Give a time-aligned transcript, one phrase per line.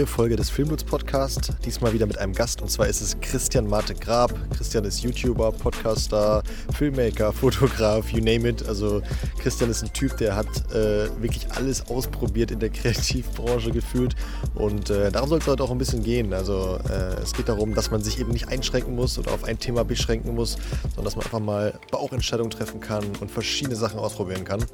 [0.00, 1.52] neue Folge des Filmlutz Podcast.
[1.66, 4.32] Diesmal wieder mit einem Gast und zwar ist es Christian Marte Grab.
[4.56, 6.42] Christian ist YouTuber, Podcaster,
[6.72, 8.66] Filmmaker, Fotograf, you name it.
[8.66, 9.02] Also
[9.38, 14.16] Christian ist ein Typ, der hat äh, wirklich alles ausprobiert in der Kreativbranche gefühlt
[14.54, 16.32] und äh, darum soll es heute auch ein bisschen gehen.
[16.32, 19.58] Also äh, es geht darum, dass man sich eben nicht einschränken muss oder auf ein
[19.58, 20.56] Thema beschränken muss,
[20.94, 24.64] sondern dass man einfach mal Bauchentscheidungen treffen kann und verschiedene Sachen ausprobieren kann.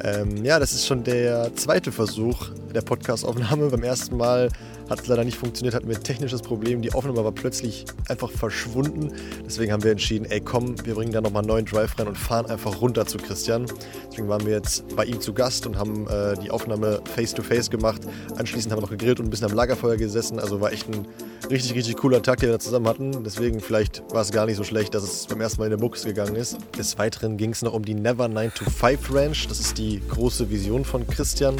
[0.00, 3.70] Ähm, ja, das ist schon der zweite Versuch der Podcastaufnahme.
[3.70, 4.50] Beim ersten Mal
[4.88, 6.82] hat leider nicht funktioniert, hatten wir ein technisches Problem.
[6.82, 9.12] Die Aufnahme war plötzlich einfach verschwunden.
[9.44, 12.16] Deswegen haben wir entschieden, ey komm, wir bringen da nochmal einen neuen Drive rein und
[12.16, 13.66] fahren einfach runter zu Christian.
[14.10, 17.70] Deswegen waren wir jetzt bei ihm zu Gast und haben äh, die Aufnahme face-to-face -face
[17.70, 18.02] gemacht.
[18.36, 20.38] Anschließend haben wir noch gegrillt und ein bisschen am Lagerfeuer gesessen.
[20.38, 21.06] Also war echt ein
[21.50, 23.24] richtig, richtig cooler Tag, den wir da zusammen hatten.
[23.24, 25.78] Deswegen vielleicht war es gar nicht so schlecht, dass es beim ersten Mal in der
[25.78, 26.58] Buchs gegangen ist.
[26.78, 29.48] Des Weiteren ging es noch um die Never 9 to 5 Ranch.
[29.48, 31.56] Das ist die große Vision von Christian.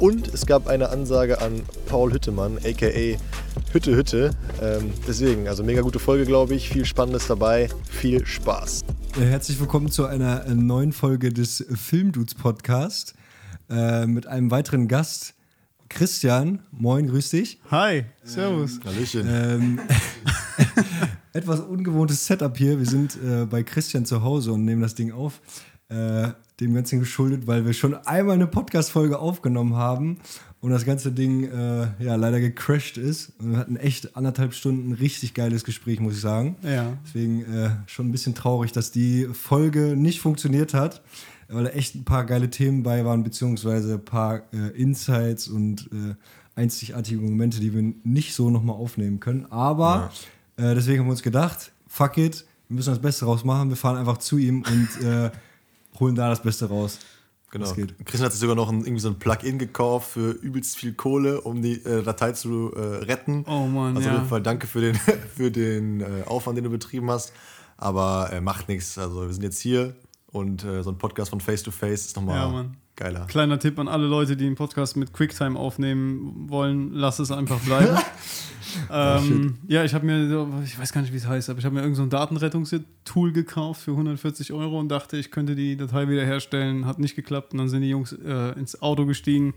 [0.00, 3.18] Und es gab eine Ansage an Paul Hüttemann, aka
[3.72, 4.30] Hütte Hütte.
[4.60, 6.68] Ähm, deswegen, also mega gute Folge, glaube ich.
[6.68, 7.68] Viel Spannendes dabei.
[7.90, 8.84] Viel Spaß.
[9.16, 13.14] Herzlich willkommen zu einer neuen Folge des Filmdudes Podcast
[13.70, 15.34] äh, mit einem weiteren Gast.
[15.88, 17.60] Christian, moin, grüß dich.
[17.70, 18.76] Hi, servus.
[18.76, 19.28] Ähm, Hallöchen.
[19.28, 19.80] Ähm,
[21.32, 22.78] etwas ungewohntes Setup hier.
[22.78, 25.40] Wir sind äh, bei Christian zu Hause und nehmen das Ding auf.
[25.94, 30.18] Äh, dem Ganzen geschuldet, weil wir schon einmal eine Podcast-Folge aufgenommen haben
[30.60, 33.32] und das ganze Ding äh, ja leider gecrashed ist.
[33.38, 36.56] Und wir hatten echt anderthalb Stunden ein richtig geiles Gespräch, muss ich sagen.
[36.62, 36.96] Ja.
[37.04, 41.02] Deswegen äh, schon ein bisschen traurig, dass die Folge nicht funktioniert hat,
[41.48, 45.90] weil da echt ein paar geile Themen bei waren, beziehungsweise ein paar äh, Insights und
[45.92, 46.14] äh,
[46.54, 49.46] einzigartige Momente, die wir nicht so nochmal aufnehmen können.
[49.50, 50.12] Aber
[50.56, 50.70] ja.
[50.70, 53.68] Äh, deswegen haben wir uns gedacht, fuck it, wir müssen das Beste rausmachen.
[53.68, 55.30] Wir fahren einfach zu ihm und äh,
[55.98, 56.98] holen da das Beste raus.
[57.50, 57.72] Genau.
[57.72, 61.40] Christian hat sich sogar noch ein, irgendwie so ein Plugin gekauft für übelst viel Kohle,
[61.40, 63.44] um die äh, Datei zu äh, retten.
[63.46, 64.14] Oh Mann, Also ja.
[64.14, 64.96] auf jeden Fall danke für den,
[65.36, 67.32] für den äh, Aufwand, den du betrieben hast.
[67.76, 68.98] Aber äh, macht nichts.
[68.98, 69.94] Also wir sind jetzt hier
[70.32, 72.64] und äh, so ein Podcast von Face to Face ist nochmal Ja,
[72.96, 73.26] geiler.
[73.26, 77.60] Kleiner Tipp an alle Leute, die einen Podcast mit QuickTime aufnehmen wollen, lass es einfach
[77.60, 77.96] bleiben.
[78.90, 81.74] ähm, ja, ich habe mir, ich weiß gar nicht, wie es heißt, aber ich habe
[81.74, 86.08] mir irgendein so ein Datenrettungstool gekauft für 140 Euro und dachte, ich könnte die Datei
[86.08, 86.86] wiederherstellen.
[86.86, 89.54] Hat nicht geklappt und dann sind die Jungs äh, ins Auto gestiegen,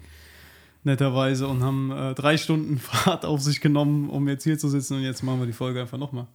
[0.84, 4.96] netterweise, und haben äh, drei Stunden Fahrt auf sich genommen, um jetzt hier zu sitzen
[4.96, 6.28] und jetzt machen wir die Folge einfach nochmal.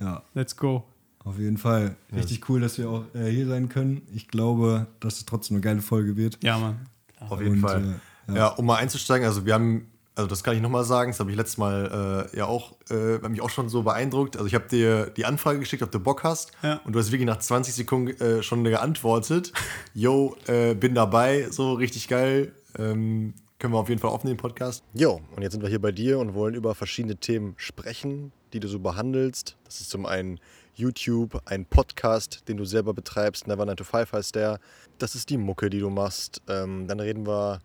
[0.00, 0.84] Ja, Let's go.
[1.24, 1.96] auf jeden Fall.
[2.14, 4.02] Richtig cool, dass wir auch äh, hier sein können.
[4.14, 6.38] Ich glaube, dass es trotzdem eine geile Folge wird.
[6.42, 6.76] Ja, Mann.
[7.20, 8.00] Auf jeden Und, Fall.
[8.28, 8.46] äh, ja.
[8.48, 9.86] um mal einzusteigen, also wir haben,
[10.18, 13.18] also das kann ich nochmal sagen, das habe ich letztes Mal äh, ja auch, äh,
[13.28, 14.36] mich auch schon so beeindruckt.
[14.36, 16.50] Also ich habe dir die Anfrage geschickt, ob du Bock hast.
[16.60, 16.80] Ja.
[16.84, 19.52] Und du hast wirklich nach 20 Sekunden äh, schon geantwortet.
[19.94, 22.52] Yo, äh, bin dabei, so richtig geil.
[22.76, 24.82] Ähm, können wir auf jeden Fall aufnehmen, den Podcast.
[24.92, 28.58] Jo, und jetzt sind wir hier bei dir und wollen über verschiedene Themen sprechen, die
[28.58, 29.56] du so behandelst.
[29.66, 30.40] Das ist zum einen
[30.74, 34.58] YouTube, ein Podcast, den du selber betreibst, Never 9 to 5 heißt der.
[34.98, 36.42] Das ist die Mucke, die du machst.
[36.48, 37.60] Ähm, dann reden wir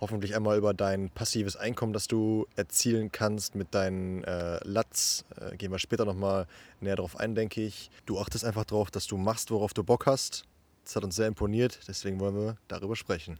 [0.00, 5.24] hoffentlich einmal über dein passives Einkommen, das du erzielen kannst mit deinen äh, Lats.
[5.40, 6.46] Äh, gehen wir später nochmal
[6.80, 7.90] näher drauf ein, denke ich.
[8.06, 10.44] Du achtest einfach darauf, dass du machst, worauf du Bock hast.
[10.84, 13.38] Das hat uns sehr imponiert, deswegen wollen wir darüber sprechen.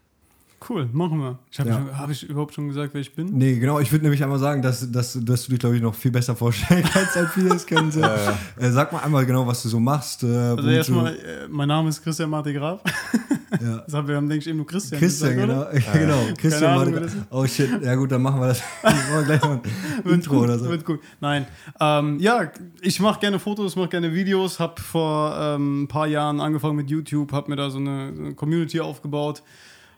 [0.69, 1.38] Cool, machen wir.
[1.50, 1.86] Ich habe Ja.
[1.96, 3.26] hab ich überhaupt schon gesagt, wer ich bin?
[3.38, 3.78] Nee, genau.
[3.78, 6.34] Ich würde nämlich einmal sagen, dass, dass, dass du dich, glaube ich, noch viel besser
[6.34, 7.92] vorstellen kannst, als viele es kennen.
[7.92, 8.00] So.
[8.00, 10.24] Äh, sag mal einmal genau, was du so machst.
[10.24, 12.80] Äh, Also erstmal, äh, mein Name ist Christian Marti Graf.
[13.62, 13.78] ja.
[13.86, 15.60] Das haben wir, haben, denke ich, eben nur Christian Christian, gesagt, genau.
[15.62, 15.78] oder?
[15.78, 15.92] Ja,
[16.26, 16.34] genau.
[16.36, 17.16] Christian Ahnung, ist.
[17.30, 18.62] Oh shit, ja gut, dann machen wir das.
[18.82, 20.69] machen wir gleich mal ein Wird Intro gut, oder so.
[20.69, 21.00] Wird gut.
[21.20, 21.46] Nein.
[21.80, 26.40] Ähm, ja, ich mache gerne Fotos, mache gerne Videos, habe vor ähm, ein paar Jahren
[26.40, 29.42] angefangen mit YouTube, habe mir da so eine, so eine Community aufgebaut,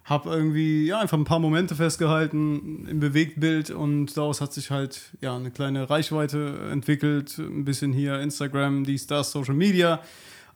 [0.05, 5.01] habe irgendwie ja, einfach ein paar Momente festgehalten im Bewegtbild und daraus hat sich halt
[5.21, 10.01] ja, eine kleine Reichweite entwickelt, ein bisschen hier Instagram, dies, das, Social Media.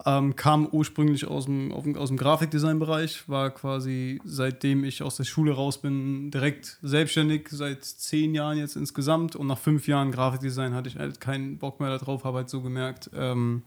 [0.07, 5.53] Ähm, kam ursprünglich aus dem, aus dem Grafikdesign-Bereich, war quasi seitdem ich aus der Schule
[5.53, 9.37] raus bin, direkt selbstständig, seit zehn Jahren jetzt insgesamt.
[9.37, 12.61] Und nach fünf Jahren Grafikdesign hatte ich halt keinen Bock mehr darauf, habe halt so
[12.61, 13.63] gemerkt, ähm,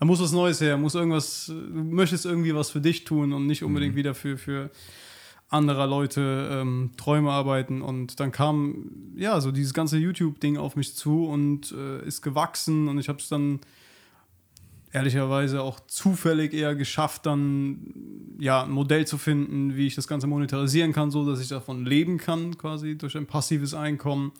[0.00, 3.46] da muss was Neues her, muss irgendwas, du möchtest irgendwie was für dich tun und
[3.46, 4.70] nicht unbedingt wieder für, für
[5.50, 7.82] anderer Leute ähm, Träume arbeiten.
[7.82, 12.88] Und dann kam ja so dieses ganze YouTube-Ding auf mich zu und äh, ist gewachsen
[12.88, 13.60] und ich habe es dann
[14.92, 17.94] ehrlicherweise auch zufällig eher geschafft, dann
[18.38, 21.84] ja ein Modell zu finden, wie ich das Ganze monetarisieren kann, so dass ich davon
[21.84, 24.32] leben kann, quasi durch ein passives Einkommen.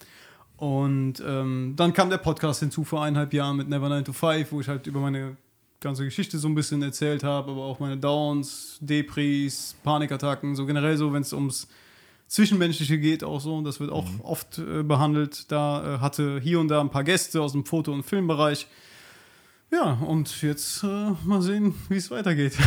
[0.57, 4.53] Und ähm, dann kam der Podcast hinzu vor eineinhalb Jahren mit Never 9 to 5,
[4.53, 5.37] wo ich halt über meine
[5.81, 10.97] ganze Geschichte so ein bisschen erzählt habe, aber auch meine Downs, Depris, Panikattacken, so generell
[10.97, 11.69] so, wenn es ums
[12.29, 13.61] Zwischenmenschliche geht auch so.
[13.63, 14.21] Das wird auch Mhm.
[14.21, 15.51] oft äh, behandelt.
[15.51, 18.69] Da äh, hatte hier und da ein paar Gäste aus dem Foto- und Filmbereich.
[19.73, 22.57] Ja, und jetzt äh, mal sehen, wie es weitergeht.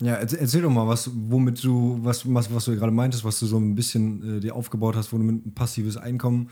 [0.00, 3.38] Ja, erzähl, erzähl doch mal, was, womit du, was, was, was du gerade meintest, was
[3.38, 6.50] du so ein bisschen äh, dir aufgebaut hast, wo du mit ein passives Einkommen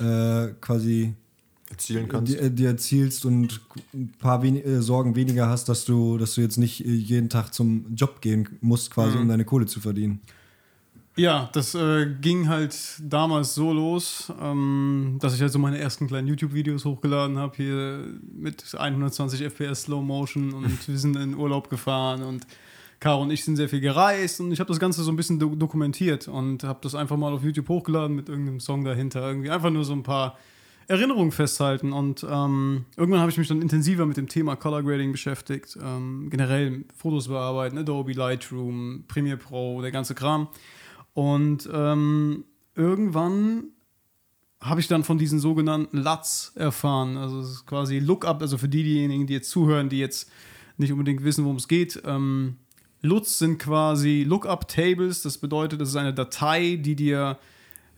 [0.00, 1.14] äh, quasi
[1.70, 2.32] Erzielen kannst.
[2.32, 3.60] dir, dir erzielst und
[3.92, 7.28] ein paar wen äh, Sorgen weniger hast, dass du, dass du jetzt nicht äh, jeden
[7.28, 9.22] Tag zum Job gehen musst, quasi, Mhm.
[9.22, 10.20] um deine Kohle zu verdienen.
[11.16, 16.06] Ja, das äh, ging halt damals so los, ähm, dass ich halt so meine ersten
[16.06, 21.68] kleinen YouTube-Videos hochgeladen habe, hier mit 120 FPS Slow Motion und wir sind in Urlaub
[21.70, 22.46] gefahren und
[23.00, 25.38] Caro und ich sind sehr viel gereist und ich habe das Ganze so ein bisschen
[25.40, 29.26] do dokumentiert und habe das einfach mal auf YouTube hochgeladen mit irgendeinem Song dahinter.
[29.28, 30.38] Irgendwie einfach nur so ein paar
[30.88, 35.12] Erinnerungen festhalten und ähm, irgendwann habe ich mich dann intensiver mit dem Thema Color Grading
[35.12, 40.48] beschäftigt, ähm, generell Fotos bearbeiten, Adobe Lightroom, Premiere Pro, der ganze Kram.
[41.12, 42.44] Und ähm,
[42.74, 43.64] irgendwann
[44.62, 47.18] habe ich dann von diesen sogenannten LUTs erfahren.
[47.18, 50.30] Also es ist quasi Lookup, also für die, diejenigen, die jetzt zuhören, die jetzt
[50.78, 52.00] nicht unbedingt wissen, worum es geht.
[52.06, 52.56] Ähm,
[53.02, 55.22] LUTs sind quasi Lookup-Tables.
[55.22, 57.38] Das bedeutet, das ist eine Datei, die dir,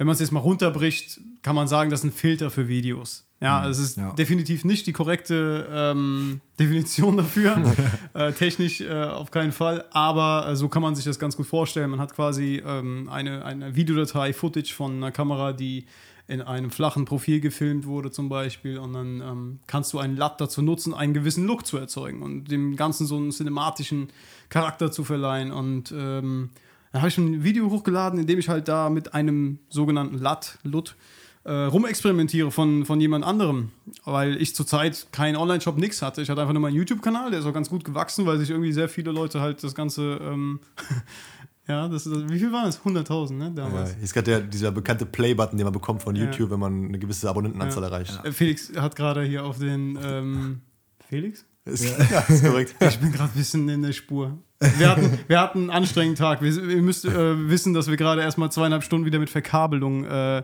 [0.01, 3.29] wenn man es jetzt mal runterbricht, kann man sagen, das ist ein Filter für Videos.
[3.39, 4.15] Ja, es ist ja.
[4.15, 7.63] definitiv nicht die korrekte ähm, Definition dafür.
[8.15, 9.85] äh, technisch äh, auf keinen Fall.
[9.91, 11.91] Aber äh, so kann man sich das ganz gut vorstellen.
[11.91, 15.85] Man hat quasi ähm, eine, eine Videodatei, Footage von einer Kamera, die
[16.29, 20.37] in einem flachen Profil gefilmt wurde zum Beispiel und dann ähm, kannst du einen LUT
[20.39, 24.09] dazu nutzen, einen gewissen Look zu erzeugen und dem Ganzen so einen cinematischen
[24.49, 26.51] Charakter zu verleihen und ähm,
[26.93, 30.59] dann habe ich ein Video hochgeladen, in dem ich halt da mit einem sogenannten LUT,
[30.65, 30.97] LUT
[31.45, 33.71] äh, rumexperimentiere von, von jemand anderem,
[34.05, 36.21] weil ich zurzeit keinen Online-Shop, nix hatte.
[36.21, 38.73] Ich hatte einfach nur meinen YouTube-Kanal, der ist auch ganz gut gewachsen, weil sich irgendwie
[38.73, 40.61] sehr viele Leute halt das Ganze, ähm,
[41.69, 42.81] ja, das ist, wie viel waren es?
[42.81, 43.95] 100.000, ne, Ja, damals.
[43.95, 46.99] hier ist gerade der, dieser bekannte Play-Button, den man bekommt von YouTube, wenn man eine
[46.99, 48.21] gewisse Abonnentenanzahl erreicht.
[48.23, 49.99] Äh, Felix hat gerade hier auf den.
[50.03, 50.61] Ähm,
[51.09, 51.47] Felix?
[51.65, 52.75] Ist, ja, ist korrekt.
[52.81, 54.39] Ich bin gerade ein bisschen in der Spur.
[54.61, 56.43] Wir hatten, wir hatten einen anstrengenden Tag.
[56.43, 60.39] Wir, ihr müsst äh, wissen, dass wir gerade erstmal zweieinhalb Stunden wieder mit Verkabelung äh,
[60.39, 60.43] äh,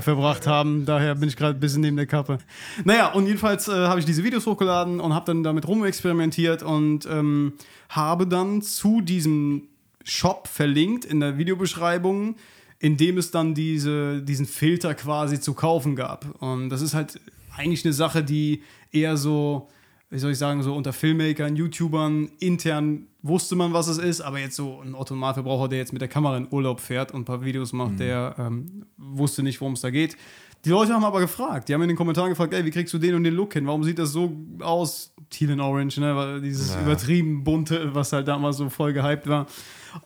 [0.00, 0.84] verbracht haben.
[0.84, 2.38] Daher bin ich gerade ein bisschen neben der Kappe.
[2.84, 7.06] Naja, und jedenfalls äh, habe ich diese Videos hochgeladen und habe dann damit rumexperimentiert und
[7.06, 7.54] ähm,
[7.88, 9.62] habe dann zu diesem
[10.04, 12.36] Shop verlinkt in der Videobeschreibung,
[12.78, 16.26] in dem es dann diese, diesen Filter quasi zu kaufen gab.
[16.42, 17.18] Und das ist halt
[17.56, 18.62] eigentlich eine Sache, die
[18.92, 19.68] eher so,
[20.10, 24.38] wie soll ich sagen, so unter Filmmakern, YouTubern intern wusste man, was es ist, aber
[24.38, 27.44] jetzt so ein Automatverbraucher, der jetzt mit der Kamera in Urlaub fährt und ein paar
[27.44, 30.16] Videos macht, der ähm, wusste nicht, worum es da geht.
[30.64, 32.98] Die Leute haben aber gefragt, die haben in den Kommentaren gefragt, ey, wie kriegst du
[32.98, 33.66] den und den Look hin?
[33.66, 36.16] Warum sieht das so aus, Teal and Orange, ne?
[36.16, 36.82] Weil dieses Ja.
[36.82, 39.46] übertrieben bunte, was halt damals so voll gehypt war.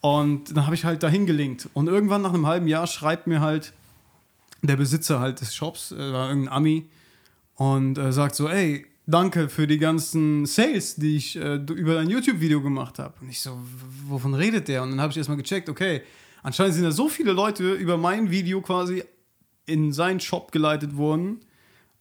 [0.00, 1.68] Und dann habe ich halt dahin gelinkt.
[1.74, 3.72] Und irgendwann nach einem halben Jahr schreibt mir halt
[4.62, 6.86] der Besitzer halt des Shops, äh, war irgendein Ami,
[7.54, 12.10] und äh, sagt so, ey, danke für die ganzen Sales, die ich äh, über dein
[12.10, 13.14] YouTube-Video gemacht habe.
[13.20, 13.58] Und ich so,
[14.08, 14.82] wovon redet der?
[14.82, 16.02] Und dann habe ich erstmal gecheckt, okay,
[16.42, 19.04] anscheinend sind da so viele Leute über mein Video quasi
[19.66, 21.40] in seinen Shop geleitet worden,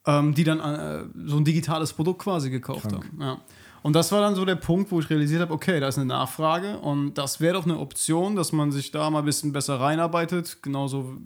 [0.06, 3.04] ähm, die dann äh, so ein digitales Produkt quasi gekauft Krank.
[3.04, 3.20] haben.
[3.20, 3.40] Ja.
[3.82, 6.06] Und das war dann so der Punkt, wo ich realisiert habe, okay, da ist eine
[6.06, 9.80] Nachfrage und das wäre doch eine Option, dass man sich da mal ein bisschen besser
[9.80, 11.16] reinarbeitet, genauso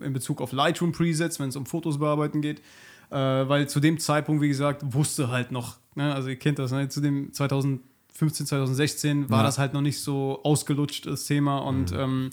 [0.00, 2.62] in Bezug auf Lightroom Presets, wenn es um Fotos bearbeiten geht,
[3.14, 6.72] äh, weil zu dem Zeitpunkt, wie gesagt, wusste halt noch, ne, also ihr kennt das,
[6.72, 9.44] ne, zu dem 2015, 2016 war Ja.
[9.44, 12.30] das halt noch nicht so ausgelutscht, das Thema und ähm,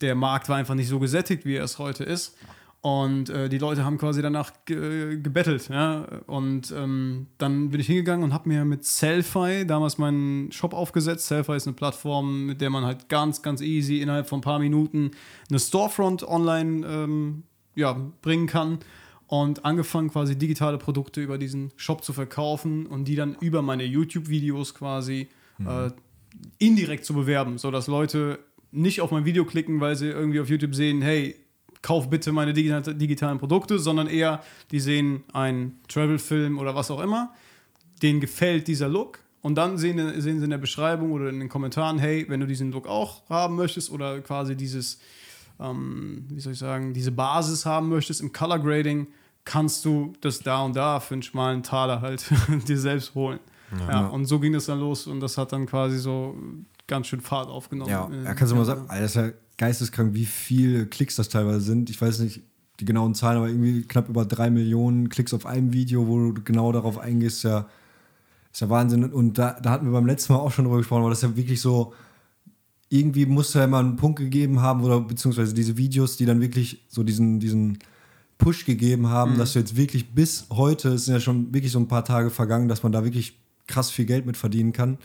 [0.00, 2.36] der Markt war einfach nicht so gesättigt, wie er es heute ist.
[2.82, 5.68] Und äh, die Leute haben quasi danach ge gebettelt.
[5.68, 6.06] Ja?
[6.26, 11.26] Und ähm, dann bin ich hingegangen und habe mir mit Selfie damals meinen Shop aufgesetzt.
[11.26, 14.58] Selfie ist eine Plattform, mit der man halt ganz, ganz easy innerhalb von ein paar
[14.58, 15.10] Minuten
[15.50, 17.42] eine Storefront online ähm,
[17.74, 18.78] ja, bringen kann.
[19.30, 23.84] Und angefangen quasi digitale Produkte über diesen Shop zu verkaufen und die dann über meine
[23.84, 25.28] YouTube-Videos quasi
[25.64, 25.90] äh,
[26.58, 28.40] indirekt zu bewerben, sodass Leute
[28.72, 31.36] nicht auf mein Video klicken, weil sie irgendwie auf YouTube sehen, hey,
[31.80, 37.00] kauf bitte meine digital digitalen Produkte, sondern eher, die sehen einen Travel-Film oder was auch
[37.00, 37.32] immer,
[38.02, 41.48] denen gefällt dieser Look und dann sehen, sehen sie in der Beschreibung oder in den
[41.48, 44.98] Kommentaren, hey, wenn du diesen Look auch haben möchtest oder quasi dieses,
[45.60, 49.06] ähm, wie soll ich sagen, diese Basis haben möchtest im Color Grading,
[49.44, 52.24] kannst du das da und da für einen schmalen Taler halt
[52.68, 53.40] dir selbst holen.
[53.88, 54.08] Ja.
[54.08, 56.36] und so ging das dann los und das hat dann quasi so
[56.88, 57.90] ganz schön Fahrt aufgenommen.
[57.90, 58.66] Ja, Äh, ja kannst du mal ja.
[58.66, 61.88] sagen, Alter, das ist ja geisteskrank, wie viele Klicks das teilweise sind.
[61.88, 62.42] Ich weiß nicht
[62.80, 66.42] die genauen Zahlen, aber irgendwie knapp über drei Millionen Klicks auf einem Video, wo du
[66.42, 67.68] genau darauf eingehst, ist ja,
[68.52, 69.04] ist ja Wahnsinn.
[69.04, 71.30] Und da, da hatten wir beim letzten Mal auch schon drüber gesprochen, aber das ist
[71.30, 71.92] ja wirklich so,
[72.88, 76.84] irgendwie muss ja immer einen Punkt gegeben haben oder beziehungsweise diese Videos, die dann wirklich
[76.88, 77.78] so diesen, diesen
[78.40, 79.38] Push gegeben haben, mhm.
[79.38, 82.30] dass du jetzt wirklich bis heute, es sind ja schon wirklich so ein paar Tage
[82.30, 84.98] vergangen, dass man da wirklich krass viel Geld mit verdienen kann.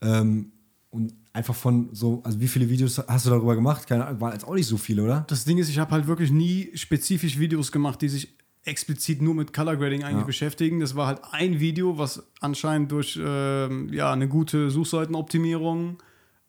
[0.00, 0.52] Ähm,
[0.90, 3.86] und einfach von so, also wie viele Videos hast du darüber gemacht?
[3.86, 5.26] Keine Ahnung, waren jetzt auch nicht so viele, oder?
[5.28, 9.34] Das Ding ist, ich habe halt wirklich nie spezifisch Videos gemacht, die sich explizit nur
[9.34, 10.26] mit Color Grading eigentlich ja.
[10.26, 10.80] beschäftigen.
[10.80, 16.02] Das war halt ein Video, was anscheinend durch äh, ja, eine gute Suchseitenoptimierung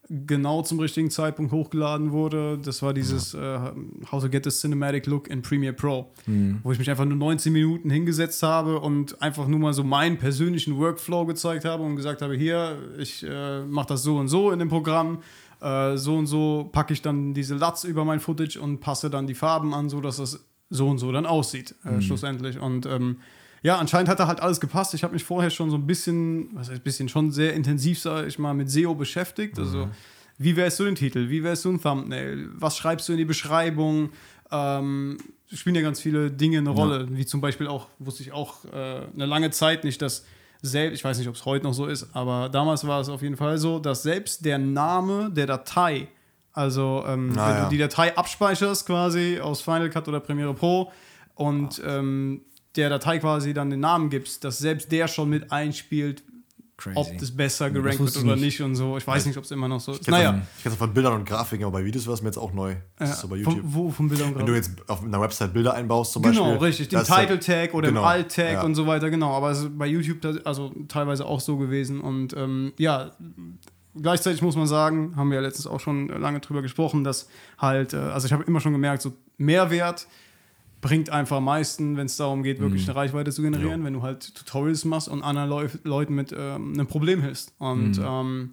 [0.09, 2.57] genau zum richtigen Zeitpunkt hochgeladen wurde.
[2.57, 3.67] Das war dieses ja.
[3.67, 3.71] äh,
[4.11, 6.59] How to Get the Cinematic Look in Premiere Pro, mhm.
[6.63, 10.17] wo ich mich einfach nur 19 Minuten hingesetzt habe und einfach nur mal so meinen
[10.17, 14.51] persönlichen Workflow gezeigt habe und gesagt habe, hier, ich äh, mache das so und so
[14.51, 15.19] in dem Programm.
[15.61, 19.27] Äh, so und so packe ich dann diese LUTs über mein Footage und passe dann
[19.27, 22.01] die Farben an, so dass das so und so dann aussieht, mhm.
[22.01, 22.59] schlussendlich.
[22.59, 23.17] Und ähm,
[23.61, 24.93] ja, anscheinend hat da halt alles gepasst.
[24.93, 27.99] Ich habe mich vorher schon so ein bisschen, was heißt ein bisschen, schon sehr intensiv,
[27.99, 29.59] sag ich mal, mit SEO beschäftigt.
[29.59, 29.91] Also, mhm.
[30.37, 31.29] wie wählst du den Titel?
[31.29, 32.49] Wie wählst du ein Thumbnail?
[32.53, 34.09] Was schreibst du in die Beschreibung?
[34.51, 35.17] Ähm,
[35.53, 37.17] spielen ja ganz viele Dinge eine Rolle, ja.
[37.17, 40.25] wie zum Beispiel auch, wusste ich auch äh, eine lange Zeit nicht, dass
[40.61, 43.21] selbst, ich weiß nicht, ob es heute noch so ist, aber damals war es auf
[43.21, 46.07] jeden Fall so, dass selbst der Name der Datei,
[46.53, 47.63] also ähm, ah, wenn ja.
[47.63, 50.91] du die Datei abspeicherst quasi aus Final Cut oder Premiere Pro
[51.35, 52.41] und ähm,
[52.75, 56.23] der Datei quasi dann den Namen gibst, dass selbst der schon mit einspielt,
[56.79, 56.97] Crazy.
[56.97, 58.45] ob das besser gerankt das wird oder nicht.
[58.45, 58.61] nicht.
[58.61, 58.97] und so.
[58.97, 60.07] Ich weiß nicht, ob es immer noch so ist.
[60.07, 60.41] Naja.
[60.57, 62.53] ich kenne es von Bildern und Grafiken, aber bei Videos war es mir jetzt auch
[62.53, 62.75] neu.
[62.97, 63.15] Das ja.
[63.15, 63.55] ist so bei YouTube.
[63.55, 64.55] Von, wo von Bildern und Grafiken?
[64.55, 66.53] Wenn du jetzt auf einer Website Bilder einbaust zum genau, Beispiel.
[66.53, 66.87] Genau, richtig.
[66.89, 68.01] Den Title-Tag oder genau.
[68.01, 68.63] den Alt-Tag ja.
[68.63, 69.33] und so weiter, genau.
[69.33, 71.99] Aber es ist bei YouTube also teilweise auch so gewesen.
[71.99, 73.11] Und ähm, ja,
[74.01, 77.93] gleichzeitig muss man sagen, haben wir ja letztens auch schon lange drüber gesprochen, dass halt,
[77.93, 80.07] äh, also ich habe immer schon gemerkt, so Mehrwert
[80.81, 82.91] bringt einfach am meisten, wenn es darum geht, wirklich mhm.
[82.91, 83.85] eine Reichweite zu generieren, ja.
[83.85, 87.53] wenn du halt Tutorials machst und anderen Leu Leuten mit ähm, einem Problem hilfst.
[87.57, 88.05] Und mhm.
[88.05, 88.49] ähm,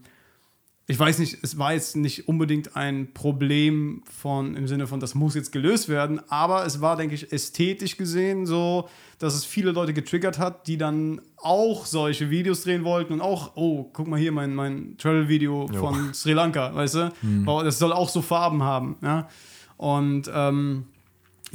[0.88, 5.16] ich weiß nicht, es war jetzt nicht unbedingt ein Problem von im Sinne von, das
[5.16, 9.72] muss jetzt gelöst werden, aber es war, denke ich, ästhetisch gesehen so, dass es viele
[9.72, 14.18] Leute getriggert hat, die dann auch solche Videos drehen wollten und auch, oh, guck mal
[14.18, 17.12] hier mein, mein Travel-Video von Sri Lanka, weißt du?
[17.22, 17.46] Mhm.
[17.46, 19.28] Das soll auch so Farben haben, ja.
[19.76, 20.86] Und ähm,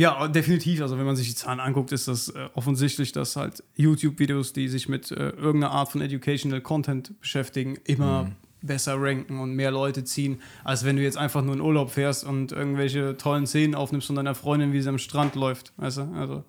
[0.01, 0.81] ja, definitiv.
[0.81, 4.67] Also wenn man sich die Zahlen anguckt, ist das äh, offensichtlich, dass halt YouTube-Videos, die
[4.67, 8.35] sich mit äh, irgendeiner Art von Educational Content beschäftigen, immer mhm.
[8.63, 12.23] besser ranken und mehr Leute ziehen, als wenn du jetzt einfach nur in Urlaub fährst
[12.23, 15.71] und irgendwelche tollen Szenen aufnimmst von deiner Freundin, wie sie am Strand läuft.
[15.77, 16.01] Weißt du?
[16.15, 16.43] Also,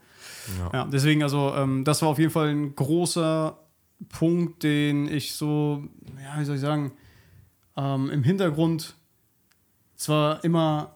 [0.58, 0.70] ja.
[0.72, 3.58] ja deswegen, also ähm, das war auf jeden Fall ein großer
[4.08, 5.84] Punkt, den ich so,
[6.22, 6.92] ja, wie soll ich sagen,
[7.76, 8.94] ähm, im Hintergrund
[9.96, 10.94] zwar immer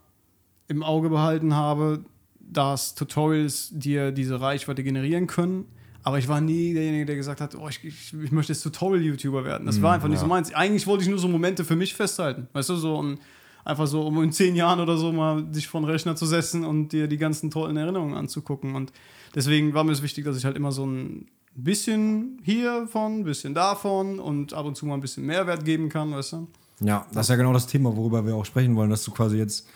[0.68, 2.02] im Auge behalten habe,
[2.50, 5.66] dass Tutorials dir diese Reichweite generieren können.
[6.02, 9.44] Aber ich war nie derjenige, der gesagt hat, oh, ich, ich, ich möchte jetzt Tutorial-YouTuber
[9.44, 9.66] werden.
[9.66, 10.22] Das war einfach nicht ja.
[10.22, 10.54] so meins.
[10.54, 12.46] Eigentlich wollte ich nur so Momente für mich festhalten.
[12.52, 13.18] Weißt du, so und
[13.64, 16.92] einfach so, um in zehn Jahren oder so mal dich von Rechner zu setzen und
[16.92, 18.76] dir die ganzen tollen Erinnerungen anzugucken.
[18.76, 18.92] Und
[19.34, 21.26] deswegen war mir es wichtig, dass ich halt immer so ein
[21.56, 26.12] bisschen hiervon, ein bisschen davon und ab und zu mal ein bisschen Mehrwert geben kann,
[26.12, 26.46] weißt du?
[26.80, 29.38] Ja, das ist ja genau das Thema, worüber wir auch sprechen wollen, dass du quasi
[29.38, 29.66] jetzt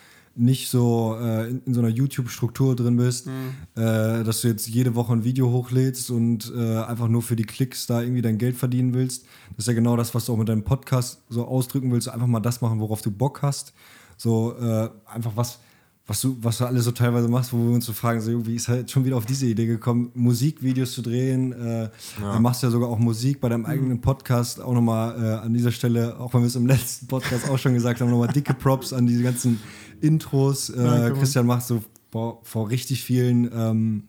[0.40, 3.32] nicht so äh, in, in, so einer YouTube-Struktur drin bist, mhm.
[3.76, 7.44] äh, dass du jetzt jede Woche ein Video hochlädst und äh, einfach nur für die
[7.44, 9.26] Klicks da irgendwie dein Geld verdienen willst.
[9.50, 12.08] Das ist ja genau das, was du auch mit deinem Podcast so ausdrücken willst.
[12.08, 13.74] Einfach mal das machen, worauf du Bock hast.
[14.16, 15.58] So äh, einfach was,
[16.06, 18.56] was du, was du alles so teilweise machst, wo wir uns so fragen, so, wie
[18.56, 21.52] ist halt schon wieder auf diese Idee gekommen, Musikvideos zu drehen.
[21.52, 21.82] Äh,
[22.20, 22.34] ja.
[22.34, 24.00] Du machst ja sogar auch Musik bei deinem eigenen mhm.
[24.00, 24.60] Podcast.
[24.60, 27.74] Auch nochmal äh, an dieser Stelle, auch wenn wir es im letzten Podcast auch schon
[27.74, 29.60] gesagt haben, nochmal dicke Props an diese ganzen
[30.02, 30.70] Intros.
[30.70, 34.04] Äh, Christian macht so vor, vor richtig vielen ähm,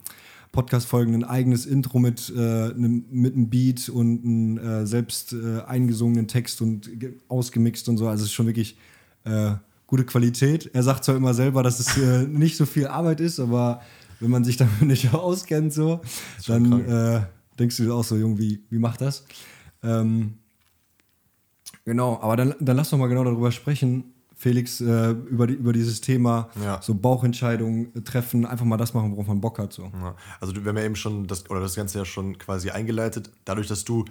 [0.52, 5.62] Podcast-Folgen ein eigenes Intro mit, äh, nem, mit einem Beat und einem äh, selbst äh,
[5.62, 6.90] eingesungenen Text und
[7.28, 8.08] ausgemixt und so.
[8.08, 8.78] Also es ist schon wirklich
[9.24, 9.54] äh,
[9.88, 10.70] gute Qualität.
[10.74, 13.82] Er sagt zwar immer selber, dass es äh, nicht so viel Arbeit ist, aber
[14.20, 16.02] wenn man sich damit nicht auskennt, so,
[16.48, 17.26] dann
[17.62, 19.24] denkst du dir auch so, Junge, wie, wie macht das?
[19.84, 20.34] Ähm,
[21.86, 24.11] genau, aber dann, dann lass doch mal genau darüber sprechen,
[24.42, 26.82] Felix, äh, über, die, über dieses Thema, ja.
[26.82, 29.72] so Bauchentscheidungen treffen, einfach mal das machen, worauf man Bock hat.
[29.72, 29.84] So.
[29.84, 30.16] Ja.
[30.40, 33.68] Also wir haben ja eben schon das, oder das Ganze ja schon quasi eingeleitet, dadurch,
[33.68, 34.04] dass du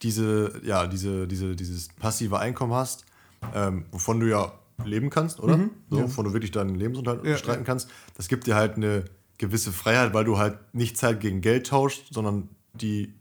[0.00, 3.04] diese, ja, diese, diese, dieses passive Einkommen hast,
[3.54, 4.50] ähm, wovon du ja
[4.82, 5.58] leben kannst, oder?
[5.58, 6.04] Mhm, so, ja.
[6.04, 7.90] Wovon du wirklich deinen Lebensunterhalt ja, streiten kannst.
[8.16, 9.04] Das gibt dir halt eine
[9.36, 13.12] gewisse Freiheit, weil du halt nicht Zeit gegen Geld tauscht, sondern die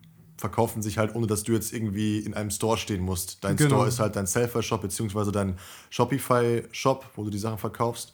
[0.44, 3.46] verkaufen sich halt, ohne dass du jetzt irgendwie in einem Store stehen musst.
[3.46, 3.70] Dein genau.
[3.70, 5.56] Store ist halt dein Selfie-Shop beziehungsweise dein
[5.90, 8.12] Shopify-Shop, wo du die Sachen verkaufst.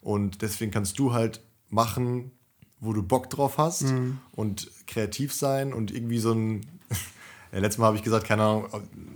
[0.00, 2.30] Und deswegen kannst du halt machen,
[2.78, 4.20] wo du Bock drauf hast mhm.
[4.30, 6.60] und kreativ sein und irgendwie so ein.
[7.52, 8.68] ja, letztes Mal habe ich gesagt, keine Ahnung,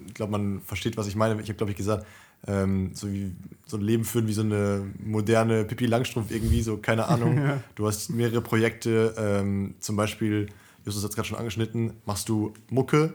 [0.08, 1.40] ich glaube, man versteht, was ich meine.
[1.40, 2.04] Ich habe, glaube ich, gesagt,
[2.48, 3.30] ähm, so, wie,
[3.66, 7.38] so ein Leben führen wie so eine moderne Pippi Langstrumpf irgendwie, so keine Ahnung.
[7.46, 7.62] Ja.
[7.76, 10.48] Du hast mehrere Projekte, ähm, zum Beispiel,
[10.86, 13.14] Justus hat es gerade schon angeschnitten, machst du Mucke,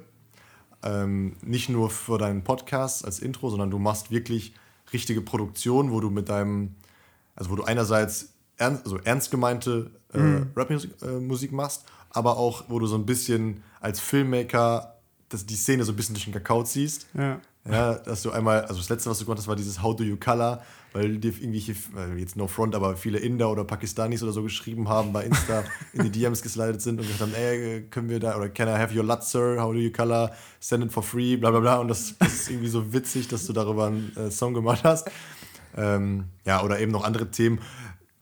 [0.84, 4.54] ähm, nicht nur für deinen Podcast als Intro, sondern du machst wirklich
[4.92, 6.76] richtige Produktion, wo du mit deinem,
[7.34, 12.78] also wo du einerseits ernst, also ernst gemeinte äh, Rap-Musik äh, machst, aber auch, wo
[12.78, 14.98] du so ein bisschen als Filmmaker
[15.30, 17.08] das, die Szene so ein bisschen durch den Kakao ziehst.
[17.14, 17.40] Ja.
[17.70, 20.04] Ja, dass du einmal, also das letzte, was du gemacht hast, war dieses How do
[20.04, 20.64] you color,
[20.94, 24.90] weil dir irgendwelche, äh, jetzt no front, aber viele Inder oder Pakistanis oder so geschrieben
[24.90, 28.36] haben bei Insta, in die DMs geslidet sind und gesagt haben, ey, können wir da,
[28.36, 31.38] oder can I have your LUT, sir, how do you color, send it for free,
[31.38, 31.78] bla bla bla.
[31.78, 35.10] Und das, das ist irgendwie so witzig, dass du darüber einen äh, Song gemacht hast.
[35.78, 37.60] Ähm, ja, oder eben noch andere Themen.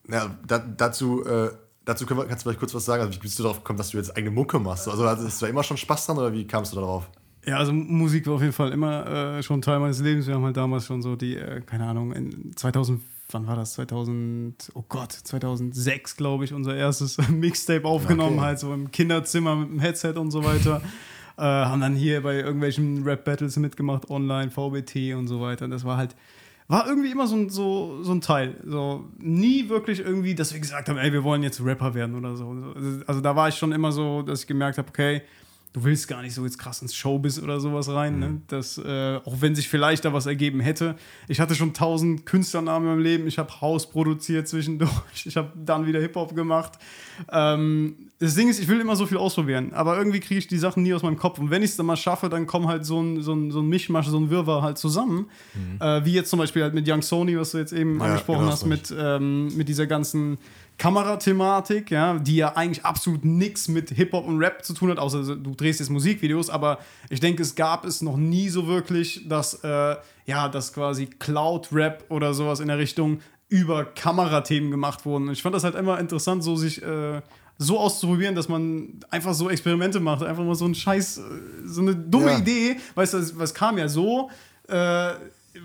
[0.08, 1.50] Ja, da, dazu, äh,
[1.86, 3.02] dazu wir, kannst du vielleicht kurz was sagen.
[3.02, 4.88] Also, wie bist du darauf gekommen, dass du jetzt eigene Mucke machst?
[4.88, 7.10] Also, hast du da immer schon Spaß dran oder wie kamst du darauf?
[7.50, 10.28] Ja, also Musik war auf jeden Fall immer äh, schon Teil meines Lebens.
[10.28, 13.02] Wir haben halt damals schon so die, äh, keine Ahnung, in 2000,
[13.32, 13.74] wann war das?
[13.74, 18.46] 2000, oh Gott, 2006, glaube ich, unser erstes Mixtape aufgenommen, Okay.
[18.46, 20.80] halt so im Kinderzimmer mit dem Headset und so weiter.
[21.38, 25.66] äh, haben dann hier bei irgendwelchen Rap-Battles mitgemacht, online, VBT und so weiter.
[25.66, 26.16] Und das war halt,
[26.68, 28.58] war irgendwie immer so ein, so, so ein Teil.
[28.64, 32.36] So, nie wirklich irgendwie, dass wir gesagt haben, ey, wir wollen jetzt Rapper werden oder
[32.36, 32.48] so.
[32.76, 35.24] Also, also da war ich schon immer so, dass ich gemerkt habe, okay,
[35.74, 38.42] du willst gar nicht so jetzt krass ins Showbiz oder sowas rein, ne?
[38.48, 40.96] Das, äh, auch wenn sich vielleicht da was ergeben hätte.
[41.28, 43.28] Ich hatte schon tausend Künstlernamen im Leben.
[43.28, 44.90] Ich habe House produziert zwischendurch.
[45.26, 46.80] Ich habe dann wieder Hip-Hop gemacht.
[47.32, 50.58] Ähm, das Ding ist, ich will immer so viel ausprobieren, aber irgendwie kriege ich die
[50.58, 51.38] Sachen nie aus meinem Kopf.
[51.40, 53.60] Und wenn ich es dann mal schaffe, dann kommen halt so ein, so ein, so
[53.60, 55.28] ein Mischmasch, so ein Wirrwarr halt zusammen.
[55.80, 58.40] Äh, wie jetzt zum Beispiel halt mit Young Sony, was du jetzt eben Ja, angesprochen
[58.40, 60.38] genau, hast, mit, ähm, mit dieser ganzen
[60.80, 65.36] Kamerathematik, ja, die ja eigentlich absolut nichts mit Hip-Hop und Rap zu tun hat, außer
[65.36, 69.56] du drehst jetzt Musikvideos, aber ich denke, es gab es noch nie so wirklich, dass,
[69.64, 69.96] äh,
[70.26, 73.20] ja, dass quasi Cloud-Rap oder sowas in der Richtung
[73.50, 75.28] über Kamerathemen gemacht wurden.
[75.28, 77.22] Und ich fand das halt immer interessant, so sich äh,
[77.58, 81.22] so auszuprobieren, dass man einfach so Experimente macht, einfach mal so ein Scheiß, äh,
[81.66, 82.38] so eine dumme Ja.
[82.38, 84.30] Idee, weißt du, was kam ja so,
[84.68, 85.12] äh,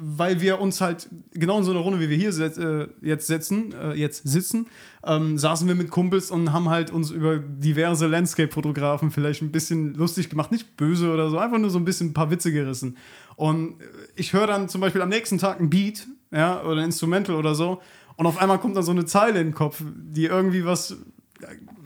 [0.00, 3.72] weil wir uns halt genau in so einer Runde, wie wir hier äh, jetzt sitzen,
[3.72, 4.66] äh, jetzt sitzen,
[5.04, 9.94] ähm, saßen wir mit Kumpels und haben halt uns über diverse Landscape-Fotografen vielleicht ein bisschen
[9.94, 12.96] lustig gemacht, nicht böse oder so, einfach nur so ein bisschen ein paar Witze gerissen.
[13.37, 13.85] Und äh,
[14.16, 17.54] ich höre dann zum Beispiel am nächsten Tag ein Beat, ja, oder ein Instrumental oder
[17.54, 17.80] so,
[18.16, 20.96] und auf einmal kommt dann so eine Zeile in den Kopf, die irgendwie was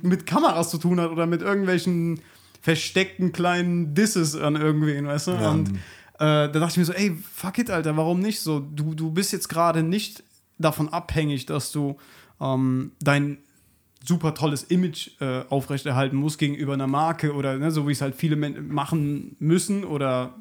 [0.03, 2.21] mit Kameras zu tun hat oder mit irgendwelchen
[2.61, 5.31] versteckten kleinen Disses an irgendwen, weißt du?
[5.33, 5.51] Ja.
[5.51, 5.73] Und äh,
[6.25, 8.61] da dachte ich mir so, ey, fuck it, Alter, warum nicht so?
[8.61, 10.23] Du, du bist jetzt gerade nicht
[10.59, 11.97] davon abhängig, dass du
[12.41, 13.39] ähm, dein
[14.05, 18.15] super tolles Image äh, aufrechterhalten musst gegenüber einer Marke oder ne, so wie es halt
[18.17, 20.35] viele Men machen müssen oder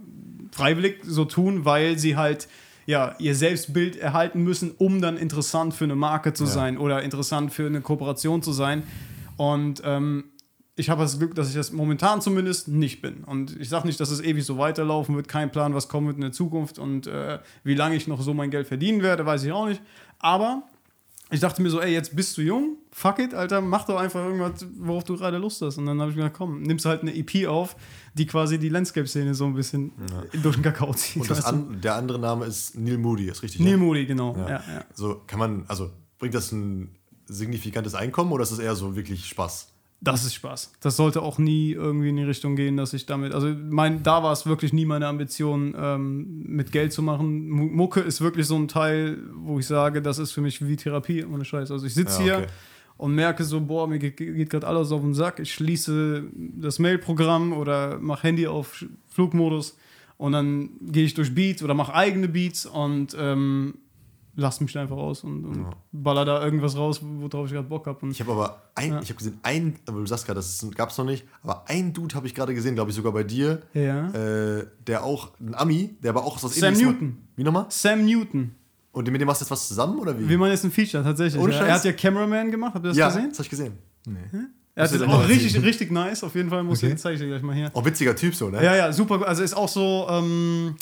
[0.52, 2.48] freiwillig so tun, weil sie halt
[2.86, 6.50] ja, ihr Selbstbild erhalten müssen, um dann interessant für eine Marke zu Ja.
[6.50, 8.84] sein oder interessant für eine Kooperation zu sein.
[9.36, 10.26] Und ähm,
[10.80, 13.24] ich habe das Glück, dass ich das momentan zumindest nicht bin.
[13.24, 16.18] Und ich sage nicht, dass es ewig so weiterlaufen wird, kein Plan, was kommen wird
[16.18, 19.44] in der Zukunft und äh, wie lange ich noch so mein Geld verdienen werde, weiß
[19.44, 19.82] ich auch nicht.
[20.20, 20.62] Aber
[21.32, 24.24] ich dachte mir so, ey, jetzt bist du jung, fuck it, Alter, mach doch einfach
[24.24, 25.80] irgendwas, worauf du gerade Lust hast.
[25.80, 27.76] Und dann habe ich gedacht, komm, nimmst halt eine EP auf,
[28.13, 29.94] die quasi die Landscape-Szene so ein bisschen
[30.44, 31.28] durch den Kakao zieht.
[31.28, 33.62] Und an, der andere Name ist Neil Moody, ist richtig?
[33.62, 33.78] Neil ne?
[33.78, 34.38] Moody, genau.
[34.38, 34.48] Ja.
[34.48, 34.56] Ja.
[34.58, 38.96] Ja, So kann man, also bringt das ein signifikantes Einkommen oder ist es eher so
[38.96, 39.74] wirklich Spaß?
[40.00, 40.74] Das ist Spaß.
[40.80, 44.22] Das sollte auch nie irgendwie in die Richtung gehen, dass ich damit, also mein, da
[44.22, 47.50] war es wirklich nie meine Ambition, ähm, mit Geld zu machen.
[47.50, 50.76] Mu- Mucke ist wirklich so ein Teil, wo ich sage, das ist für mich wie
[50.76, 51.72] Therapie, ohne Scheiß.
[51.72, 52.46] Also ich sitze Ja, okay.
[52.46, 52.48] hier
[52.98, 55.40] und merke so, boah, mir geht, geht gerade alles auf den Sack.
[55.40, 56.26] Ich schließe
[56.58, 59.78] das Mail-Programm oder mache Handy auf Flugmodus
[60.18, 63.76] und dann gehe ich durch Beats oder mache eigene Beats und ähm,
[64.39, 65.69] lass mich da einfach aus und, und Ja.
[65.91, 68.08] baller da irgendwas raus, worauf ich gerade Bock habe.
[68.10, 69.02] Ich habe aber ein, Ja.
[69.02, 71.91] ich habe gesehen, ein, aber du sagst gerade, das gab es noch nicht, aber ein
[71.91, 74.10] Dude habe ich gerade gesehen, glaube ich sogar bei dir, Ja.
[74.12, 77.08] äh, der auch, ein Ami, der aber auch was Sam Newton.
[77.10, 77.17] macht.
[77.36, 77.65] Wie nochmal?
[77.69, 78.52] Sam Newton.
[78.91, 80.30] Und mit dem machst du jetzt was zusammen oder wie?
[80.30, 81.41] Wir machen jetzt ein Feature, tatsächlich.
[81.41, 83.30] Ohne Ja, er hat ja Cameraman gemacht, habt ihr das ja, gesehen?
[83.30, 83.73] das habe ich gesehen.
[84.76, 85.63] Er hat Musst du das dann auch mal richtig, sehen.
[85.63, 86.63] richtig nice, auf jeden Fall.
[86.63, 86.93] Muss Okay.
[86.93, 87.71] ich, zeige ich dir gleich mal hier.
[87.73, 88.63] Auch witziger Typ so, ne?
[88.63, 89.28] Ja, ja, super.
[89.28, 90.76] Also ist auch so, ähm,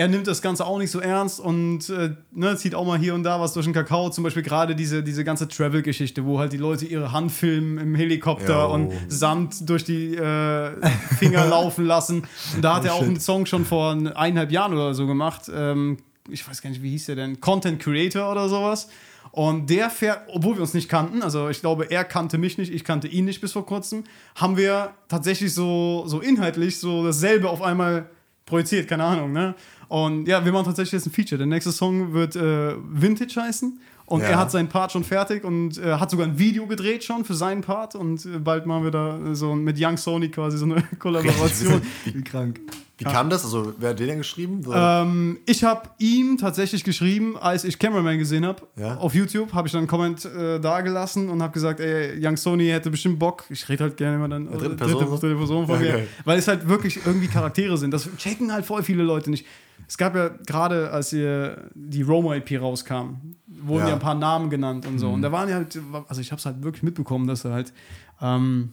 [0.00, 3.12] er nimmt das Ganze auch nicht so ernst und äh, ne, zieht auch mal hier
[3.14, 4.08] und da was durch den Kakao.
[4.08, 7.94] Zum Beispiel gerade diese, diese ganze Travel-Geschichte, wo halt die Leute ihre Hand filmen im
[7.94, 8.72] Helikopter Jo.
[8.72, 10.70] und Sand durch die äh,
[11.18, 12.22] Finger laufen lassen.
[12.54, 15.50] Und da hat er auch einen Song schon vor eineinhalb Jahren oder so gemacht.
[15.54, 15.98] Ähm,
[16.30, 17.38] ich weiß gar nicht, wie hieß der denn?
[17.42, 18.88] Content Creator oder sowas.
[19.32, 22.72] Und der fährt, obwohl wir uns nicht kannten, also ich glaube, er kannte mich nicht,
[22.72, 27.50] ich kannte ihn nicht bis vor kurzem, haben wir tatsächlich so, so inhaltlich so dasselbe
[27.50, 28.08] auf einmal
[28.50, 29.54] projiziert, keine Ahnung, ne?
[29.88, 31.38] Und ja, wir machen tatsächlich jetzt ein Feature.
[31.38, 33.80] Der nächste Song wird äh, Vintage heißen.
[34.10, 34.28] Und Ja.
[34.30, 37.34] er hat seinen Part schon fertig und äh, hat sogar ein Video gedreht schon für
[37.34, 37.94] seinen Part.
[37.94, 41.80] Und äh, bald machen wir da so mit Young Sony quasi so eine Kollaboration.
[42.04, 42.60] Wie krank.
[42.98, 43.44] Wie kam das?
[43.44, 44.62] Also, wer hat den denn geschrieben?
[44.62, 48.96] So, Ähm, ich habe ihm tatsächlich geschrieben, als ich Cameraman gesehen habe, Ja.
[48.98, 52.66] auf YouTube, habe ich dann einen Comment äh, dagelassen und habe gesagt, ey, Young Sony
[52.66, 53.44] hätte bestimmt Bock.
[53.48, 55.16] Ich rede halt gerne immer dann äh, dritten Person so?
[55.16, 56.08] dritte Person von Ja, mir, geil.
[56.26, 57.92] weil es halt wirklich irgendwie Charaktere sind.
[57.94, 59.46] Das checken halt voll viele Leute nicht.
[59.88, 63.14] Es gab ja gerade, als ihr die Romo EP rauskam,
[63.62, 63.88] wurden Ja.
[63.88, 63.94] ja.
[63.94, 65.10] ein paar Namen genannt und so.
[65.10, 67.72] Und da waren ja halt, also ich habe es halt wirklich mitbekommen, dass er halt
[68.20, 68.72] ähm,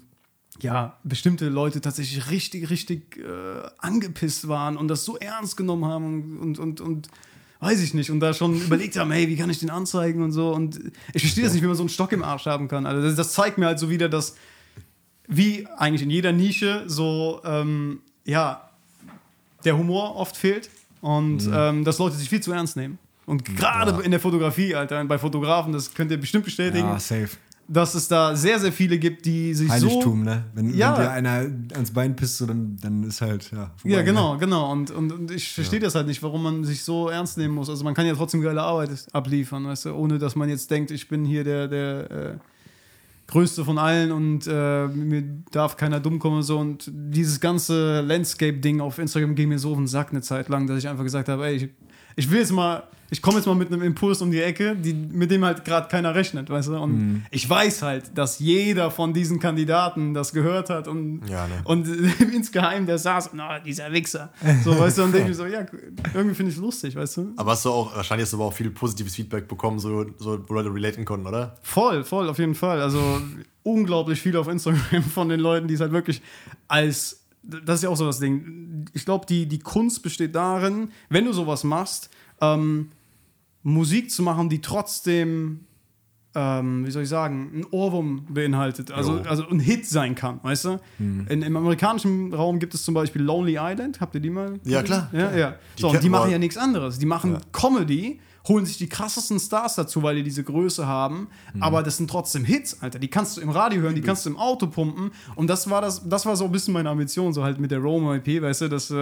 [0.59, 6.39] ja, bestimmte Leute tatsächlich richtig, richtig äh, angepisst waren und das so ernst genommen haben
[6.39, 7.09] und, und, und
[7.59, 10.31] weiß ich nicht und da schon überlegt haben, hey, wie kann ich den anzeigen und
[10.31, 10.79] so und
[11.13, 12.85] ich verstehe das nicht, wie man so einen Stock im Arsch haben kann.
[12.85, 14.35] Also das, das zeigt mir halt so wieder, dass
[15.27, 18.69] wie eigentlich in jeder Nische so, ähm, ja,
[19.65, 20.69] der Humor oft fehlt
[21.01, 22.97] und ähm, dass Leute sich viel zu ernst nehmen.
[23.27, 27.29] Und gerade in der Fotografie, Alter, bei Fotografen, das könnt ihr bestimmt bestätigen, Ja, safe.
[27.67, 30.45] dass es da sehr, sehr viele gibt, die sich Heiligtum, so ne?
[30.55, 30.97] Wenn, Ja.
[30.97, 31.31] wenn dir einer
[31.75, 33.71] ans Bein pisst, so, dann, dann ist halt, ja.
[33.83, 34.39] Ja, genau, Ne?
[34.39, 34.71] genau.
[34.71, 37.69] Und, und, und ich verstehe das halt nicht, warum man sich so ernst nehmen muss.
[37.69, 40.91] Also man kann ja trotzdem geile Arbeit abliefern, weißt du, ohne dass man jetzt denkt,
[40.91, 42.33] ich bin hier der, der äh,
[43.27, 46.57] Größte von allen und äh, mir darf keiner dumm kommen und so.
[46.59, 50.65] Und dieses ganze Landscape-Ding auf Instagram ging mir so auf den Sack eine Zeit lang,
[50.65, 51.69] dass ich einfach gesagt habe, ey, ich,
[52.17, 54.93] ich will jetzt mal, ich komme jetzt mal mit einem Impuls um die Ecke, die,
[54.93, 56.75] mit dem halt gerade keiner rechnet, weißt du.
[56.77, 57.25] Und Mhm.
[57.31, 61.61] ich weiß halt, dass jeder von diesen Kandidaten das gehört hat und Ja, ne?
[61.63, 61.87] und
[62.33, 64.33] insgeheim, der saß, na, dieser Wichser.
[64.61, 65.65] So, weißt du, und denke ich so, ja,
[66.13, 67.33] irgendwie finde ich es lustig, weißt du?
[67.37, 70.43] aber hast du auch, wahrscheinlich hast du aber auch viel positives Feedback bekommen, so, so
[70.45, 71.55] wo Leute relaten konnten, oder?
[71.61, 72.81] Voll, voll, auf jeden Fall.
[72.81, 73.21] Also
[73.63, 76.21] unglaublich viel auf Instagram von den Leuten, die es halt wirklich
[76.67, 77.23] als,
[77.65, 78.85] das ist ja auch so das Ding.
[78.93, 82.09] Ich glaube, die, die Kunst besteht darin, wenn du sowas machst,
[82.41, 82.89] ähm,
[83.63, 85.61] Musik zu machen, die trotzdem,
[86.35, 89.23] ähm, wie soll ich sagen, ein Ohrwurm beinhaltet, also, Jo.
[89.23, 90.79] also ein Hit sein kann, weißt du?
[90.99, 94.59] In, Im amerikanischen Raum gibt es zum Beispiel Lonely Island, habt ihr die mal?
[94.63, 95.09] Ja, klar.
[95.11, 95.55] Ja, ja.
[95.77, 96.99] Die So, und die machen ja nichts anderes.
[96.99, 97.39] Die machen Ja.
[97.51, 101.27] Comedy, holen sich die krassesten Stars dazu, weil die diese Größe haben.
[101.53, 101.63] Mhm.
[101.63, 102.99] Aber das sind trotzdem Hits, Alter.
[102.99, 105.11] Die kannst du im Radio hören, die kannst du im Auto pumpen.
[105.35, 107.79] Und das war das, das war so ein bisschen meine Ambition, so halt mit der
[107.79, 108.95] Roma EP, weißt du, dass äh,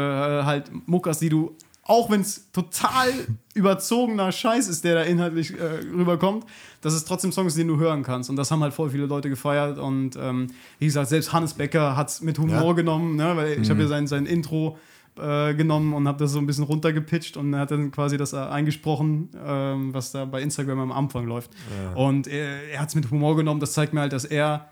[0.43, 3.10] halt Muckers, die du, auch wenn es total
[3.53, 5.63] überzogener Scheiß ist, der da inhaltlich äh,
[5.95, 6.45] rüberkommt,
[6.81, 8.29] dass es trotzdem Songs, sind, die du hören kannst.
[8.29, 9.77] Und das haben halt voll viele Leute gefeiert.
[9.77, 10.47] Und ähm,
[10.79, 12.73] wie gesagt, selbst Hannes Becker hat es mit Humor Ja.
[12.73, 13.34] genommen, ne?
[13.36, 13.63] weil Mhm.
[13.63, 14.77] ich habe ja sein, sein Intro
[15.19, 18.34] äh, genommen und habe das so ein bisschen runtergepitcht und er hat dann quasi das
[18.34, 21.51] äh, eingesprochen, ähm, was da bei Instagram am Anfang läuft.
[21.95, 23.60] Und er, er hat es mit Humor genommen.
[23.60, 24.69] Das zeigt mir halt, dass er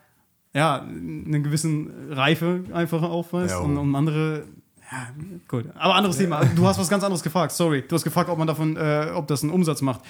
[0.54, 4.44] ja eine gewissen Reife einfach aufweist Ja, und, und andere.
[4.92, 5.08] Ja,
[5.48, 5.66] gut.
[5.76, 6.46] Aber anderes Thema.
[6.56, 7.52] Du hast was ganz anderes gefragt.
[7.54, 7.84] Sorry.
[7.88, 10.02] Du hast gefragt, ob man davon, äh, ob das einen Umsatz macht.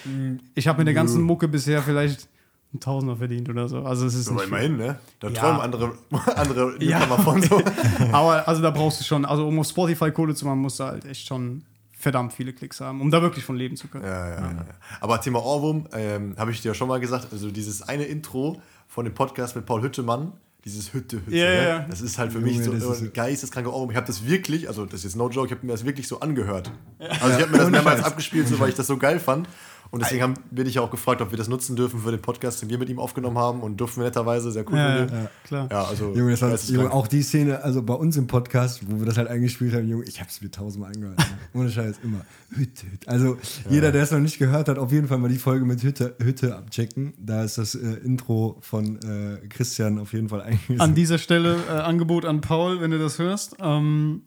[0.55, 2.27] Ich habe mit der ganzen Mucke bisher vielleicht
[2.73, 3.83] ein Tausender verdient oder so.
[3.83, 4.99] Also es ist Aber immerhin, ne?
[5.19, 5.41] Da Ja.
[5.41, 5.93] träumen andere,
[6.35, 7.61] andere Ja, Newcomer von so.
[8.11, 10.85] Aber also da brauchst du schon, also um auf Spotify Kohle zu machen, musst du
[10.85, 11.63] halt echt schon
[11.97, 14.03] verdammt viele Klicks haben, um da wirklich von leben zu können.
[14.03, 14.65] Ja, ja, ja.
[14.99, 18.61] Aber Thema Ohrwurm, ähm, habe ich dir ja schon mal gesagt, also dieses eine Intro
[18.87, 20.33] von dem Podcast mit Paul Hüttemann,
[20.65, 21.55] dieses Hütte, Hütte, Ja, ne?
[21.55, 21.79] ja, ja.
[21.89, 23.91] das ist halt für Junge, mich so ein geisteskranker Ohrwurm.
[23.91, 26.19] Ich habe das wirklich, also das ist no joke, ich habe mir das wirklich so
[26.19, 26.71] angehört.
[26.99, 29.47] Also ich habe mir das mehrmals abgespielt, so, weil ich das so geil fand.
[29.93, 32.19] Und deswegen haben, bin ich ja auch gefragt, ob wir das nutzen dürfen für den
[32.19, 34.75] Podcast, den wir mit ihm aufgenommen haben und durften wir netterweise, sehr cool.
[34.75, 35.15] Ja, dir.
[35.15, 35.67] ja, klar.
[35.69, 36.75] ja also Junge, das war.
[36.75, 39.87] Junge, auch die Szene, also bei uns im Podcast, wo wir das halt eingespielt haben,
[39.87, 41.19] Junge, ich hab's mir tausendmal angehört.
[41.19, 41.25] Ne?
[41.59, 42.25] Ohne Scheiß, immer.
[42.49, 43.07] Hütte, Hütte.
[43.07, 43.37] Also
[43.69, 46.15] jeder, der es noch nicht gehört hat, auf jeden Fall mal die Folge mit Hütte,
[46.19, 47.13] Hütte abchecken.
[47.19, 50.81] Da ist das äh, Intro von äh, Christian auf jeden Fall eingespielt.
[50.81, 53.57] An dieser Stelle äh, Angebot an Paul, wenn du das hörst.
[53.59, 54.23] Ähm,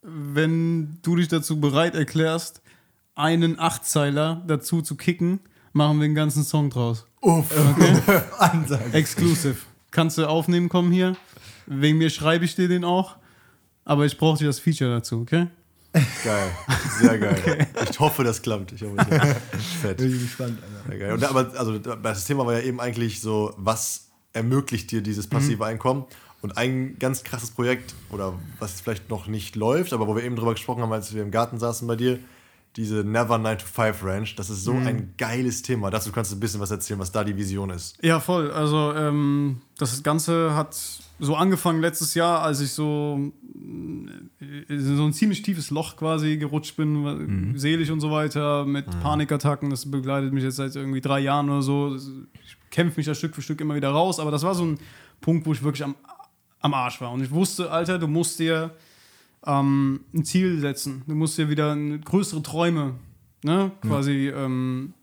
[0.00, 2.62] wenn du dich dazu bereit erklärst,
[3.14, 5.40] einen Achtzeiler dazu zu kicken,
[5.72, 7.06] machen wir den ganzen Song draus.
[7.20, 7.46] Uff.
[8.38, 8.92] Ansage.
[8.92, 9.56] Exclusive.
[9.90, 11.16] Kannst du aufnehmen kommen hier?
[11.66, 13.16] Wegen mir schreibe ich dir den auch.
[13.84, 15.46] Aber ich brauche dir das Feature dazu, okay?
[16.24, 16.50] Geil,
[17.00, 17.66] sehr geil.
[17.88, 18.72] Ich hoffe, das klappt.
[18.72, 19.98] Ich hoffe, das Fett.
[19.98, 20.98] Bin ich gespannt, Alter.
[20.98, 21.12] Geil.
[21.12, 25.02] Und da, aber also da- das Thema war ja eben eigentlich so, was ermöglicht dir
[25.02, 26.04] dieses passive Einkommen?
[26.42, 30.34] Und ein ganz krasses Projekt, oder was vielleicht noch nicht läuft, aber wo wir eben
[30.34, 32.18] drüber gesprochen haben, als wir im Garten saßen bei dir,
[32.76, 35.90] diese Never 9 to 5 Ranch, das ist so ein geiles Thema.
[35.90, 37.96] Dazu kannst du ein bisschen was erzählen, was da die Vision ist.
[38.02, 38.50] Ja, voll.
[38.50, 40.76] Also ähm, das Ganze hat
[41.20, 46.36] so angefangen letztes Jahr, als ich so äh, in so ein ziemlich tiefes Loch quasi
[46.36, 49.70] gerutscht bin, seelisch und so weiter, mit Panikattacken.
[49.70, 51.94] Das begleitet mich jetzt seit irgendwie drei Jahren oder so.
[51.94, 54.78] Ich kämpfe mich da Stück für Stück immer wieder raus, aber das war so ein
[55.20, 55.94] Punkt, wo ich wirklich am,
[56.60, 57.12] am Arsch war.
[57.12, 58.72] Und ich wusste, Alter, du musst dir
[59.46, 61.02] ähm, ein Ziel setzen.
[61.06, 62.94] Du musst dir wieder größere Träume,
[63.42, 64.94] ne, quasi, ähm,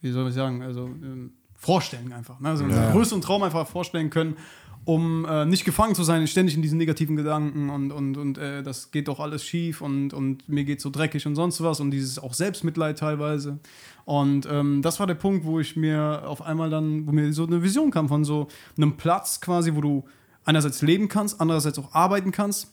[0.00, 2.40] wie soll ich sagen, also ähm, vorstellen einfach.
[2.40, 2.48] Ne?
[2.50, 2.92] Also einen Ja.
[2.92, 4.36] größeren Traum einfach vorstellen können,
[4.84, 8.62] um äh, nicht gefangen zu sein, ständig in diesen negativen Gedanken und, und, und äh,
[8.62, 11.90] das geht doch alles schief und, und mir geht so dreckig und sonst was und
[11.90, 13.58] dieses auch Selbstmitleid teilweise.
[14.04, 17.44] Und ähm, das war der Punkt, wo ich mir auf einmal dann, wo mir so
[17.46, 20.04] eine Vision kam von so einem Platz quasi, wo du
[20.44, 22.72] einerseits leben kannst, andererseits auch arbeiten kannst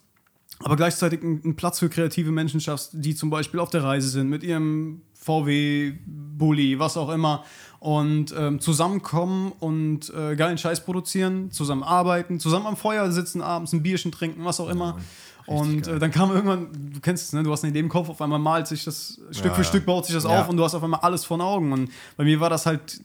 [0.64, 4.30] aber gleichzeitig einen Platz für kreative Menschen schaffst, die zum Beispiel auf der Reise sind
[4.30, 7.44] mit ihrem VW-Bully, was auch immer,
[7.80, 13.74] und ähm, zusammenkommen und äh, geilen Scheiß produzieren, zusammen arbeiten, zusammen am Feuer sitzen, abends
[13.74, 14.98] ein Bierchen trinken, was auch immer.
[15.46, 17.44] Und äh, dann kam irgendwann, du kennst es, ne?
[17.44, 19.64] du hast eine Idee im Kopf, auf einmal malt sich das, Stück Ja, für ja.
[19.64, 20.42] Stück baut sich das Ja.
[20.42, 21.72] auf und du hast auf einmal alles vor den Augen.
[21.72, 23.00] Und bei mir war das halt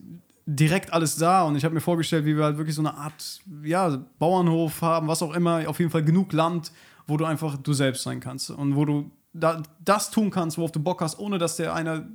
[0.47, 3.41] direkt alles da und ich habe mir vorgestellt, wie wir halt wirklich so eine Art
[3.63, 6.73] ja, Bauernhof haben, was auch immer, auf jeden Fall genug Land,
[7.11, 10.73] wo du einfach du selbst sein kannst und wo du da, das tun kannst, worauf
[10.73, 12.09] du Bock hast, ohne dass der einer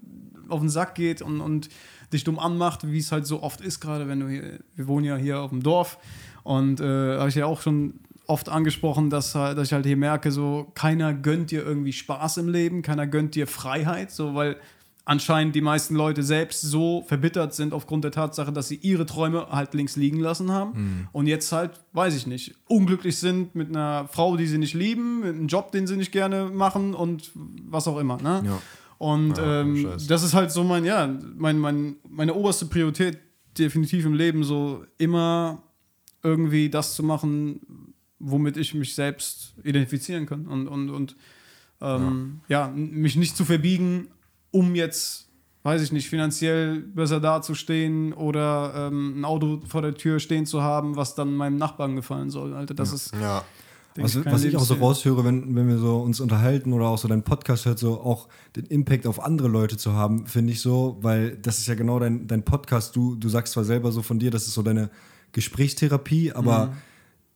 [0.50, 1.70] auf den Sack geht und, und
[2.14, 5.06] dich dumm anmacht, wie es halt so oft ist, gerade wenn du hier, wir wohnen
[5.06, 5.98] ja hier auf dem Dorf
[6.44, 10.32] und äh, habe ich ja auch schon oft angesprochen, dass, dass ich halt hier merke,
[10.32, 14.58] so keiner gönnt dir irgendwie Spaß im Leben, keiner gönnt dir Freiheit, so weil
[15.08, 19.48] anscheinend die meisten Leute selbst so verbittert sind aufgrund der Tatsache, dass sie ihre Träume
[19.52, 24.08] halt links liegen lassen haben und jetzt halt, weiß ich nicht, unglücklich sind mit einer
[24.12, 27.88] Frau, die sie nicht lieben, mit einem Job, den sie nicht gerne machen und was
[27.88, 28.18] auch immer.
[28.22, 28.44] Ne?
[28.46, 28.62] Ja.
[28.98, 33.20] Und Ja, ähm, das ist halt so mein, ja, mein, mein, meine oberste Priorität
[33.60, 35.62] definitiv im Leben, so immer
[36.24, 41.16] irgendwie das zu machen, womit ich mich selbst identifizieren kann und, und, und
[41.82, 42.68] ähm, ja.
[42.70, 44.08] n- mich nicht zu verbiegen,
[44.56, 45.28] um jetzt,
[45.64, 50.62] weiß ich nicht, finanziell besser dazustehen oder ähm, ein Auto vor der Tür stehen zu
[50.64, 52.54] haben, was dann meinem Nachbarn gefallen soll.
[52.54, 53.14] Alter, das ist.
[53.14, 53.44] Ja.
[53.98, 56.98] Was, kein was ich auch so raushöre, wenn, wenn wir so uns unterhalten oder auch
[56.98, 60.60] so deinen Podcast hört, so auch den Impact auf andere Leute zu haben, finde ich
[60.60, 62.94] so, weil das ist ja genau dein, dein Podcast.
[62.96, 64.90] Du, du sagst zwar selber so von dir, das ist so deine
[65.32, 66.76] Gesprächstherapie, aber es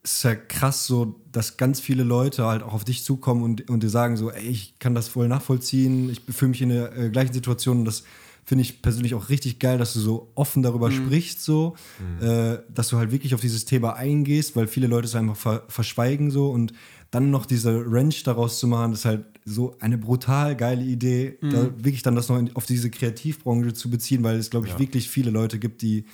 [0.03, 3.83] ist ja krass so, dass ganz viele Leute halt auch auf dich zukommen und, und
[3.83, 7.09] dir sagen so, ey, ich kann das voll nachvollziehen, ich fühle mich in der äh,
[7.09, 8.03] gleichen Situation und das
[8.45, 11.75] finde ich persönlich auch richtig geil, dass du so offen darüber sprichst, so,
[12.19, 15.63] äh, dass du halt wirklich auf dieses Thema eingehst, weil viele Leute es einfach ver
[15.67, 16.73] verschweigen so und
[17.11, 21.37] dann noch diese Ranch daraus zu machen, das ist halt so eine brutal geile Idee,
[21.51, 24.79] da wirklich dann das noch in, auf diese Kreativbranche zu beziehen, weil es, glaube ich,
[24.79, 26.05] wirklich viele Leute gibt, die,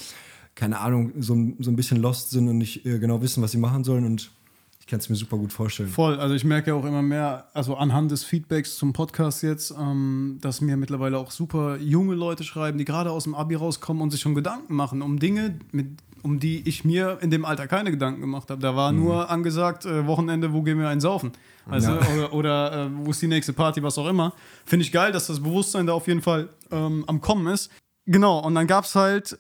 [0.56, 3.52] keine Ahnung, so, ein- so ein bisschen lost sind und nicht äh, genau wissen, was
[3.52, 4.32] sie machen sollen und
[4.80, 5.90] ich kann es mir super gut vorstellen.
[5.90, 9.72] Voll, also ich merke ja auch immer mehr, also anhand des Feedbacks zum Podcast jetzt,
[9.72, 14.04] ähm, dass mir mittlerweile auch super junge Leute schreiben, die gerade aus dem Abi rauskommen
[14.04, 15.88] und sich schon Gedanken machen um Dinge, mit,
[16.22, 18.62] um die ich mir in dem Alter keine Gedanken gemacht habe.
[18.62, 21.32] Da war nur angesagt, äh, Wochenende, wo gehen wir einen saufen?
[21.68, 22.00] Also, Ja.
[22.14, 24.34] Oder, oder äh, wo ist die nächste Party, was auch immer.
[24.66, 27.72] Finde ich geil, dass das Bewusstsein da auf jeden Fall ähm, am Kommen ist.
[28.06, 29.36] Genau, und dann gab es halt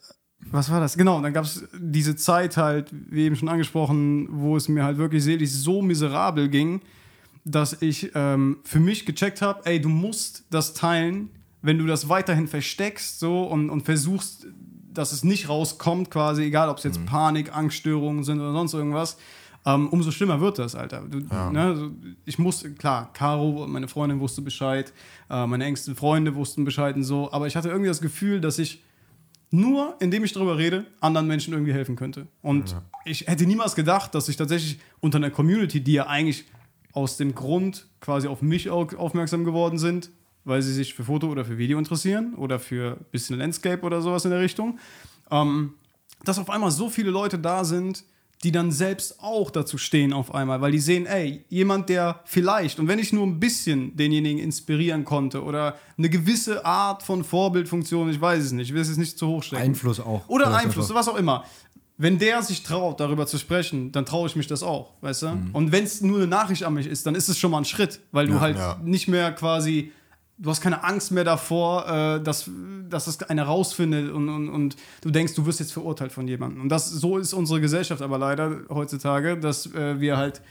[0.51, 0.97] was war das?
[0.97, 4.83] Genau, und dann gab es diese Zeit halt, wie eben schon angesprochen, wo es mir
[4.83, 6.81] halt wirklich seelisch so miserabel ging,
[7.43, 11.29] dass ich ähm, für mich gecheckt habe, ey, du musst das teilen,
[11.61, 14.47] wenn du das weiterhin versteckst so und, und versuchst,
[14.91, 19.17] dass es nicht rauskommt, quasi, egal ob es jetzt Panik, Angststörungen sind oder sonst irgendwas,
[19.65, 21.01] ähm, umso schlimmer wird das, Alter.
[21.09, 21.19] Du,
[21.51, 21.91] ne, so,
[22.25, 24.93] ich musste, klar, Caro, meine Freundin wusste Bescheid,
[25.29, 28.59] äh, meine engsten Freunde wussten Bescheid und so, aber ich hatte irgendwie das Gefühl, dass
[28.59, 28.83] ich
[29.55, 32.27] nur indem ich darüber rede, anderen Menschen irgendwie helfen könnte.
[32.41, 36.45] Und ich hätte niemals gedacht, dass ich tatsächlich unter einer Community, die ja eigentlich
[36.93, 40.09] aus dem Grund quasi auf mich au- aufmerksam geworden sind,
[40.43, 44.01] weil sie sich für Foto oder für Video interessieren oder für ein bisschen Landscape oder
[44.01, 44.79] sowas in der Richtung,
[45.31, 45.73] ähm,
[46.23, 48.03] dass auf einmal so viele Leute da sind,
[48.43, 52.79] die dann selbst auch dazu stehen auf einmal, weil die sehen, ey, jemand, der vielleicht,
[52.79, 58.09] und wenn ich nur ein bisschen denjenigen inspirieren konnte oder eine gewisse Art von Vorbildfunktion,
[58.09, 59.63] ich weiß es nicht, ich will es jetzt nicht zu hoch stecken.
[59.63, 60.27] Einfluss auch.
[60.27, 61.45] Oder Vielleicht Einfluss, was auch immer.
[61.97, 65.27] Wenn der sich traut, darüber zu sprechen, dann traue ich mich das auch, weißt du?
[65.29, 65.49] Mhm.
[65.53, 67.65] Und wenn es nur eine Nachricht an mich ist, dann ist es schon mal ein
[67.65, 68.79] Schritt, weil du halt ja.
[68.83, 69.93] nicht mehr quasi,
[70.37, 72.49] du hast keine Angst mehr davor, äh, dass,
[72.89, 76.61] dass das einer rausfindet und, und, und du denkst, du wirst jetzt verurteilt von jemandem.
[76.61, 80.41] Und das, so ist unsere Gesellschaft aber leider heutzutage, dass äh, wir halt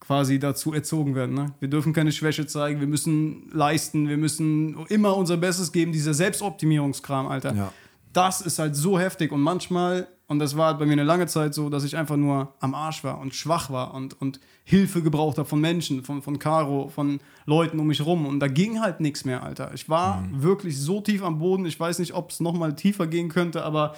[0.00, 1.34] quasi dazu erzogen werden.
[1.34, 1.52] Ne?
[1.60, 6.14] Wir dürfen keine Schwäche zeigen, wir müssen leisten, wir müssen immer unser Bestes geben, dieser
[6.14, 7.54] Selbstoptimierungskram, Alter.
[7.54, 7.72] Ja.
[8.12, 11.26] Das ist halt so heftig und manchmal, und das war halt bei mir eine lange
[11.26, 15.02] Zeit so, dass ich einfach nur am Arsch war und schwach war und, und Hilfe
[15.02, 18.26] gebraucht habe von Menschen, von, von Caro, von Leuten um mich rum.
[18.26, 19.74] Und da ging halt nichts mehr, Alter.
[19.74, 21.66] Ich war wirklich so tief am Boden.
[21.66, 23.96] Ich weiß nicht, ob es nochmal tiefer gehen könnte, aber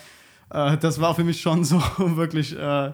[0.48, 2.92] äh, das war für mich schon so wirklich äh,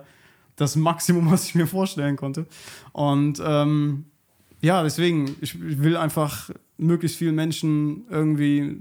[0.56, 2.44] das Maximum, was ich mir vorstellen konnte.
[2.90, 4.06] Und ähm,
[4.62, 8.78] ja, deswegen, ich will einfach möglichst vielen Menschen irgendwie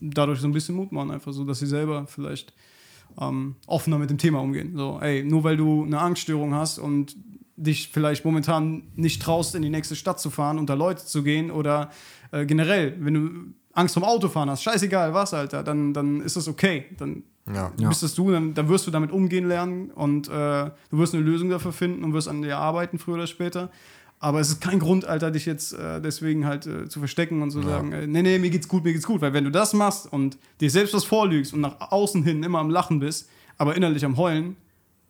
[0.00, 2.52] dadurch so ein bisschen Mut machen, einfach so, dass sie selber vielleicht
[3.18, 4.72] ähm, offener mit dem Thema umgehen.
[4.76, 7.16] So, ey, nur weil du eine Angststörung hast und
[7.56, 11.50] dich vielleicht momentan nicht traust, in die nächste Stadt zu fahren, unter Leute zu gehen
[11.50, 11.90] oder
[12.32, 13.30] äh, generell, wenn du
[13.72, 16.86] Angst vom Autofahren hast, scheißegal was, Alter, dann, dann ist das okay.
[16.98, 17.70] Dann Ja.
[17.78, 17.88] Ja.
[17.88, 21.22] bist es du, dann, dann wirst du damit umgehen lernen und äh, du wirst eine
[21.22, 23.70] Lösung dafür finden und wirst an dir arbeiten, früher oder später.
[24.22, 27.50] Aber es ist kein Grund, Alter, dich jetzt äh, deswegen halt äh, zu verstecken und
[27.50, 29.22] zu sagen, äh, nee, nee, mir geht's gut, mir geht's gut.
[29.22, 32.58] Weil wenn du das machst und dir selbst was vorlügst und nach außen hin immer
[32.58, 34.56] am Lachen bist, aber innerlich am Heulen,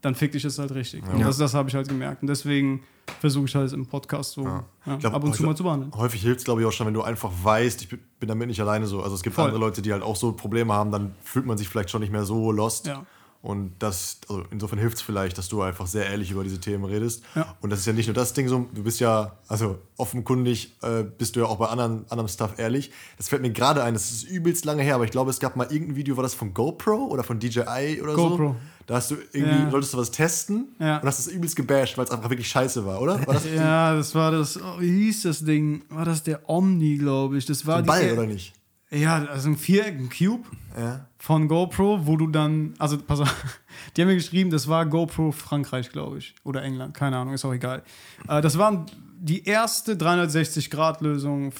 [0.00, 1.02] dann fick dich das halt richtig.
[1.12, 2.22] Und das, das habe ich halt gemerkt.
[2.22, 2.84] Und deswegen
[3.18, 4.64] versuche ich halt im Podcast so ja.
[4.86, 5.92] Ich glaub, ab und zu mal zu behandeln.
[5.94, 8.48] Häufig hilft es, glaube ich, auch schon, wenn du einfach weißt, ich bin bin damit
[8.48, 9.02] nicht alleine so.
[9.02, 9.46] Also es gibt Voll.
[9.46, 12.12] andere Leute, die halt auch so Probleme haben, dann fühlt man sich vielleicht schon nicht
[12.12, 12.86] mehr so lost.
[12.86, 13.04] Ja.
[13.42, 16.84] Und das, also insofern hilft es vielleicht, dass du einfach sehr ehrlich über diese Themen
[16.84, 17.22] redest.
[17.34, 17.56] Ja.
[17.62, 21.04] Und das ist ja nicht nur das Ding so, du bist ja, also offenkundig äh,
[21.04, 22.90] bist du ja auch bei anderen, anderem Stuff ehrlich.
[23.16, 25.56] Das fällt mir gerade ein, das ist übelst lange her, aber ich glaube, es gab
[25.56, 28.28] mal irgendein Video, war das von GoPro oder von DJI oder so?
[28.28, 28.56] GoPro.
[28.86, 29.70] Da hast du irgendwie, Ja.
[29.70, 30.98] solltest du was testen Ja.
[30.98, 33.26] und hast es übelst gebasht, weil es einfach wirklich scheiße war, oder?
[33.26, 35.82] War das Ja, das war das, oh, wie hieß das Ding?
[35.88, 37.46] War das der Omni, glaube ich?
[37.46, 38.52] Das war ein die- Ball, oder nicht?
[38.92, 40.44] Ja, also ein Viereck, ein Cube
[40.76, 41.06] Ja.
[41.18, 43.34] von GoPro, wo du dann, also pass auf,
[43.96, 47.44] die haben mir geschrieben, das war GoPro Frankreich, glaube ich, oder England, keine Ahnung, ist
[47.44, 47.82] auch egal.
[48.28, 48.86] Äh, das war
[49.20, 51.52] die erste 360-Grad-Lösung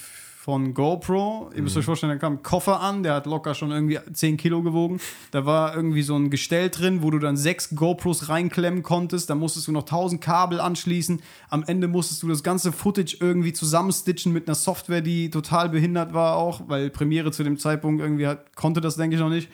[0.51, 1.53] von GoPro.
[1.55, 4.37] Ihr müsst euch vorstellen, da kam ein Koffer an, der hat locker schon irgendwie 10
[4.37, 4.99] Kilo gewogen.
[5.31, 9.31] Da war irgendwie so ein Gestell drin, wo du dann sechs GoPros reinklemmen konntest.
[9.31, 11.23] Da musstest du noch 1000 Kabel anschließen.
[11.51, 16.15] Am Ende musstest du das ganze Footage irgendwie zusammenstitchen mit einer Software, die total behindert
[16.15, 19.49] war auch, weil Premiere zu dem Zeitpunkt irgendwie hat, konnte das, denke ich, noch nicht.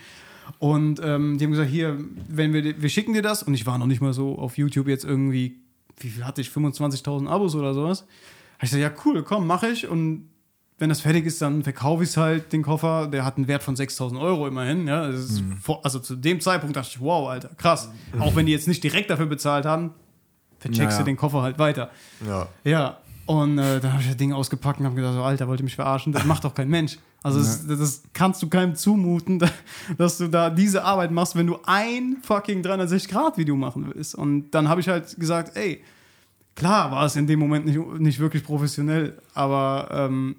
[0.61, 3.43] Und ähm, die haben gesagt, hier, wenn wir, wir schicken dir das.
[3.43, 5.61] Und ich war noch nicht mal so auf YouTube jetzt irgendwie,
[5.99, 8.07] wie viel hatte ich, 25.000 Abos oder sowas.
[8.55, 9.89] Habe ich gesagt, ja cool, komm, mache ich.
[9.89, 10.31] Und
[10.79, 13.07] wenn das fertig ist, dann verkaufe ich halt den Koffer.
[13.07, 14.87] Der hat einen Wert von 6.000 Euro immerhin.
[14.87, 17.91] Ja, ist vor, also zu dem Zeitpunkt dachte ich, wow, Alter, krass.
[18.19, 19.91] Auch wenn die jetzt nicht direkt dafür bezahlt haben,
[20.59, 20.99] vercheckst Naja.
[20.99, 21.91] du den Koffer halt weiter.
[22.27, 22.49] Ja.
[22.65, 25.61] Ja, und äh, dann habe ich das Ding ausgepackt und habe gedacht, so, Alter, wollt
[25.61, 26.13] ihr mich verarschen?
[26.13, 26.99] Das macht doch kein Mensch.
[27.23, 29.43] Also das, das kannst du keinem zumuten,
[29.99, 34.15] dass du da diese Arbeit machst, wenn du ein fucking 360-Grad-Video machen willst.
[34.15, 35.83] Und dann habe ich halt gesagt, ey,
[36.55, 40.37] klar war es in dem Moment nicht, nicht wirklich professionell, aber ähm,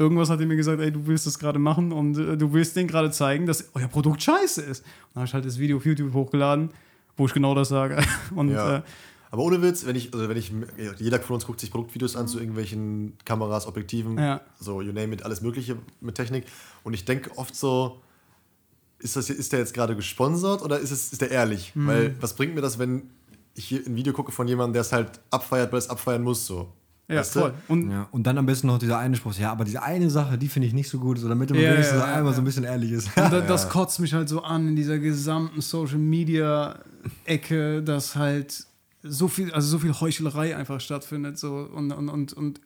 [0.00, 2.74] irgendwas hat er mir gesagt, ey, du willst das gerade machen und äh, du willst
[2.74, 4.80] denen gerade zeigen, dass euer Produkt scheiße ist.
[4.80, 6.70] Und dann habe ich halt das Video auf YouTube hochgeladen,
[7.16, 8.02] wo ich genau das sage.
[8.34, 8.78] Und Ja.
[8.78, 8.82] äh,
[9.30, 10.50] Aber ohne Witz, wenn ich, also wenn ich,
[10.98, 14.40] jeder von uns guckt sich Produktvideos an zu irgendwelchen Kameras, Objektiven, Ja.
[14.58, 16.44] so you name it, alles Mögliche mit Technik.
[16.82, 18.00] Und ich denke oft so,
[18.98, 21.72] ist, das, ist der jetzt gerade gesponsert oder ist, es, ist der ehrlich?
[21.74, 21.86] Mhm.
[21.86, 23.02] Weil was bringt mir das, wenn
[23.54, 26.46] ich hier ein Video gucke von jemandem, der es halt abfeiert, weil es abfeiern muss,
[26.46, 26.72] so.
[27.14, 27.54] Ja, voll.
[27.68, 30.38] Und Ja, und dann am besten noch dieser eine Spruch, ja, aber diese eine Sache,
[30.38, 32.36] die finde ich nicht so gut, so damit man Ja, wenigstens ja, ja, einmal ja.
[32.36, 33.08] so ein bisschen ehrlich ist.
[33.16, 36.78] Und da, das kotzt mich halt so an in dieser gesamten Social Media
[37.24, 38.64] Ecke, dass halt
[39.02, 42.60] so viel, also so viel Heuchelei einfach stattfindet so und, und, und, und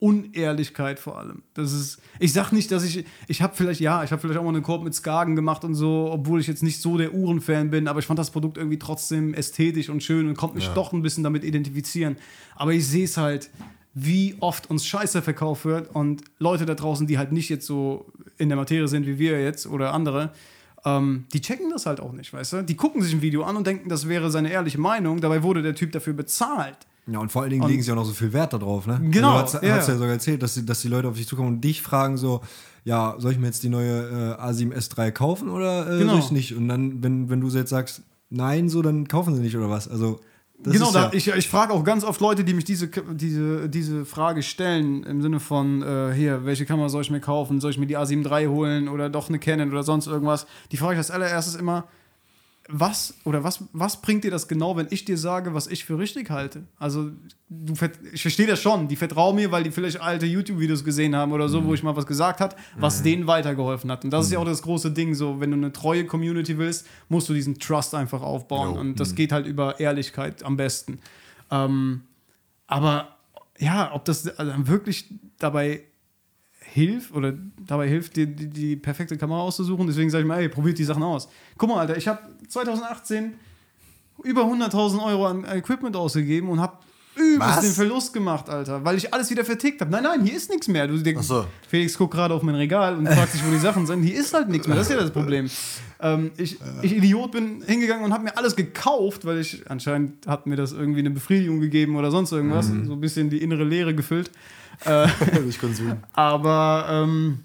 [0.00, 1.42] Unehrlichkeit vor allem.
[1.54, 4.44] Das ist, ich sag nicht, dass ich, ich habe vielleicht, ja, ich habe vielleicht auch
[4.44, 7.70] mal einen Korb mit Skagen gemacht und so, obwohl ich jetzt nicht so der Uhrenfan
[7.70, 10.92] bin, aber ich fand das Produkt irgendwie trotzdem ästhetisch und schön und konnte mich doch
[10.92, 12.16] ein bisschen damit identifizieren.
[12.54, 13.50] Aber ich sehe es halt,
[14.00, 18.06] wie oft uns Scheiße verkauft wird und Leute da draußen, die halt nicht jetzt so
[18.36, 20.30] in der Materie sind wie wir jetzt oder andere,
[20.84, 22.62] ähm, die checken das halt auch nicht, weißt du?
[22.62, 25.62] Die gucken sich ein Video an und denken, das wäre seine ehrliche Meinung, dabei wurde
[25.62, 26.76] der Typ dafür bezahlt.
[27.10, 29.00] Ja, und vor allen Dingen Und- legen sie auch noch so viel Wert darauf, ne?
[29.10, 29.76] Genau, Also, du hast, ja.
[29.76, 32.16] hast ja sogar erzählt, dass die, dass die Leute auf dich zukommen und dich fragen
[32.18, 32.42] so,
[32.84, 36.12] ja, soll ich mir jetzt die neue äh, A7 S3 kaufen oder äh, Genau.
[36.12, 36.54] soll ich nicht?
[36.54, 39.88] Und dann, wenn, wenn du jetzt sagst, nein, so, dann kaufen sie nicht oder was?
[39.88, 40.20] Also,
[40.60, 43.68] das genau, da, ja, ich, ich frage auch ganz oft Leute, die mich diese, diese,
[43.68, 47.60] diese Frage stellen, im Sinne von, äh, hier, welche Kamera soll ich mir kaufen?
[47.60, 50.46] Soll ich mir die A7 III holen oder doch eine Canon oder sonst irgendwas?
[50.72, 51.86] Die frage ich als allererstes immer,
[52.70, 55.98] was oder was, was bringt dir das genau, wenn ich dir sage, was ich für
[55.98, 56.64] richtig halte?
[56.78, 57.10] Also,
[57.48, 57.72] du,
[58.12, 58.88] ich verstehe das schon.
[58.88, 61.96] Die vertrauen mir, weil die vielleicht alte YouTube-Videos gesehen haben oder so, wo ich mal
[61.96, 64.04] was gesagt hat, was denen weitergeholfen hat.
[64.04, 65.14] Und das ist ja auch das große Ding.
[65.14, 68.74] So, wenn du eine treue Community willst, musst du diesen Trust einfach aufbauen.
[68.74, 68.80] Jo.
[68.80, 70.98] Und das geht halt über Ehrlichkeit am besten.
[71.50, 72.02] Ähm,
[72.66, 73.16] aber
[73.58, 75.06] ja, ob das dann wirklich
[75.38, 75.84] dabei
[76.70, 77.34] hilft oder
[77.66, 79.86] dabei hilft, die, die, die perfekte Kamera auszusuchen.
[79.86, 81.28] Deswegen sage ich mal, ey, probiert die Sachen aus.
[81.56, 83.34] Guck mal, Alter, ich habe 2018
[84.24, 86.78] über 100.000 Euro an Equipment ausgegeben und habe
[87.18, 87.60] übelst Was?
[87.60, 89.90] den Verlust gemacht, Alter, weil ich alles wieder vertickt habe.
[89.90, 90.86] Nein, nein, hier ist nichts mehr.
[90.86, 91.46] Du, Ach so.
[91.68, 94.02] Felix guckt gerade auf mein Regal und fragt sich, wo die Sachen sind.
[94.02, 94.76] Hier ist halt nichts mehr.
[94.76, 95.50] Das ist ja das Problem.
[96.00, 100.46] Ähm, ich, ich Idiot bin hingegangen und habe mir alles gekauft, weil ich anscheinend hat
[100.46, 102.68] mir das irgendwie eine Befriedigung gegeben oder sonst irgendwas.
[102.68, 102.86] Mhm.
[102.86, 104.30] So ein bisschen die innere Leere gefüllt.
[104.84, 105.08] Äh,
[106.12, 107.40] aber ähm,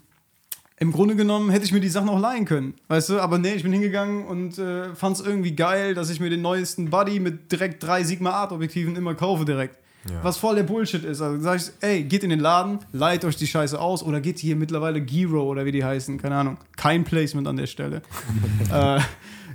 [0.78, 2.74] im Grunde genommen hätte ich mir die Sachen auch leihen können.
[2.88, 3.20] Weißt du?
[3.20, 6.42] Aber nee, ich bin hingegangen und äh, fand es irgendwie geil, dass ich mir den
[6.42, 9.78] neuesten Buddy mit direkt drei Sigma Art Objektiven immer kaufe direkt.
[10.10, 10.24] Ja.
[10.24, 11.22] Was voll der Bullshit ist.
[11.22, 14.40] Also sag ich, ey, geht in den Laden, leiht euch die Scheiße aus oder geht
[14.40, 16.58] hier mittlerweile Giro oder wie die heißen, keine Ahnung.
[16.76, 18.02] Kein Placement an der Stelle.
[18.72, 19.00] äh,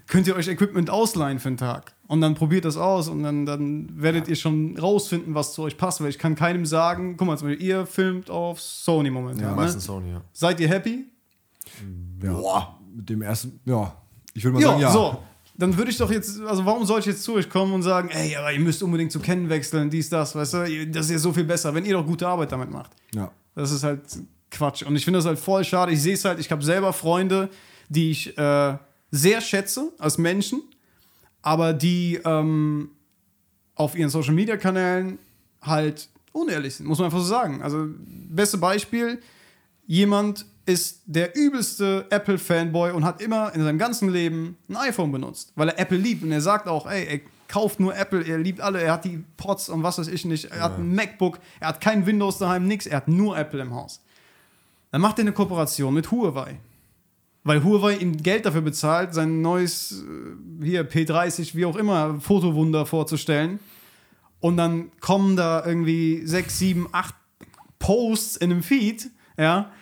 [0.07, 1.93] könnt ihr euch Equipment ausleihen für einen Tag.
[2.09, 5.77] Und dann probiert das aus und dann, dann werdet ihr schon rausfinden, was zu euch
[5.77, 6.01] passt.
[6.01, 9.43] Weil ich kann keinem sagen, guck mal, zum Beispiel, ihr filmt auf Sony momentan.
[9.45, 9.57] Ja, ne?
[9.57, 10.23] meistens Sony, ja.
[10.33, 11.05] Seid ihr happy?
[12.23, 13.95] Ja, mit dem ersten, ja.
[14.35, 14.91] Ich würde mal Ja, sagen, ja.
[14.93, 15.19] so.
[15.57, 18.09] Dann würde ich doch jetzt, also warum soll ich jetzt zu euch kommen und sagen,
[18.11, 21.13] ey, aber ihr müsst unbedingt zu kennen wechseln, dies, das, weißt du, Ihr- das ist
[21.13, 22.93] ja so viel besser, wenn ihr doch gute Arbeit damit macht.
[23.15, 23.33] Ja.
[23.57, 24.01] Das ist halt
[24.53, 24.85] Quatsch.
[24.85, 25.91] Und ich finde das halt voll schade.
[25.93, 27.49] Ich sehe es halt, ich habe selber Freunde,
[27.89, 28.79] die ich äh,
[29.11, 30.63] sehr schätze als Menschen,
[31.43, 32.91] aber die ähm,
[33.75, 35.19] auf ihren Social Media Kanälen
[35.63, 37.63] halt unehrlich sind, muss man einfach so sagen.
[37.63, 37.87] Also,
[38.29, 39.21] beste Beispiel:
[39.87, 45.53] jemand ist der übelste Apple-Fanboy und hat immer in seinem ganzen Leben ein iPhone benutzt,
[45.57, 46.23] weil er Apple liebt.
[46.23, 49.25] Und er sagt auch, ey, er kauft nur Apple, er liebt alle, er hat die
[49.39, 52.67] Pods und was weiß ich nicht, er hat ein MacBook, er hat kein Windows daheim,
[52.67, 54.03] nix, er hat nur Apple im Haus.
[54.91, 56.61] Dann macht er eine Kooperation mit Huawei.
[57.49, 60.05] Weil Huawei ihm Geld dafür bezahlt, sein neues,
[60.61, 63.59] äh, hier, P30, wie auch immer, Fotowunder vorzustellen.
[64.39, 67.15] Und dann kommen da irgendwie sechs, sieben, acht
[67.79, 69.73] Posts in einem Feed, ja,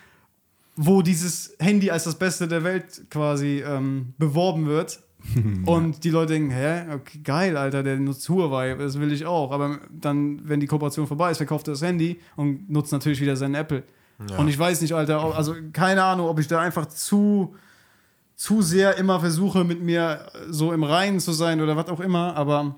[0.77, 5.01] wo dieses Handy als das Beste der Welt quasi ähm, beworben wird.
[5.67, 9.51] Und die Leute denken, hä, okay, geil, Alter, der nutzt Huawei, das will ich auch.
[9.51, 13.35] Aber dann, wenn die Kooperation vorbei ist, verkauft er das Handy und nutzt natürlich wieder
[13.35, 13.83] seinen Apple.
[14.31, 14.39] Ja.
[14.39, 17.55] Und ich weiß nicht, Alter, also keine Ahnung, ob ich da einfach zu,
[18.35, 22.35] zu sehr immer versuche, mit mir so im Reinen zu sein oder was auch immer,
[22.37, 22.77] aber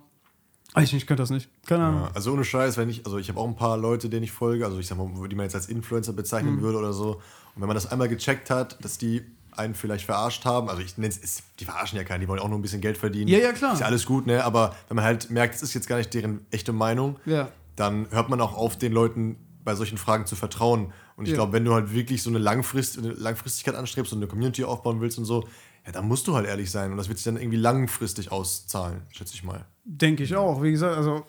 [0.81, 1.49] ich nicht, könnte das nicht.
[1.67, 2.01] Keine Ahnung.
[2.03, 4.33] Ja, also ohne Scheiß, wenn ich, also ich habe auch ein paar Leute, denen ich
[4.33, 6.61] folge, also ich sag mal, die man jetzt als Influencer bezeichnen Mhm.
[6.63, 7.15] würde oder so.
[7.55, 9.23] Und wenn man das einmal gecheckt hat, dass die
[9.57, 12.49] einen vielleicht verarscht haben, also ich nenne es, die verarschen ja keinen, die wollen auch
[12.49, 13.27] nur ein bisschen Geld verdienen.
[13.29, 13.73] Ja, ja, klar.
[13.73, 14.45] Ist ja alles gut, ne?
[14.45, 17.49] Aber wenn man halt merkt, es ist jetzt gar nicht deren echte Meinung, Ja.
[17.75, 19.37] dann hört man auch auf, den Leuten
[19.69, 20.93] bei solchen Fragen zu vertrauen.
[21.17, 21.37] Und ich Ja.
[21.37, 25.01] glaube, wenn du halt wirklich so eine, Langfrist, eine Langfristigkeit anstrebst und eine Community aufbauen
[25.03, 25.47] willst und so,
[25.85, 26.91] ja, dann musst du halt ehrlich sein.
[26.91, 29.67] Und das wird sich dann irgendwie langfristig auszahlen, schätze ich mal.
[29.85, 30.63] Denke ich auch.
[30.63, 31.27] Wie gesagt, also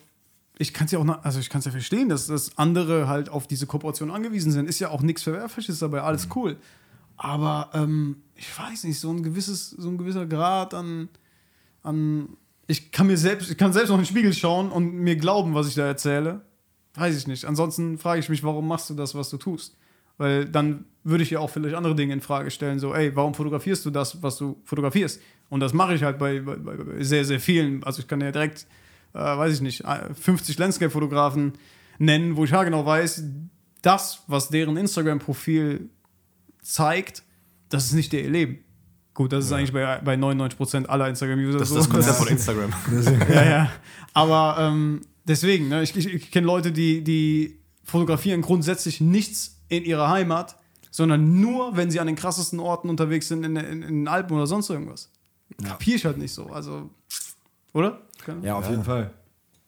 [0.57, 3.29] ich kann es ja auch, also ich kann es ja verstehen, dass, dass andere halt
[3.29, 4.69] auf diese Kooperation angewiesen sind.
[4.69, 6.55] Ist ja auch nichts Verwerfliches dabei, alles cool.
[7.17, 11.09] Aber ähm, ich weiß nicht, so ein gewisses, so ein gewisser Grad an,
[11.83, 12.29] an
[12.67, 15.53] ich kann mir selbst, ich kann selbst noch in den Spiegel schauen und mir glauben,
[15.55, 16.41] was ich da erzähle.
[16.99, 17.45] Weiß ich nicht.
[17.45, 19.77] Ansonsten frage ich mich, warum machst du das, was du tust?
[20.17, 23.33] Weil dann würde ich ja auch vielleicht andere Dinge in Frage stellen, so, ey, warum
[23.33, 25.21] fotografierst du das, was du fotografierst?
[25.49, 27.83] Und das mache ich halt bei, bei, bei sehr, sehr vielen.
[27.83, 28.67] Also ich kann ja direkt,
[29.13, 31.53] äh, weiß ich nicht, äh, 50 Landscape-Fotografen
[31.99, 33.23] nennen, wo ich ja genau weiß,
[33.81, 35.89] das, was deren Instagram-Profil
[36.61, 37.23] zeigt,
[37.69, 38.59] das ist nicht ihr Leben.
[39.13, 41.77] Gut, das ist eigentlich bei, bei 99% aller Instagram-User Das so.
[41.77, 42.73] ist das Konzept von Instagram.
[43.33, 43.71] ja, ja.
[44.13, 49.85] Aber ähm, deswegen, ne, ich, ich, ich kenne Leute, die, die fotografieren grundsätzlich nichts in
[49.85, 50.57] ihrer Heimat,
[50.91, 54.35] sondern nur, wenn sie an den krassesten Orten unterwegs sind, in, in, in den Alpen
[54.35, 55.09] oder sonst irgendwas.
[55.61, 55.69] Ja.
[55.69, 56.47] Kapier ich halt nicht so.
[56.47, 56.89] Also,
[57.73, 58.01] oder?
[58.25, 58.71] Keine- Ja, auf Ja.
[58.71, 59.13] jeden Fall.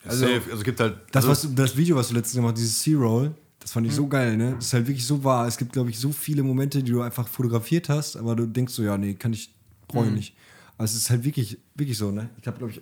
[0.04, 0.46] Also, Also- Safe.
[0.50, 0.98] also es gibt halt.
[1.12, 3.86] Das, also, was, du- das Video, was du letztens gemacht hast, dieses C-Roll, das fand
[3.86, 3.98] ich Mhm.
[3.98, 4.54] so geil, ne?
[4.56, 5.48] Das ist halt wirklich so wahr.
[5.48, 8.74] Es gibt, glaube ich, so viele Momente, die du einfach fotografiert hast, aber du denkst
[8.74, 9.54] so, ja, nee, kann ich,
[9.88, 10.10] brauche Mhm.
[10.12, 10.36] ich nicht.
[10.78, 12.30] Aber es ist halt wirklich, wirklich so, ne?
[12.42, 12.82] Ich habe, glaube ich,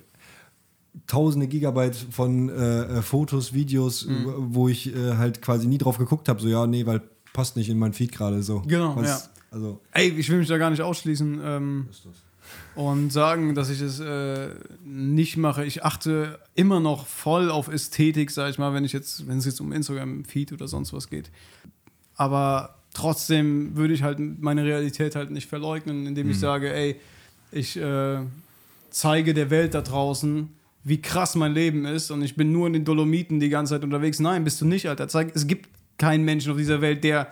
[1.08, 2.54] tausende Gigabyte von äh,
[3.00, 4.26] äh, Fotos, Videos, Mhm.
[4.54, 7.02] wo- ich äh, halt quasi nie drauf geguckt habe, so, ja, nee, weil
[7.34, 8.62] passt nicht in mein Feed gerade so.
[8.68, 9.20] Genau, Was- ja.
[9.52, 11.88] Also, Ey, ich will mich da gar nicht ausschließen ähm,
[12.76, 14.50] und sagen, dass ich es äh,
[14.86, 15.66] nicht mache.
[15.66, 19.46] Ich achte immer noch voll auf Ästhetik, sag ich mal, wenn ich jetzt, wenn es
[19.46, 21.32] jetzt um Instagram-Feed oder sonst was geht.
[22.16, 26.96] Aber trotzdem würde ich halt meine Realität halt nicht verleugnen, indem ich sage, ey,
[27.52, 28.20] ich äh,
[28.92, 30.50] zeige der Welt da draußen,
[30.90, 33.84] wie krass mein Leben ist und ich bin nur in den Dolomiten die ganze Zeit
[33.84, 34.20] unterwegs.
[34.20, 35.08] Nein, bist du nicht, Alter.
[35.08, 37.28] Zeig, es gibt keinen Menschen auf dieser Welt, der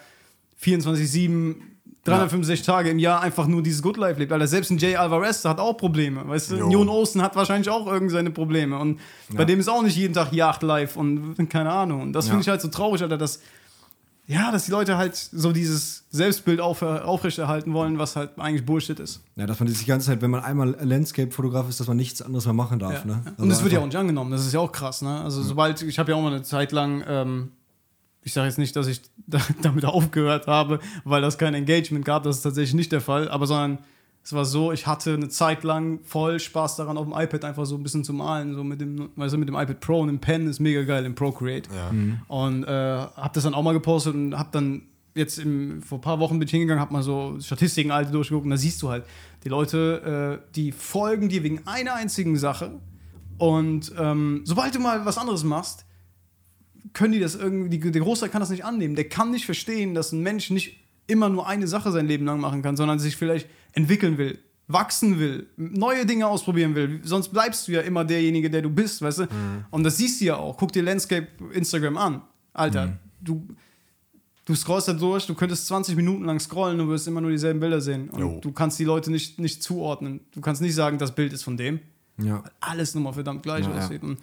[0.64, 1.56] 24-7,
[2.04, 4.32] 365 Tage im Jahr einfach nur dieses Good Life lebt.
[4.32, 6.26] Alter, selbst ein Jay Alvarez hat auch Probleme.
[6.28, 6.70] Weißt du, Jo.
[6.72, 8.78] Jon Osten hat wahrscheinlich auch irgend seine Probleme.
[8.80, 9.00] Und
[9.34, 12.02] bei dem ist auch nicht jeden Tag Yacht Life und keine Ahnung.
[12.02, 12.32] Und das Ja.
[12.32, 13.42] finde ich halt so traurig, Alter, dass
[14.30, 19.00] ja, dass die Leute halt so dieses Selbstbild auf, aufrechterhalten wollen, was halt eigentlich Bullshit
[19.00, 19.22] ist.
[19.38, 22.22] Ja, dass man sich die ganze Zeit, wenn man einmal Landscape-Fotograf ist, dass man nichts
[22.22, 23.06] anderes mehr machen darf.
[23.06, 23.06] Ja.
[23.06, 23.22] Ne?
[23.24, 23.32] Ja.
[23.32, 25.22] Also Und das wird ja auch nicht angenommen, das ist ja auch krass, ne?
[25.22, 27.52] Also sobald, ich habe ja auch mal eine Zeit lang, ähm,
[28.22, 32.24] ich sage jetzt nicht, dass ich da, damit aufgehört habe, weil das kein Engagement gab,
[32.24, 33.80] das ist tatsächlich nicht der Fall, aber sondern
[34.28, 37.66] es war so, ich hatte eine Zeit lang voll Spaß daran, auf dem iPad einfach
[37.66, 40.08] so ein bisschen zu malen, so mit dem, weißt du, mit dem iPad Pro und
[40.08, 41.70] dem Pen ist mega geil, im Procreate.
[41.74, 41.92] Ja.
[42.28, 44.82] Und äh, habe das dann auch mal gepostet und habe dann
[45.16, 48.44] jetzt im, vor ein paar Wochen bin ich hingegangen, habe mal so Statistiken alte durchgeguckt
[48.44, 49.06] und da siehst du halt,
[49.46, 52.82] die Leute, äh, die folgen dir wegen einer einzigen Sache
[53.38, 55.86] und ähm, sobald du mal was anderes machst,
[56.92, 58.96] können die das irgendwie, die, der Großteil kann das nicht annehmen.
[58.96, 62.40] Der kann nicht verstehen, dass ein Mensch nicht immer nur eine Sache sein Leben lang
[62.40, 67.00] machen kann, sondern sich vielleicht entwickeln will, wachsen will, neue Dinge ausprobieren will.
[67.04, 69.28] Sonst bleibst du ja immer derjenige, der du bist, weißt du?
[69.72, 70.58] Und das siehst du ja auch.
[70.58, 72.22] Guck dir Landscape Instagram an.
[72.54, 73.48] Alter, du,
[74.46, 77.60] du scrollst da durch, du könntest 20 Minuten lang scrollen und wirst immer nur dieselben
[77.60, 78.10] Bilder sehen.
[78.10, 78.40] Und Jo.
[78.42, 80.22] du kannst die Leute nicht, nicht zuordnen.
[80.34, 81.80] Du kannst nicht sagen, das Bild ist von dem
[82.22, 82.44] Ja.
[82.60, 83.86] alles nochmal verdammt gleich Ja, ja.
[83.86, 84.04] aussieht.
[84.04, 84.18] Und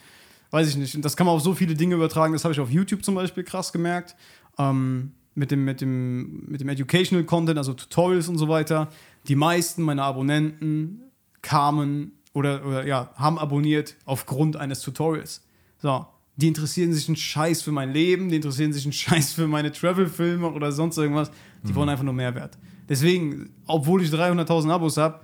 [0.51, 0.95] weiß ich nicht.
[0.95, 2.33] Und das kann man auf so viele Dinge übertragen.
[2.35, 4.15] Das habe ich auf YouTube zum Beispiel krass gemerkt.
[4.59, 8.89] Ähm, mit, dem, mit, dem, mit dem Educational Content, also Tutorials und so weiter.
[9.29, 11.03] Die meisten meiner Abonnenten
[11.43, 15.43] kamen oder, oder ja, haben abonniert aufgrund eines Tutorials.
[15.79, 16.07] So.
[16.37, 19.71] Die interessieren sich einen Scheiß für mein Leben, die interessieren sich einen Scheiß für meine
[19.71, 21.31] Travel-Filme oder sonst irgendwas.
[21.63, 22.59] Die wollen einfach nur Mehrwert.
[22.89, 25.21] Deswegen, obwohl ich 300.000 Abos habe,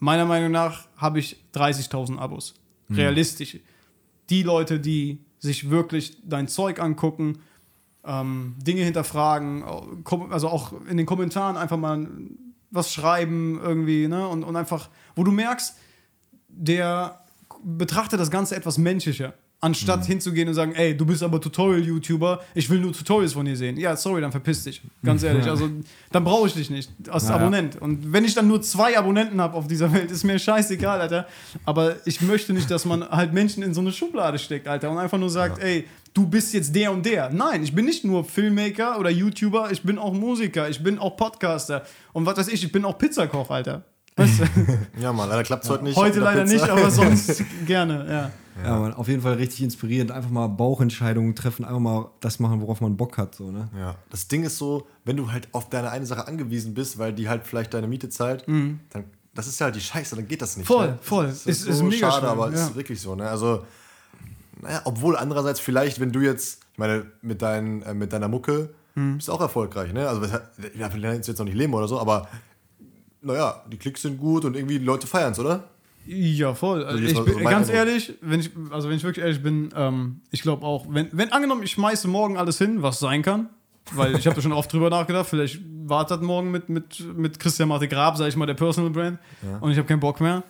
[0.00, 2.54] meiner Meinung nach habe ich 30.000 Abos.
[2.90, 3.58] Realistisch.
[4.30, 7.38] Die Leute, die sich wirklich dein Zeug angucken,
[8.08, 9.62] ähm, Dinge hinterfragen,
[10.30, 12.08] also auch in den Kommentaren einfach mal
[12.70, 14.26] was schreiben irgendwie, ne?
[14.26, 15.76] Und, und einfach, wo du merkst,
[16.48, 17.20] der
[17.62, 19.34] betrachtet das Ganze etwas menschlicher.
[19.60, 23.56] Anstatt hinzugehen und sagen, ey, du bist aber Tutorial-YouTuber, ich will nur Tutorials von dir
[23.56, 23.76] sehen.
[23.76, 24.80] Ja, sorry, dann verpiss dich.
[25.04, 25.48] Ganz ehrlich.
[25.48, 25.68] Also,
[26.12, 27.36] dann brauche ich dich nicht als Ja, ja.
[27.36, 27.74] Abonnent.
[27.82, 31.26] Und wenn ich dann nur zwei Abonnenten habe auf dieser Welt, ist mir scheißegal, Alter.
[31.64, 34.98] Aber ich möchte nicht, dass man halt Menschen in so eine Schublade steckt, Alter, und
[34.98, 37.30] einfach nur sagt, ey, du bist jetzt der und der.
[37.30, 41.16] Nein, ich bin nicht nur Filmmaker oder YouTuber, ich bin auch Musiker, ich bin auch
[41.16, 41.82] Podcaster.
[42.12, 43.82] Und was weiß ich, ich bin auch Pizzakoch, Alter.
[44.16, 44.44] Weißt du?
[45.00, 45.96] Ja, Mann, leider klappt es heute nicht.
[45.96, 46.54] Heute leider Pizza.
[46.54, 48.30] nicht, aber sonst gerne, ja.
[48.64, 50.10] Ja, man, auf jeden Fall richtig inspirierend.
[50.10, 53.34] Einfach mal Bauchentscheidungen treffen, einfach mal das machen, worauf man Bock hat.
[53.34, 53.68] So, ne?
[53.78, 57.12] Ja, das Ding ist so, wenn du halt auf deine eine Sache angewiesen bist, weil
[57.12, 59.04] die halt vielleicht deine Miete zahlt, dann
[59.34, 60.64] das ist ja halt die Scheiße, dann geht das nicht.
[60.68, 60.74] Mhm.
[60.74, 60.98] Voll, ne?
[61.00, 61.26] voll.
[61.26, 62.66] Das ist, Ist- so ist schade, schlimm, aber es ja.
[62.66, 63.14] ist wirklich so.
[63.14, 63.28] Ne?
[63.28, 63.64] Also,
[64.60, 68.70] naja, obwohl andererseits vielleicht, wenn du jetzt, ich meine, mit, dein, äh, mit deiner Mucke
[68.96, 69.18] Mhm.
[69.18, 70.08] bist du auch erfolgreich, ne?
[70.08, 72.26] Also, ja, wir lernen jetzt noch nicht leben oder so, aber
[73.22, 75.64] naja, die Klicks sind gut und irgendwie die Leute feiern es, oder?
[76.10, 76.84] Ja, voll.
[76.86, 80.40] Also ich bin, ganz ehrlich, wenn ich, also wenn ich wirklich ehrlich bin, ähm, ich
[80.40, 83.50] glaube auch, wenn, wenn angenommen, ich schmeiße morgen alles hin, was sein kann,
[83.92, 87.68] weil ich habe da schon oft drüber nachgedacht, vielleicht wartet morgen mit, mit, mit Christian
[87.68, 89.18] Marte Grab, sage ich mal, der Personal Brand,
[89.60, 90.44] und ich habe keinen Bock mehr.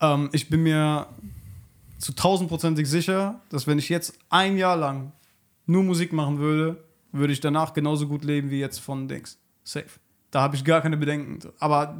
[0.00, 1.06] Ähm, ich bin mir
[1.98, 5.12] zu tausendprozentig sicher, dass wenn ich jetzt ein Jahr lang
[5.66, 9.38] nur Musik machen würde, würde ich danach genauso gut leben wie jetzt von Dings.
[9.62, 9.86] Safe.
[10.32, 11.38] Da habe ich gar keine Bedenken.
[11.60, 11.96] Aber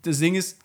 [0.00, 0.58] das Ding ist,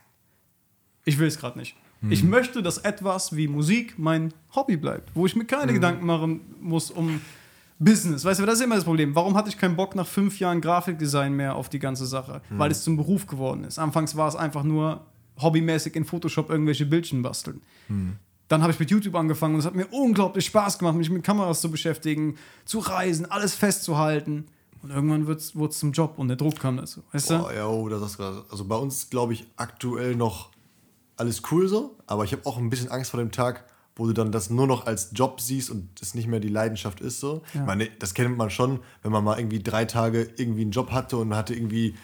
[1.06, 1.76] ich will es gerade nicht.
[2.10, 6.41] Ich möchte, dass etwas wie Musik mein Hobby bleibt, wo ich mir keine Gedanken machen
[6.60, 7.22] muss um
[7.80, 8.26] Business.
[8.26, 9.16] Weißt du, das ist immer das Problem.
[9.16, 12.41] Warum hatte ich keinen Bock nach fünf Jahren Grafikdesign mehr auf die ganze Sache?
[12.49, 13.80] Weil es zum Beruf geworden ist.
[13.80, 15.06] Anfangs war es einfach nur
[15.39, 17.62] hobbymäßig in Photoshop irgendwelche Bildchen basteln.
[18.49, 21.24] Dann habe ich mit YouTube angefangen und es hat mir unglaublich Spaß gemacht, mich mit
[21.24, 22.36] Kameras zu beschäftigen,
[22.66, 24.45] zu reisen, alles festzuhalten.
[24.82, 27.01] Und irgendwann wurde es zum Job und der Druck kam dazu.
[27.14, 27.39] Weißt du?
[27.39, 28.43] Boah, ja, oh, das ist gerade.
[28.51, 30.53] Also bei uns glaube ich aktuell noch
[31.18, 34.14] alles cool so, aber ich habe auch ein bisschen Angst vor dem Tag, wo du
[34.14, 37.43] dann das nur noch als Job siehst und es nicht mehr die Leidenschaft ist so.
[37.53, 40.91] Ich meine, das kennt man schon, wenn man mal irgendwie drei Tage irgendwie einen Job
[40.91, 41.95] hatte und hatte irgendwie,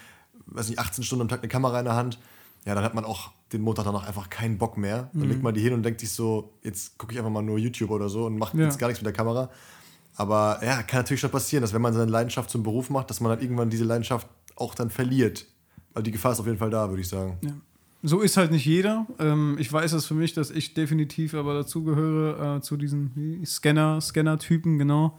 [0.46, 2.18] weiß nicht, 18 Stunden am Tag eine Kamera in der Hand.
[2.64, 5.10] Ja, dann hat man auch den Montag danach einfach keinen Bock mehr.
[5.14, 7.58] Dann legt man die hin und denkt sich so, jetzt gucke ich einfach mal nur
[7.58, 8.64] YouTube oder so und mache Ja.
[8.66, 9.50] jetzt gar nichts mit der Kamera.
[10.14, 13.20] Aber ja, kann natürlich schon passieren, dass wenn man seine Leidenschaft zum Beruf macht, dass
[13.20, 15.46] man dann irgendwann diese Leidenschaft auch dann verliert.
[15.94, 17.38] Also die Gefahr ist auf jeden Fall da, würde ich sagen.
[17.42, 17.52] Ja.
[18.02, 19.06] So ist halt nicht jeder.
[19.18, 24.00] Ähm, ich weiß es für mich, dass ich definitiv aber dazugehöre äh, zu diesen Scanner,
[24.00, 25.18] Scanner-Typen, genau.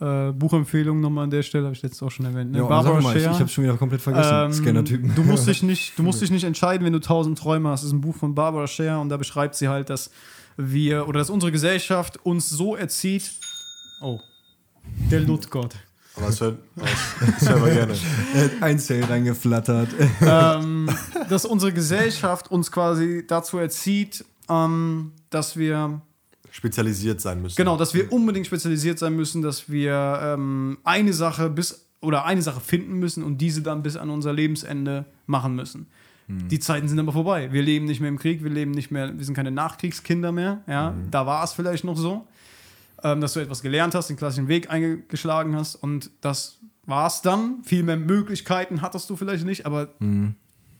[0.00, 2.52] Äh, Buchempfehlung nochmal an der Stelle, habe ich letztes auch schon erwähnt.
[2.52, 2.58] Ne?
[2.58, 4.32] Ja, sag mal, ich, ich habe schon wieder komplett vergessen.
[4.32, 5.14] Ähm, Scanner-Typen.
[5.14, 7.82] Du musst dich nicht, du musst dich nicht entscheiden, wenn du tausend Träume hast.
[7.82, 10.10] Das ist ein Buch von Barbara Scher und da beschreibt sie halt, dass
[10.56, 13.30] wir oder dass unsere Gesellschaft uns so erzieht.
[14.00, 14.20] Oh,
[15.10, 15.76] der Lutgott.
[16.18, 17.94] Aber das hören, das, hören wir gerne.
[18.60, 19.88] Ein Sale reingeflattert.
[20.20, 20.90] ähm,
[21.28, 26.00] dass unsere Gesellschaft uns quasi dazu erzieht, ähm, dass wir
[26.50, 27.56] Spezialisiert sein müssen.
[27.56, 32.42] Genau, dass wir unbedingt spezialisiert sein müssen, dass wir ähm, eine Sache bis oder eine
[32.42, 35.86] Sache finden müssen und diese dann bis an unser Lebensende machen müssen.
[36.30, 37.52] Die Zeiten sind aber vorbei.
[37.52, 40.62] Wir leben nicht mehr im Krieg, wir leben nicht mehr, wir sind keine Nachkriegskinder mehr.
[40.66, 42.26] Ja, da war es vielleicht noch so,
[43.02, 47.20] ähm, dass du etwas gelernt hast, den klassischen Weg eingeschlagen hast und das war es
[47.20, 47.62] dann.
[47.64, 49.88] Viel mehr Möglichkeiten hattest du vielleicht nicht, aber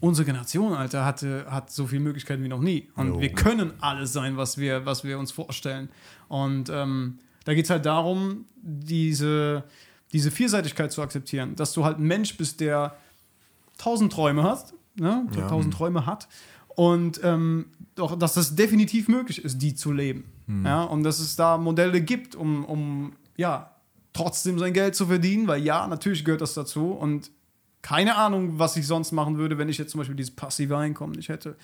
[0.01, 2.89] unsere Generation, Alter, hatte, hat so viele Möglichkeiten wie noch nie.
[2.97, 3.21] Und Jo.
[3.21, 5.89] wir können alles sein, was wir, was wir uns vorstellen.
[6.29, 9.65] Und ähm, da geht es halt darum, diese,
[10.13, 12.97] diese Vielseitigkeit zu akzeptieren, dass du halt ein Mensch bist, der
[13.77, 15.27] tausend Träume hast, ne?
[15.37, 15.49] Ja.
[15.49, 16.29] tausend Träume hat.
[16.79, 17.67] Und ähm,
[17.97, 20.31] doch, dass das definitiv möglich ist, die zu leben.
[20.63, 20.85] Ja?
[20.85, 23.73] Und dass es da Modelle gibt, um, um ja,
[24.13, 26.93] trotzdem sein Geld zu verdienen, weil ja, natürlich gehört das dazu.
[26.93, 27.33] Und
[27.83, 31.15] keine Ahnung, was ich sonst machen würde, wenn ich jetzt zum Beispiel dieses passive Einkommen
[31.15, 31.57] nicht hätte.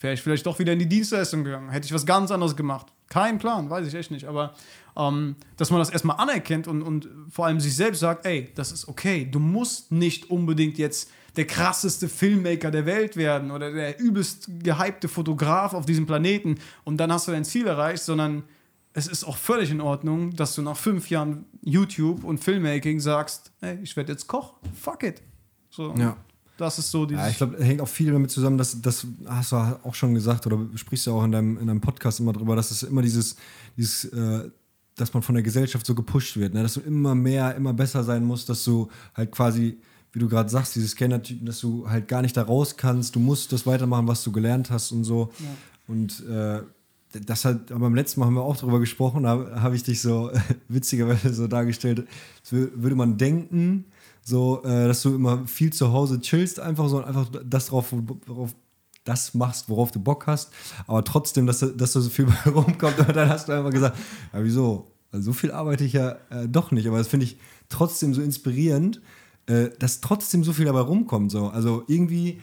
[0.00, 1.68] Wäre ich vielleicht doch wieder in die Dienstleistung gegangen.
[1.68, 2.86] Hätte ich was ganz anderes gemacht.
[3.10, 4.24] Kein Plan, weiß ich echt nicht.
[4.24, 4.54] Aber
[4.96, 8.72] ähm, dass man das erstmal anerkennt und, und vor allem sich selbst sagt, ey, das
[8.72, 9.28] ist okay.
[9.30, 15.08] Du musst nicht unbedingt jetzt der krasseste Filmmaker der Welt werden oder der übelst gehypte
[15.08, 18.44] Fotograf auf diesem Planeten und dann hast du dein Ziel erreicht, sondern
[18.92, 23.50] es ist auch völlig in Ordnung, dass du nach fünf Jahren YouTube und Filmmaking sagst,
[23.60, 24.54] ey, ich werde jetzt Koch.
[24.80, 25.22] Fuck it.
[25.70, 26.16] So, Ja.
[26.56, 27.20] Das ist so dieses.
[27.20, 30.46] Ja, ich glaube, hängt auch viel damit zusammen, dass das hast du auch schon gesagt
[30.46, 33.36] oder sprichst du auch in deinem, in deinem Podcast immer drüber, dass es immer dieses,
[33.76, 34.50] dieses äh,
[34.96, 36.62] dass man von der Gesellschaft so gepusht wird, ne?
[36.62, 39.78] dass du immer mehr, immer besser sein musst, dass du halt quasi,
[40.12, 43.20] wie du gerade sagst, dieses Scanner-Typen, dass du halt gar nicht da raus kannst, du
[43.20, 45.32] musst das weitermachen, was du gelernt hast und so.
[45.88, 46.60] Und äh,
[47.12, 50.00] das hat, aber beim letzten Mal haben wir auch drüber gesprochen, da habe ich dich
[50.00, 50.30] so
[50.68, 52.06] witzigerweise so dargestellt,
[52.50, 53.86] würde man denken,
[54.22, 57.92] so, äh, dass du immer viel zu Hause chillst, einfach so und einfach das drauf,
[58.26, 58.54] worauf
[59.04, 60.50] das machst, worauf du Bock hast,
[60.86, 63.70] aber trotzdem, dass, da- dass da so viel bei rumkommt und dann hast du einfach
[63.70, 63.96] gesagt,
[64.32, 67.36] ja wieso, also so viel arbeite ich ja äh, doch nicht, aber das finde ich
[67.68, 69.00] trotzdem so inspirierend,
[69.46, 72.40] äh, dass trotzdem so viel dabei rumkommt, so, also irgendwie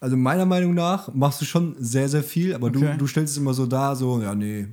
[0.00, 2.90] also meiner Meinung nach machst du schon sehr, sehr viel, aber Okay.
[2.92, 4.66] du, du stellst es immer so da, so, ja, nee,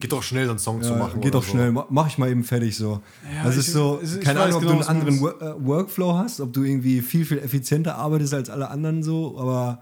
[0.00, 1.20] Geht doch schnell, so einen Song zu ja, machen.
[1.20, 1.52] geht doch so.
[1.52, 3.00] schnell, ma- mach ich mal eben fertig so.
[3.32, 5.28] Ja, also es ich- ist so, ich- ich keine Ahnung, ob genau, du einen du
[5.28, 9.38] anderen äh, Workflow hast, ob du irgendwie viel, viel effizienter arbeitest als alle anderen so,
[9.38, 9.78] aber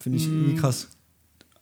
[0.00, 0.32] finde ich Mm.
[0.32, 0.88] irgendwie krass.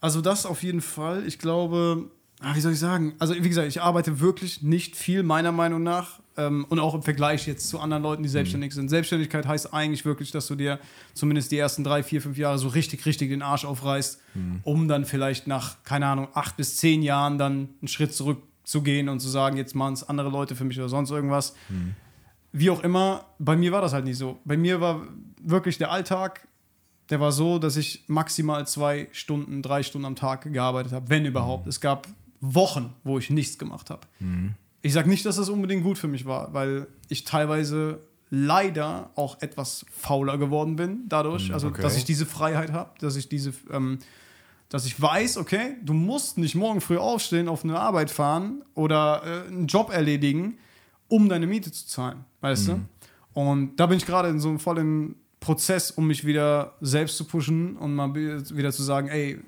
[0.01, 1.27] Also das auf jeden Fall.
[1.27, 2.11] Ich glaube,
[2.41, 3.15] ah, wie soll ich sagen?
[3.19, 6.21] Also wie gesagt, ich arbeite wirklich nicht viel, meiner Meinung nach.
[6.39, 8.91] Ähm, und auch im Vergleich jetzt zu anderen Leuten, die selbstständig sind.
[8.91, 10.79] Selbstständigkeit heißt eigentlich wirklich, dass du dir
[11.15, 14.21] zumindest die ersten drei, vier, fünf Jahre so richtig, richtig den Arsch aufreißt,
[14.63, 19.21] um dann vielleicht nach, keine Ahnung, acht bis zehn Jahren dann einen Schritt zurückzugehen und
[19.21, 21.55] zu sagen, jetzt machen es andere Leute für mich oder sonst irgendwas.
[22.53, 24.39] Wie auch immer, bei mir war das halt nicht so.
[24.45, 25.07] Bei mir war
[25.43, 26.47] wirklich der Alltag,
[27.11, 31.25] der war so, dass ich maximal zwei Stunden, drei Stunden am Tag gearbeitet habe, wenn
[31.25, 31.67] überhaupt.
[31.67, 32.09] Es gab
[32.41, 34.03] Wochen, wo ich nichts gemacht habe.
[34.83, 38.01] Ich sage nicht, dass das unbedingt gut für mich war, weil ich teilweise
[38.31, 41.83] leider auch etwas fauler geworden bin dadurch, also okay.
[41.83, 44.01] dass ich diese Freiheit habe, dass ich diese, ähm,
[44.69, 49.23] dass ich weiß, okay, du musst nicht morgen früh aufstehen, auf eine Arbeit fahren oder
[49.25, 50.59] äh, einen Job erledigen,
[51.09, 52.81] um deine Miete zu zahlen, weißt du?
[53.33, 55.15] Und da bin ich gerade in so einem vollen
[55.47, 59.39] Prozess, um mich wieder selbst zu pushen und mal wieder zu sagen, ey,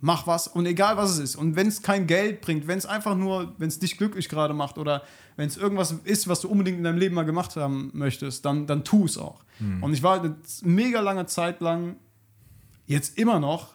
[0.00, 1.36] mach was und egal was es ist.
[1.36, 4.54] Und wenn es kein Geld bringt, wenn es einfach nur, wenn es dich glücklich gerade
[4.54, 5.04] macht oder
[5.36, 8.66] wenn es irgendwas ist, was du unbedingt in deinem Leben mal gemacht haben möchtest, dann,
[8.66, 9.44] dann tu es auch.
[9.82, 11.94] Und ich war eine mega lange Zeit lang,
[12.86, 13.74] jetzt immer noch,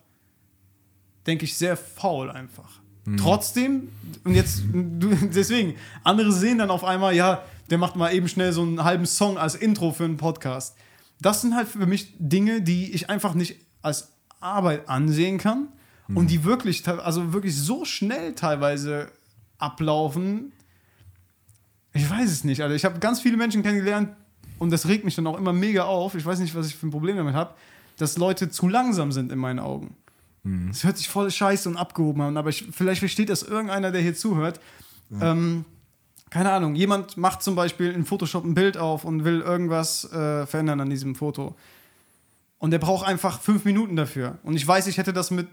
[1.25, 2.81] denke ich, sehr faul einfach.
[3.17, 3.89] Trotzdem,
[4.25, 8.61] und jetzt, deswegen, andere sehen dann auf einmal, ja, der macht mal eben schnell so
[8.61, 10.75] einen halben Song als Intro für einen Podcast.
[11.21, 15.69] Das sind halt für mich Dinge, die ich einfach nicht als Arbeit ansehen kann
[16.13, 19.11] und die wirklich, also wirklich so schnell teilweise
[19.57, 20.51] ablaufen.
[21.93, 22.75] Ich weiß es nicht, Alter.
[22.75, 24.09] Ich habe ganz viele Menschen kennengelernt
[24.59, 26.15] und das regt mich dann auch immer mega auf.
[26.15, 27.55] Ich weiß nicht, was ich für ein Problem damit habe,
[27.97, 29.95] dass Leute zu langsam sind in meinen Augen.
[30.69, 34.01] Es hört sich voll scheiße und abgehoben an, aber ich, vielleicht versteht das irgendeiner, der
[34.01, 34.59] hier zuhört.
[35.21, 35.65] Ähm,
[36.29, 40.45] keine Ahnung, jemand macht zum Beispiel in Photoshop ein Bild auf und will irgendwas äh,
[40.45, 41.55] verändern an diesem Foto.
[42.57, 44.39] Und der braucht einfach fünf Minuten dafür.
[44.43, 45.47] Und ich weiß, ich hätte das mit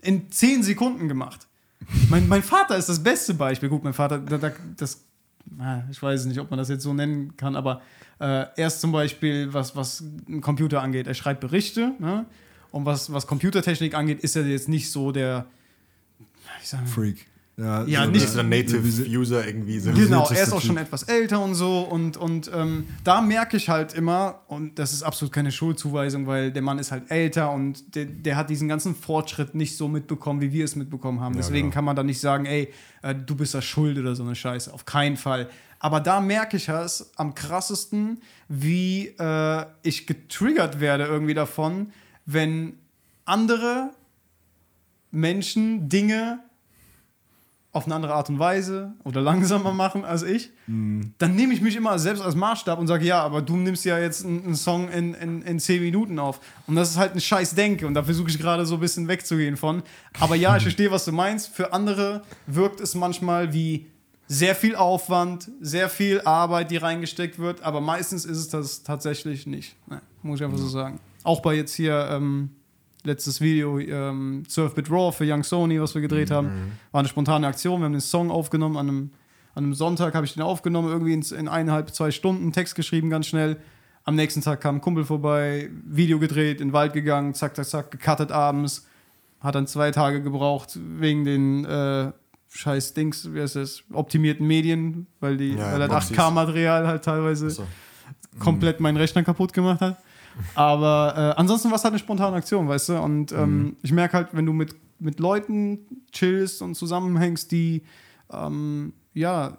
[0.00, 1.46] in zehn Sekunden gemacht.
[2.08, 3.68] Mein, mein Vater ist das beste Beispiel.
[3.68, 5.04] Gut, mein Vater, da, da, das,
[5.90, 7.82] ich weiß nicht, ob man das jetzt so nennen kann, aber
[8.18, 11.92] äh, er ist zum Beispiel, was, was einen Computer angeht, er schreibt Berichte.
[11.98, 12.24] Ne?
[12.70, 15.46] Und was, was Computertechnik angeht, ist er jetzt nicht so der,
[16.62, 17.26] sagen wir, Freak.
[17.56, 19.92] Ja, Ja, so nicht so ein Native wie sie- User irgendwie so.
[19.92, 21.80] Genau, er ist auch schon etwas älter und so.
[21.80, 26.50] Und, und ähm, da merke ich halt immer, und das ist absolut keine Schuldzuweisung, weil
[26.50, 30.40] der Mann ist halt älter und der, der hat diesen ganzen Fortschritt nicht so mitbekommen,
[30.40, 31.36] wie wir es mitbekommen haben.
[31.36, 31.74] Deswegen genau.
[31.74, 34.72] kann man da nicht sagen, ey, äh, du bist da schuld oder so eine Scheiße.
[34.72, 35.48] Auf keinen Fall.
[35.78, 41.92] Aber da merke ich es am krassesten, wie äh, ich getriggert werde irgendwie davon,
[42.26, 42.78] wenn
[43.26, 43.90] andere
[45.10, 46.40] Menschen Dinge
[47.74, 51.74] auf eine andere Art und Weise oder langsamer machen als ich, dann nehme ich mich
[51.74, 54.88] immer selbst als Maßstab und sage, ja, aber du nimmst ja jetzt einen, einen Song
[54.88, 56.40] in, in, in 10 Minuten auf.
[56.68, 59.08] Und das ist halt ein scheiß Denke und da versuche ich gerade so ein bisschen
[59.08, 59.82] wegzugehen von.
[60.20, 61.48] Aber ja, ich verstehe, was du meinst.
[61.48, 63.86] Für andere wirkt es manchmal wie
[64.28, 69.46] sehr viel Aufwand, sehr viel Arbeit, die reingesteckt wird, aber meistens ist es das tatsächlich
[69.46, 69.76] nicht.
[69.88, 71.00] Ne, muss ich einfach so sagen.
[71.24, 72.50] Auch bei jetzt hier ähm,
[73.04, 77.08] letztes Video, ähm, Surf Bit Raw für Young Sony, was wir gedreht haben, war eine
[77.08, 77.80] spontane Aktion.
[77.80, 79.10] Wir haben den Song aufgenommen an einem,
[79.54, 83.10] an einem Sonntag, habe ich den aufgenommen, irgendwie in, in eineinhalb, zwei Stunden, Text geschrieben,
[83.10, 83.58] ganz schnell.
[84.04, 87.66] Am nächsten Tag kam ein Kumpel vorbei, Video gedreht, in den Wald gegangen, zack, zack,
[87.66, 88.86] zack, gecuttet abends.
[89.40, 92.10] Hat dann zwei Tage gebraucht wegen den äh,
[92.50, 96.16] scheiß Dings, wie heißt das, optimierten Medien, weil, die, Ja, weil Boxys.
[96.16, 97.66] 8K-Material halt teilweise So.
[98.38, 99.98] komplett meinen Rechner kaputt gemacht hat.
[100.54, 102.98] Aber äh, ansonsten war es halt eine spontane Aktion, weißt du?
[102.98, 105.80] Und ähm, ich merke halt, wenn du mit, mit Leuten
[106.12, 107.82] chillst und zusammenhängst, die
[108.32, 109.58] ähm, ja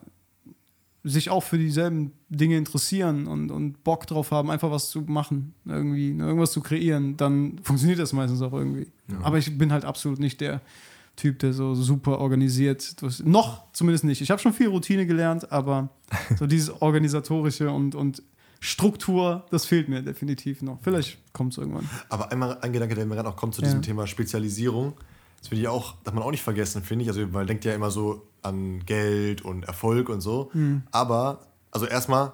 [1.05, 5.53] sich auch für dieselben Dinge interessieren und, und Bock drauf haben, einfach was zu machen,
[5.63, 8.87] irgendwie, ne, irgendwas zu kreieren, dann funktioniert das meistens auch irgendwie.
[9.21, 10.61] Aber ich bin halt absolut nicht der
[11.15, 12.95] Typ, der so super organisiert.
[13.23, 14.19] Noch zumindest nicht.
[14.21, 15.89] Ich habe schon viel Routine gelernt, aber
[16.39, 18.23] so dieses organisatorische und, und
[18.65, 20.79] Struktur, das fehlt mir definitiv noch.
[20.81, 21.87] Vielleicht kommt es irgendwann.
[22.09, 23.67] Aber einmal ein Gedanke, der mir gerade auch kommt zu Ja.
[23.67, 24.93] diesem Thema Spezialisierung.
[25.41, 27.09] Das will ich auch, darf man auch nicht vergessen, finde ich.
[27.09, 30.49] Also man denkt ja immer so an Geld und Erfolg und so.
[30.53, 30.81] Hm.
[30.91, 31.41] Aber,
[31.71, 32.33] also erstmal,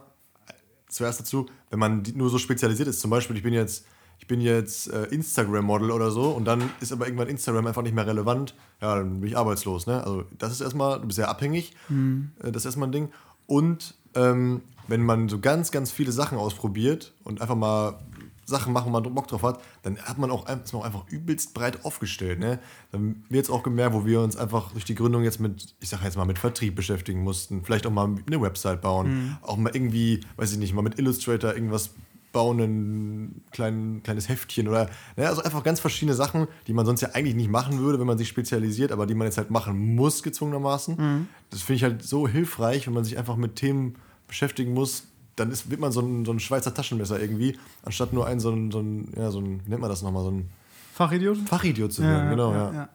[0.87, 3.85] zuerst dazu, wenn man nur so spezialisiert ist, zum Beispiel, ich bin jetzt,
[4.19, 7.95] ich bin jetzt äh, Instagram-Model oder so und dann ist aber irgendwann Instagram einfach nicht
[7.95, 9.87] mehr relevant, ja, dann bin ich arbeitslos.
[9.87, 10.01] Ne?
[10.03, 13.09] Also das ist erstmal, du bist sehr abhängig, äh, das ist erstmal ein Ding.
[13.47, 17.99] Und ähm, wenn man so ganz, ganz viele Sachen ausprobiert und einfach mal
[18.45, 21.07] Sachen machen, wo man Bock drauf hat, dann hat man auch, ist man auch einfach
[21.09, 22.39] übelst breit aufgestellt.
[22.39, 22.59] Ne?
[22.91, 25.75] Dann haben wir jetzt auch gemerkt, wo wir uns einfach durch die Gründung jetzt mit,
[25.79, 29.57] ich sag jetzt mal, mit Vertrieb beschäftigen mussten, vielleicht auch mal eine Website bauen, auch
[29.57, 31.91] mal irgendwie, weiß ich nicht, mal mit Illustrator irgendwas
[32.31, 35.27] bauen, ein klein, kleines Heftchen oder, ne?
[35.27, 38.17] also einfach ganz verschiedene Sachen, die man sonst ja eigentlich nicht machen würde, wenn man
[38.17, 41.27] sich spezialisiert, aber die man jetzt halt machen muss, gezwungenermaßen.
[41.49, 43.95] Das finde ich halt so hilfreich, wenn man sich einfach mit Themen
[44.27, 45.03] beschäftigen muss,
[45.35, 48.51] dann ist, wird man so ein, so ein Schweizer Taschenmesser irgendwie, anstatt nur ein so
[48.51, 50.49] ein, so ein, ja, so ein, wie nennt man das nochmal, so ein
[50.93, 51.37] Fachidiot?
[51.45, 52.89] Fachidiot zu werden, genau, ja.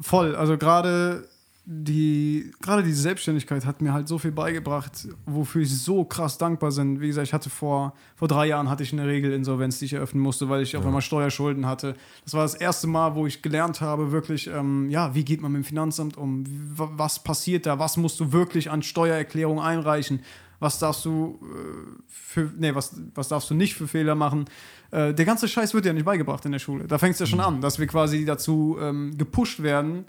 [0.00, 0.34] Voll.
[0.34, 1.28] Also gerade
[1.64, 6.72] die, gerade die Selbstständigkeit hat mir halt so viel beigebracht, wofür ich so krass dankbar
[6.72, 7.00] bin.
[7.00, 10.20] Wie gesagt, ich hatte vor, vor drei Jahren hatte ich eine Regelinsolvenz, die ich eröffnen
[10.20, 11.94] musste, weil ich auf einmal Steuerschulden hatte.
[12.24, 15.52] Das war das erste Mal, wo ich gelernt habe, wirklich, ähm, ja, wie geht man
[15.52, 16.42] mit dem Finanzamt um?
[16.74, 17.78] Was passiert da?
[17.78, 20.20] Was musst du wirklich an Steuererklärung einreichen?
[20.58, 24.46] Was darfst du äh, für, nee, was, was darfst du nicht für Fehler machen?
[24.90, 26.88] Äh, der ganze Scheiß wird ja nicht beigebracht in der Schule.
[26.88, 30.06] Da fängt es ja schon an, dass wir quasi dazu ähm, gepusht werden,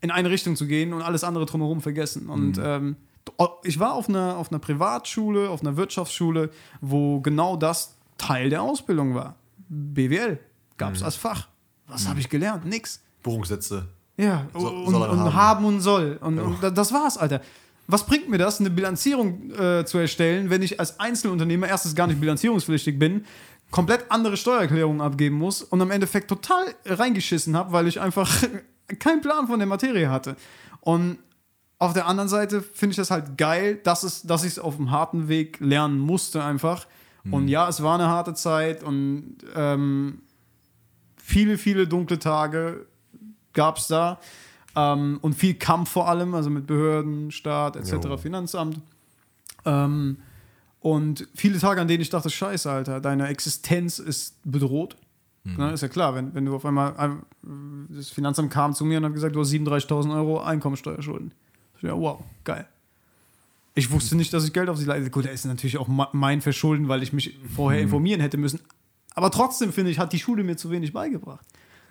[0.00, 2.28] in eine Richtung zu gehen und alles andere drumherum vergessen.
[2.28, 2.96] Und ähm,
[3.64, 8.62] ich war auf einer, auf einer Privatschule, auf einer Wirtschaftsschule, wo genau das Teil der
[8.62, 9.34] Ausbildung war.
[9.68, 10.38] BWL
[10.76, 11.48] gab es als Fach.
[11.86, 12.64] Was habe ich gelernt?
[12.64, 13.00] Nix.
[13.22, 13.86] Buchungssätze.
[14.16, 15.34] Ja, So- und, und haben.
[15.34, 15.64] haben.
[15.64, 16.18] und soll.
[16.20, 17.40] Und, und da- das war's, Alter.
[17.86, 22.06] Was bringt mir das, eine Bilanzierung äh, zu erstellen, wenn ich als Einzelunternehmer erstens gar
[22.06, 23.24] nicht bilanzierungspflichtig bin,
[23.70, 28.30] komplett andere Steuererklärungen abgeben muss und am Endeffekt total reingeschissen habe, weil ich einfach
[28.98, 30.36] keinen Plan von der Materie hatte.
[30.80, 31.18] Und
[31.78, 34.76] auf der anderen Seite finde ich das halt geil, dass, es, dass ich es auf
[34.76, 36.86] dem harten Weg lernen musste einfach.
[37.30, 40.22] Und ja, es war eine harte Zeit und ähm,
[41.16, 42.86] viele, viele dunkle Tage
[43.52, 44.18] gab es da.
[44.74, 48.16] Ähm, und viel Kampf vor allem, also mit Behörden, Staat etc., Jo.
[48.16, 48.80] Finanzamt.
[49.64, 50.18] Ähm,
[50.92, 54.96] und viele Tage, an denen ich dachte, scheiße, Alter, deine Existenz ist bedroht.
[55.44, 57.22] Ne, ist ja klar, wenn, wenn du auf einmal, ein-
[57.88, 61.32] das Finanzamt kam zu mir und hat gesagt, du hast 37.000 Euro Einkommensteuerschulden.
[61.80, 62.66] Ja, wow, geil.
[63.74, 65.08] Ich wusste nicht, dass ich Geld auf sie leiste.
[65.10, 68.60] Gut, da ist natürlich auch mein Verschulden, weil ich mich vorher informieren hätte müssen.
[69.14, 71.46] Aber trotzdem, finde ich, hat die Schule mir zu wenig beigebracht.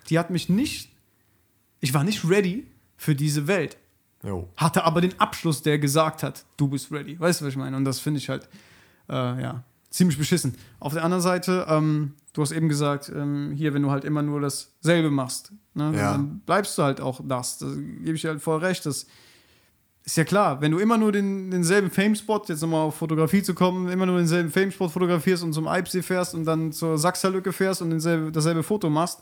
[0.08, 0.90] Die hat mich nicht,
[1.80, 3.76] ich war nicht ready für diese Welt.
[4.22, 4.48] Jo.
[4.56, 7.18] Hatte aber den Abschluss, der gesagt hat, du bist ready.
[7.18, 7.76] Weißt du, was ich meine?
[7.76, 8.48] Und das finde ich halt,
[9.08, 10.54] äh, ja, ziemlich beschissen.
[10.80, 14.22] Auf der anderen Seite, ähm, du hast eben gesagt, ähm, hier, wenn du halt immer
[14.22, 16.12] nur dasselbe machst, ne, Ja.
[16.12, 17.58] dann bleibst du halt auch das.
[17.58, 19.06] Da gebe ich dir halt voll recht, dass
[20.04, 23.52] ist ja klar, wenn du immer nur den, denselben Fame-Spot, jetzt nochmal auf Fotografie zu
[23.52, 27.82] kommen, immer nur denselben Fame-Spot fotografierst und zum Eibsee fährst und dann zur Sachserlücke fährst
[27.82, 29.20] und denselbe, dasselbe Foto machst,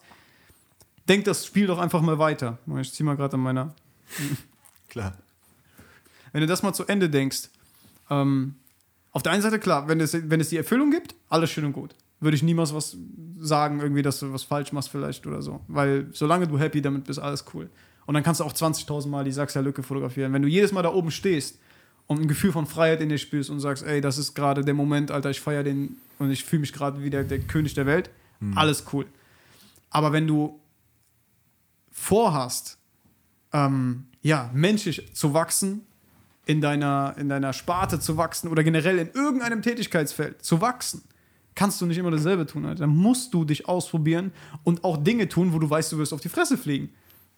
[1.08, 2.58] denk das Spiel doch einfach mal weiter.
[2.80, 3.74] Ich zieh mal gerade an meiner.
[4.88, 5.14] Klar.
[6.30, 7.48] Wenn du das mal zu Ende denkst,
[8.08, 8.54] ähm,
[9.16, 11.72] auf der einen Seite klar, wenn es, wenn es die Erfüllung gibt, alles schön und
[11.72, 11.94] gut.
[12.20, 12.98] Würde ich niemals was
[13.38, 15.62] sagen, irgendwie, dass du was falsch machst vielleicht oder so.
[15.68, 17.70] Weil solange du happy damit bist, alles cool.
[18.04, 20.34] Und dann kannst du auch 20.000 Mal die Sachser Lücke fotografieren.
[20.34, 21.58] Wenn du jedes Mal da oben stehst
[22.06, 24.74] und ein Gefühl von Freiheit in dir spürst und sagst, ey, das ist gerade der
[24.74, 27.86] Moment, Alter, ich feiere den und ich fühle mich gerade wie der, der König der
[27.86, 28.10] Welt,
[28.40, 28.58] mhm.
[28.58, 29.06] alles cool.
[29.88, 30.60] Aber wenn du
[31.90, 32.76] vorhast,
[33.54, 35.86] ähm, ja, menschlich zu wachsen,
[36.46, 41.02] in deiner, in deiner Sparte zu wachsen oder generell in irgendeinem Tätigkeitsfeld zu wachsen,
[41.54, 42.64] kannst du nicht immer dasselbe tun.
[42.64, 42.80] Alter.
[42.80, 44.32] Dann musst du dich ausprobieren
[44.62, 46.90] und auch Dinge tun, wo du weißt, du wirst auf die Fresse fliegen.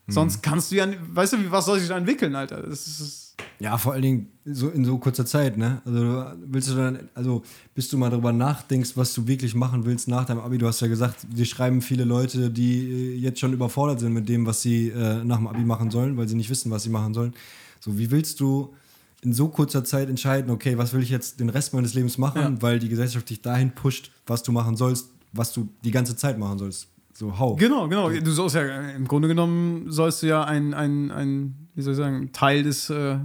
[0.09, 0.43] Sonst mhm.
[0.43, 2.63] kannst du ja, weißt du, was soll sich da entwickeln, Alter?
[2.63, 5.83] Das ist, ja, vor allen Dingen so in so kurzer Zeit, ne?
[5.85, 7.43] Also willst du dann, also
[7.75, 10.59] bis du mal darüber nachdenkst, was du wirklich machen willst nach deinem Abi.
[10.59, 14.29] Du hast ja gesagt, dir schreiben viele Leute, die äh, jetzt schon überfordert sind mit
[14.29, 16.91] dem, was sie äh, nach dem Abi machen sollen, weil sie nicht wissen, was sie
[16.91, 17.35] machen sollen.
[17.81, 18.75] So, wie willst du
[19.23, 22.41] in so kurzer Zeit entscheiden, okay, was will ich jetzt den Rest meines Lebens machen,
[22.41, 22.63] ja.
[22.63, 26.39] weil die Gesellschaft dich dahin pusht, was du machen sollst, was du die ganze Zeit
[26.39, 26.89] machen sollst.
[27.13, 27.57] So, hau.
[27.57, 28.11] Genau, genau.
[28.11, 31.99] Du sollst ja, im Grunde genommen sollst du ja ein, ein, ein wie soll ich
[31.99, 33.19] sagen, Teil des, äh,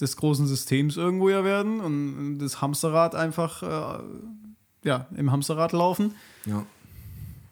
[0.00, 4.02] des großen Systems irgendwo ja werden und das Hamsterrad einfach, äh,
[4.84, 6.14] ja, im Hamsterrad laufen.
[6.46, 6.66] Ja.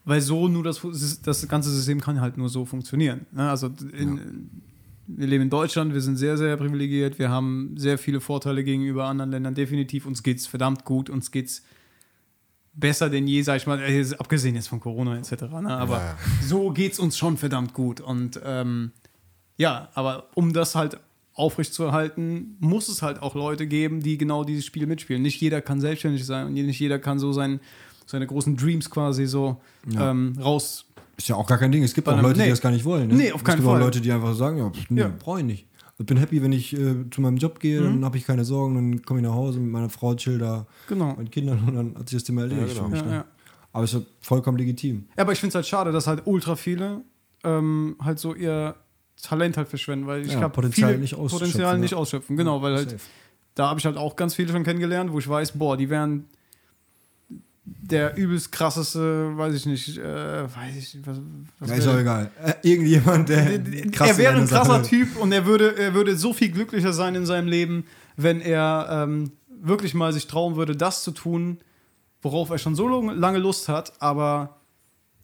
[0.04, 0.80] Weil so nur das,
[1.22, 3.26] das ganze System kann halt nur so funktionieren.
[3.30, 3.48] Ne?
[3.48, 4.22] Also in, ja.
[5.16, 9.06] Wir leben in Deutschland, wir sind sehr, sehr privilegiert, wir haben sehr viele Vorteile gegenüber
[9.06, 10.06] anderen Ländern, definitiv.
[10.06, 11.62] Uns geht es verdammt gut, uns geht es
[12.72, 15.42] besser denn je, sag ich mal, äh, abgesehen jetzt von Corona etc.
[15.60, 15.70] Ne?
[15.70, 18.00] Aber ja, so geht es uns schon verdammt gut.
[18.00, 18.92] Und ähm,
[19.56, 20.98] ja, aber um das halt
[21.34, 25.22] aufrechtzuerhalten, muss es halt auch Leute geben, die genau dieses Spiel mitspielen.
[25.22, 27.60] Nicht jeder kann selbstständig sein und nicht jeder kann so sein,
[28.06, 30.10] seine großen Dreams quasi so ja.
[30.10, 30.86] ähm, raus.
[31.20, 31.82] Ist ja auch gar kein Ding.
[31.82, 32.44] Es gibt auch Leute, nee.
[32.44, 33.08] die das gar nicht wollen.
[33.08, 33.14] Ne?
[33.14, 33.52] Nee, auf keinen Fall.
[33.52, 33.76] Es gibt Fall.
[33.76, 35.12] auch Leute, die einfach sagen, ja, nee, ja.
[35.18, 35.66] brauche ich nicht.
[35.98, 37.84] Ich bin happy, wenn ich äh, zu meinem Job gehe, mhm.
[37.84, 40.66] dann habe ich keine Sorgen, dann komme ich nach Hause mit meiner Frau, chill da
[40.88, 41.14] genau.
[41.16, 42.88] mit Kindern und dann hat sich das Thema erledigt ja, genau.
[42.88, 43.00] mich.
[43.00, 43.14] Ja, ne?
[43.16, 43.24] ja.
[43.74, 45.08] Aber es ist vollkommen legitim.
[45.14, 47.02] Ja, aber ich finde es halt schade, dass halt ultra viele
[47.44, 48.76] ähm, halt so ihr
[49.22, 51.48] Talent halt verschwenden, weil ich ja, habe Potenzial nicht ausschöpfen.
[51.48, 53.02] Potenzial nicht ausschöpfen, genau, weil halt Safe.
[53.56, 56.24] da habe ich halt auch ganz viele schon kennengelernt, wo ich weiß, boah, die wären
[57.82, 61.20] der übelst krasseste, weiß ich nicht, äh, weiß ich nicht, was,
[61.60, 62.30] was ja, ist auch egal.
[62.42, 63.46] Äh, irgendjemand, der.
[63.46, 64.82] er wäre ein krasser Sache.
[64.82, 67.84] Typ und er würde, er würde so viel glücklicher sein in seinem Leben,
[68.16, 71.58] wenn er ähm, wirklich mal sich trauen würde, das zu tun,
[72.22, 74.56] worauf er schon so lange Lust hat, aber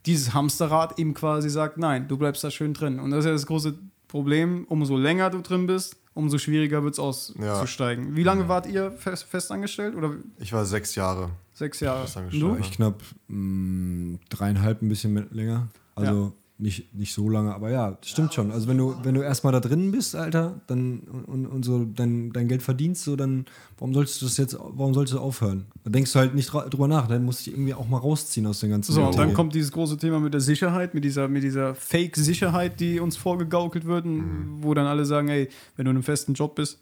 [0.06, 3.00] dieses Hamsterrad ihm quasi sagt, nein, du bleibst da schön drin.
[3.00, 3.74] Und das ist ja das große
[4.06, 8.10] Problem, umso länger du drin bist, umso schwieriger wird es auszusteigen.
[8.10, 8.16] Ja.
[8.16, 9.96] Wie lange wart ihr fest, fest angestellt?
[9.96, 10.12] Oder?
[10.38, 11.30] Ich war sechs Jahre.
[11.56, 12.06] Sechs Jahre.
[12.32, 12.54] Du?
[12.60, 15.68] Ich knapp mh, mm, dreieinhalb, ein bisschen länger.
[15.94, 16.32] Also ja.
[16.58, 18.50] nicht, nicht so lange, aber ja, das stimmt schon.
[18.50, 22.30] Also wenn du, wenn du erstmal da drin bist, Alter, dann und, und so dein,
[22.30, 23.46] dein Geld verdienst, so dann,
[23.78, 25.64] warum solltest du das jetzt, warum solltest du aufhören?
[25.82, 28.46] Da denkst du halt nicht drüber nach, dann musst du dich irgendwie auch mal rausziehen
[28.46, 31.26] aus den ganzen So, und dann kommt dieses große Thema mit der Sicherheit, mit dieser,
[31.26, 34.58] mit dieser Fake-Sicherheit, die uns vorgegaukelt wird, mhm.
[34.58, 36.80] wo dann alle sagen, ey, wenn du in einem festen Job bist,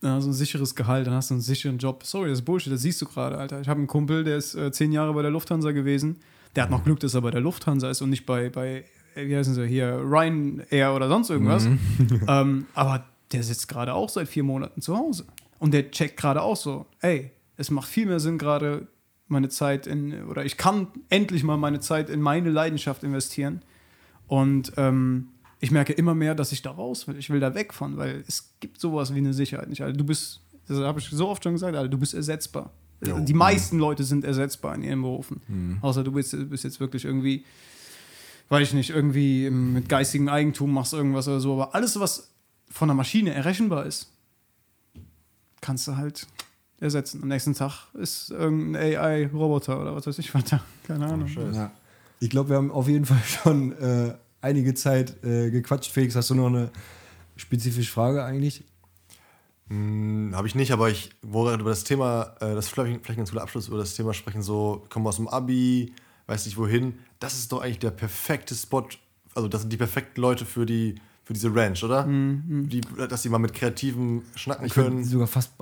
[0.00, 2.04] dann hast du ein sicheres Gehalt, dann hast du einen sicheren Job.
[2.04, 3.60] Sorry, das ist Bullshit, das siehst du gerade, Alter.
[3.60, 6.16] Ich habe einen Kumpel, der ist äh, zehn Jahre bei der Lufthansa gewesen.
[6.56, 9.26] Der hat noch Glück, dass er bei der Lufthansa ist und nicht bei, bei äh,
[9.26, 11.64] wie heißen sie hier, Ryanair oder sonst irgendwas.
[11.64, 11.78] Mhm.
[12.28, 15.26] ähm, aber der sitzt gerade auch seit vier Monaten zu Hause.
[15.58, 18.86] Und der checkt gerade auch so, ey, es macht viel mehr Sinn, gerade
[19.26, 23.62] meine Zeit in, oder ich kann endlich mal meine Zeit in meine Leidenschaft investieren.
[24.26, 25.28] Und ähm,
[25.60, 27.16] ich merke immer mehr, dass ich da raus will.
[27.18, 29.82] Ich will da weg von, weil es gibt sowas wie eine Sicherheit nicht.
[29.82, 32.70] Also du bist, das habe ich so oft schon gesagt, also du bist ersetzbar.
[33.04, 33.18] Jo.
[33.20, 35.40] Die meisten Leute sind ersetzbar in ihren Berufen.
[35.48, 35.78] Mhm.
[35.82, 37.44] Außer du bist, bist jetzt wirklich irgendwie,
[38.48, 41.54] weiß ich nicht, irgendwie mit geistigem Eigentum machst irgendwas oder so.
[41.54, 42.30] Aber alles, was
[42.70, 44.10] von der Maschine errechenbar ist,
[45.60, 46.26] kannst du halt
[46.80, 47.22] ersetzen.
[47.22, 50.62] Am nächsten Tag ist irgendein AI-Roboter oder was weiß ich weiter.
[50.84, 51.28] Keine Ahnung.
[51.36, 51.70] Oh, ja.
[52.20, 55.90] Ich glaube, wir haben auf jeden Fall schon äh, einige Zeit äh, gequatscht.
[55.92, 56.70] Felix, hast du noch eine
[57.36, 58.64] spezifische Frage eigentlich?
[59.68, 63.10] Hm, Habe ich nicht, aber ich wollte über das Thema, äh, das ist vielleicht, vielleicht
[63.10, 65.92] ein ganz guter Abschluss, über das Thema sprechen, so, kommen aus dem Abi,
[66.26, 66.98] weiß nicht wohin.
[67.20, 68.86] Das ist doch eigentlich der perfekte Spot,
[69.34, 70.96] also das sind die perfekten Leute für die
[71.28, 72.06] für diese Ranch, oder?
[72.06, 72.70] Mhm.
[72.70, 75.04] Die, dass die mal mit Kreativen schnacken können.
[75.04, 75.52] Sogar fast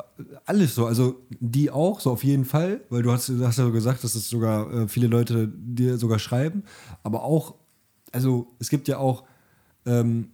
[0.45, 0.87] alles so.
[0.87, 4.31] Also die auch, so auf jeden Fall, weil du hast, hast ja gesagt, dass es
[4.31, 6.63] sogar äh, viele Leute dir sogar schreiben,
[7.03, 7.57] aber auch
[8.17, 9.25] also es gibt ja auch
[9.87, 10.31] ähm,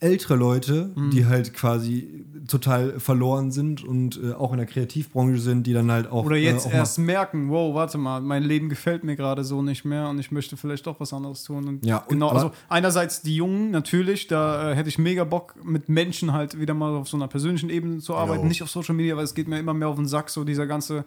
[0.00, 1.10] ältere Leute, Mhm.
[1.10, 5.90] die halt quasi total verloren sind und äh, auch in der Kreativbranche sind, die dann
[5.90, 6.24] halt auch.
[6.26, 9.62] Oder jetzt äh, auch erst merken, wow, warte mal, mein Leben gefällt mir gerade so
[9.62, 11.66] nicht mehr und ich möchte vielleicht doch was anderes tun.
[11.68, 15.24] Und Ja, und genau, aber- also einerseits die Jungen, natürlich, da äh, hätte ich mega
[15.24, 18.48] Bock, mit Menschen halt wieder mal auf so einer persönlichen Ebene zu arbeiten, Genau.
[18.48, 20.66] nicht auf Social Media, weil es geht mir immer mehr auf den Sack, so dieser
[20.66, 21.04] ganze,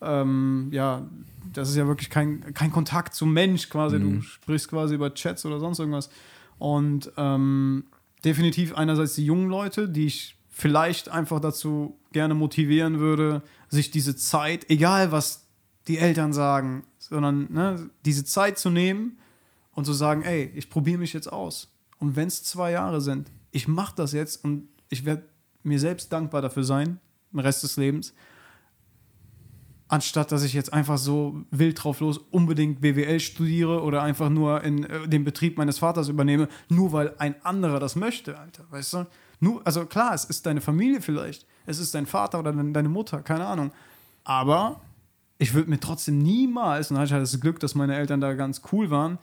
[0.00, 1.06] ähm, ja,
[1.52, 4.16] das ist ja wirklich kein, kein Kontakt zum Mensch quasi, Mhm.
[4.16, 6.10] du sprichst quasi über Chats oder sonst irgendwas.
[6.58, 7.84] Und ähm,
[8.24, 14.14] definitiv einerseits die jungen Leute, die ich vielleicht einfach dazu gerne motivieren würde, sich diese
[14.16, 15.46] Zeit, egal was
[15.88, 19.18] die Eltern sagen, sondern ne, diese Zeit zu nehmen
[19.72, 21.68] und zu sagen, ey, ich probiere mich jetzt aus.
[21.98, 25.24] Und wenn es zwei Jahre sind, ich mache das jetzt und ich werde
[25.62, 27.00] mir selbst dankbar dafür sein,
[27.32, 28.14] den Rest des Lebens,
[29.88, 34.62] anstatt dass ich jetzt einfach so wild drauf los unbedingt BWL studiere oder einfach nur
[34.64, 38.92] in äh, den Betrieb meines Vaters übernehme, nur weil ein anderer das möchte, Alter, weißt
[38.94, 39.06] du?
[39.40, 42.88] Nur, also klar, es ist deine Familie vielleicht, es ist dein Vater oder dein- deine
[42.88, 43.72] Mutter, keine Ahnung.
[44.24, 44.80] Aber
[45.38, 48.20] ich würde mir trotzdem niemals, und da hatte ich halt das Glück, dass meine Eltern
[48.20, 49.18] da ganz cool waren,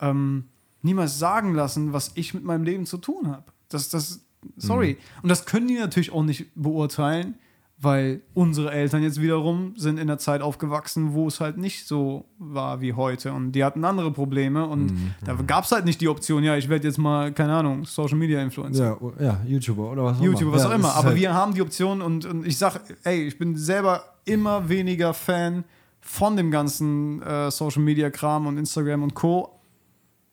[0.00, 0.44] ähm,
[0.82, 3.44] niemals sagen lassen, was ich mit meinem Leben zu tun habe.
[3.70, 4.20] Das, das,
[4.56, 4.98] sorry.
[5.22, 7.36] Und das können die natürlich auch nicht beurteilen,
[7.84, 12.24] weil unsere Eltern jetzt wiederum sind in der Zeit aufgewachsen, wo es halt nicht so
[12.38, 13.32] war wie heute.
[13.32, 14.92] Und die hatten andere Probleme und
[15.24, 18.16] da gab es halt nicht die Option, ja, ich werde jetzt mal, keine Ahnung, Social
[18.16, 18.84] Media Influencer.
[18.84, 20.52] Ja, o- ja, YouTuber oder was auch YouTube, immer.
[20.52, 20.94] was ja, auch immer.
[20.94, 24.68] Aber halt, wir haben die Option und, und ich sag, ey, ich bin selber immer
[24.68, 25.64] weniger Fan
[26.00, 29.58] von dem ganzen äh, Social Media Kram und Instagram und Co.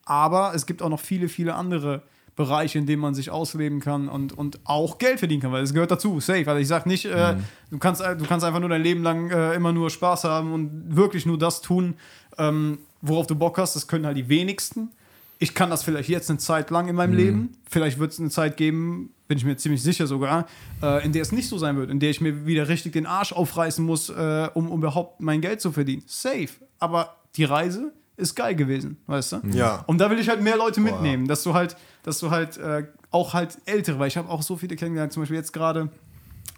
[0.04, 2.02] Aber es gibt auch noch viele, viele andere
[2.36, 5.72] Bereiche, in denen man sich ausleben kann und, und auch Geld verdienen kann, weil es
[5.72, 6.46] gehört dazu, safe.
[6.46, 7.36] Also ich sag nicht, äh,
[7.70, 10.96] du, kannst, du kannst einfach nur dein Leben lang äh, immer nur Spaß haben und
[10.96, 11.94] wirklich nur das tun,
[12.38, 13.76] ähm, worauf du Bock hast.
[13.76, 14.90] Das können halt die wenigsten.
[15.38, 17.56] Ich kann das vielleicht jetzt eine Zeit lang in meinem Leben.
[17.68, 20.46] Vielleicht wird es eine Zeit geben, bin ich mir ziemlich sicher sogar,
[20.82, 23.06] äh, in der es nicht so sein wird, in der ich mir wieder richtig den
[23.06, 26.02] Arsch aufreißen muss, äh, um, um überhaupt mein Geld zu verdienen.
[26.06, 26.48] Safe.
[26.78, 29.40] Aber die Reise ist geil gewesen, weißt du?
[29.52, 29.82] Ja.
[29.86, 32.86] Und da will ich halt mehr Leute mitnehmen, dass du halt, dass du halt äh,
[33.10, 35.90] auch halt ältere, weil ich habe auch so viele kennengelernt, zum Beispiel jetzt gerade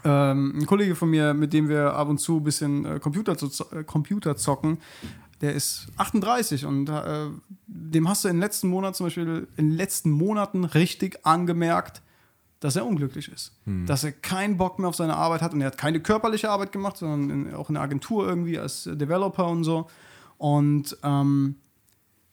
[0.04, 3.36] ähm, ein Kollege von mir, mit dem wir ab und zu ein bisschen äh, Computer,
[3.36, 4.78] zu, äh, Computer zocken,
[5.40, 7.26] der ist 38 und äh,
[7.66, 12.02] dem hast du in den letzten Monaten zum Beispiel in den letzten Monaten richtig angemerkt,
[12.60, 13.52] dass er unglücklich ist.
[13.86, 16.70] Dass er keinen Bock mehr auf seine Arbeit hat und er hat keine körperliche Arbeit
[16.70, 19.88] gemacht, sondern in, auch in der Agentur irgendwie als Developer und so.
[20.38, 21.56] Und ähm,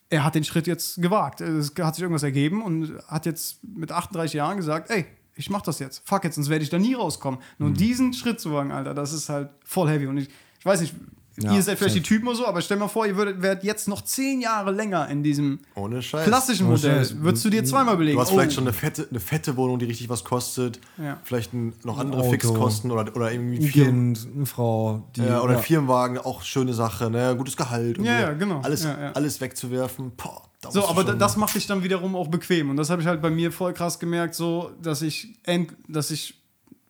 [0.10, 1.42] er hat den Schritt jetzt gewagt.
[1.42, 5.06] Es hat sich irgendwas ergeben und hat jetzt mit 38 Jahren gesagt, ey,
[5.36, 6.02] ich mach das jetzt.
[6.06, 7.40] Fuck jetzt, sonst werde ich da nie rauskommen.
[7.60, 10.08] Nur diesen Schritt zu wagen, Alter, das ist halt voll heavy.
[10.08, 10.30] Und ich,
[10.60, 10.94] ich weiß nicht,
[11.42, 13.64] Ja, ihr seid vielleicht die Typen oder so, aber stell mal vor, ihr würdet, wärt
[13.64, 16.26] jetzt noch zehn Jahre länger in diesem Ohne Scheiß.
[16.26, 16.98] klassischen Ohne Modell.
[16.98, 17.22] Scheiß.
[17.22, 18.16] Würdest du dir zweimal überlegen?
[18.18, 20.80] Du hast oh, vielleicht schon eine fette, eine fette Wohnung, die richtig was kostet.
[20.98, 21.18] Ja.
[21.24, 22.32] Vielleicht ein, noch andere Auto.
[22.32, 25.22] Fixkosten oder, oder irgendwie ein Firmen, Kind, eine Frau, die.
[25.22, 25.64] ja, oder ein ja.
[25.64, 27.36] Firmenwagen, auch schöne Sache, ne?
[27.38, 28.62] Gutes Gehalt und Ja, ja, genau.
[28.62, 29.12] Alles, Ja, ja.
[29.14, 30.12] alles wegzuwerfen.
[30.18, 32.70] Boah, da So, aber das macht dich dann wiederum auch bequem.
[32.70, 36.12] Und das habe ich halt bei mir voll krass gemerkt, so, dass ich, end, dass
[36.12, 36.36] ich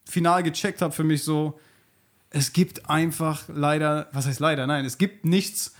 [0.05, 1.59] final gecheckt habe für mich so,
[2.31, 5.73] es gibt einfach leider, was heißt leider, nein, es gibt nichts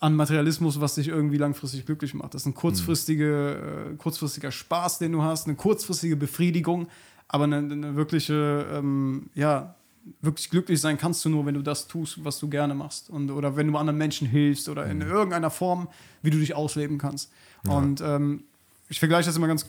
[0.00, 2.34] an Materialismus, was dich irgendwie langfristig glücklich macht.
[2.34, 6.88] Das ist ein kurzfristige, äh, kurzfristiger Spaß, den du hast, eine kurzfristige Befriedigung,
[7.28, 9.74] aber eine, eine wirkliche, ähm, ja,
[10.22, 13.10] wirklich glücklich sein kannst du nur, wenn du das tust, was du gerne machst.
[13.10, 15.88] Und, oder wenn du anderen Menschen hilfst oder in irgendeiner Form,
[16.22, 17.30] wie du dich ausleben kannst.
[17.68, 18.44] Und ähm,
[18.88, 19.66] ich vergleiche das immer ganz,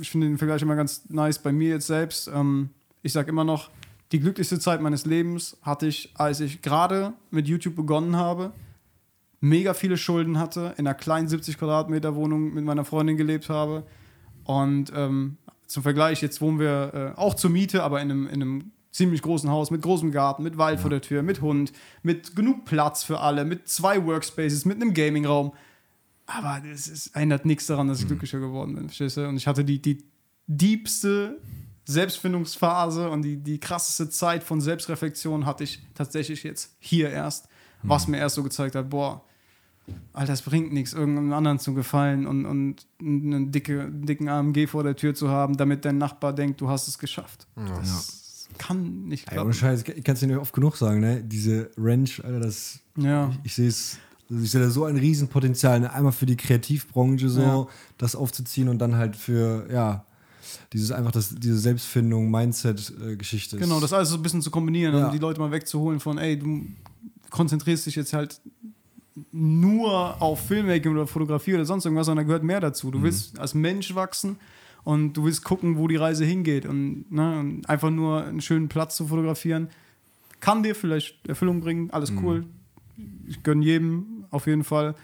[0.00, 2.28] ich finde den Vergleich immer ganz nice bei mir jetzt selbst.
[2.28, 2.70] Ähm,
[3.02, 3.70] ich sage immer noch,
[4.12, 8.52] die glücklichste Zeit meines Lebens hatte ich, als ich gerade mit YouTube begonnen habe,
[9.40, 13.84] mega viele Schulden hatte, in einer kleinen 70 Quadratmeter Wohnung mit meiner Freundin gelebt habe.
[14.44, 18.42] Und ähm, zum Vergleich, jetzt wohnen wir äh, auch zur Miete, aber in einem, in
[18.42, 22.36] einem ziemlich großen Haus mit großem Garten, mit Wald vor der Tür, mit Hund, mit
[22.36, 25.52] genug Platz für alle, mit zwei Workspaces, mit einem Gamingraum.
[26.26, 29.26] Aber es ändert nichts daran, dass ich glücklicher geworden bin, verstehst du?
[29.26, 30.04] Und ich hatte die, die
[30.46, 31.40] diebste
[31.92, 37.48] Selbstfindungsphase und die, die krasseste Zeit von Selbstreflexion hatte ich tatsächlich jetzt hier erst,
[37.82, 39.22] was mir erst so gezeigt hat, boah,
[40.12, 44.84] Alter, es bringt nichts, irgendeinem anderen zu gefallen und, und einen dicke, dicken AMG vor
[44.84, 47.46] der Tür zu haben, damit dein Nachbar denkt, du hast es geschafft.
[47.56, 49.52] Das kann nicht Ey, klappen.
[49.52, 51.22] Scheiß, ich kann es dir nicht oft genug sagen, ne?
[51.24, 52.78] Diese Ranch, Alter, das.
[52.96, 53.32] Ja.
[53.42, 53.98] Ich sehe es.
[54.30, 55.92] Also ich sehe da so ein Riesenpotenzial, ne?
[55.92, 57.66] einmal für die Kreativbranche so, Ja.
[57.98, 60.06] das aufzuziehen und dann halt für, ja,
[60.72, 63.56] dieses einfach das, diese Selbstfindung, Mindset-Geschichte.
[63.58, 65.06] Genau, das alles so ein bisschen zu kombinieren Ja.
[65.06, 66.66] und die Leute mal wegzuholen von, ey, du
[67.30, 68.40] konzentrierst dich jetzt halt
[69.30, 72.90] nur auf Filmmaking oder Fotografie oder sonst irgendwas, sondern da gehört mehr dazu.
[72.90, 74.36] Du willst als Mensch wachsen
[74.84, 78.68] und du willst gucken, wo die Reise hingeht und, ne, und einfach nur einen schönen
[78.68, 79.68] Platz zu fotografieren,
[80.40, 82.44] kann dir vielleicht Erfüllung bringen, alles cool.
[83.28, 84.94] Ich gönne jedem auf jeden Fall.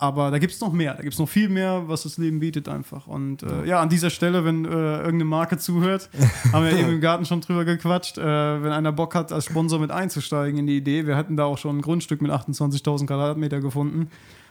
[0.00, 2.38] Aber da gibt es noch mehr, da gibt es noch viel mehr, was das Leben
[2.38, 3.08] bietet einfach.
[3.08, 6.08] Und äh, ja, an dieser Stelle, wenn äh, irgendeine Marke zuhört,
[6.52, 9.80] haben wir eben im Garten schon drüber gequatscht, äh, wenn einer Bock hat, als Sponsor
[9.80, 13.60] mit einzusteigen in die Idee, wir hatten da auch schon ein Grundstück mit 28.000 Quadratmeter
[13.60, 14.08] gefunden.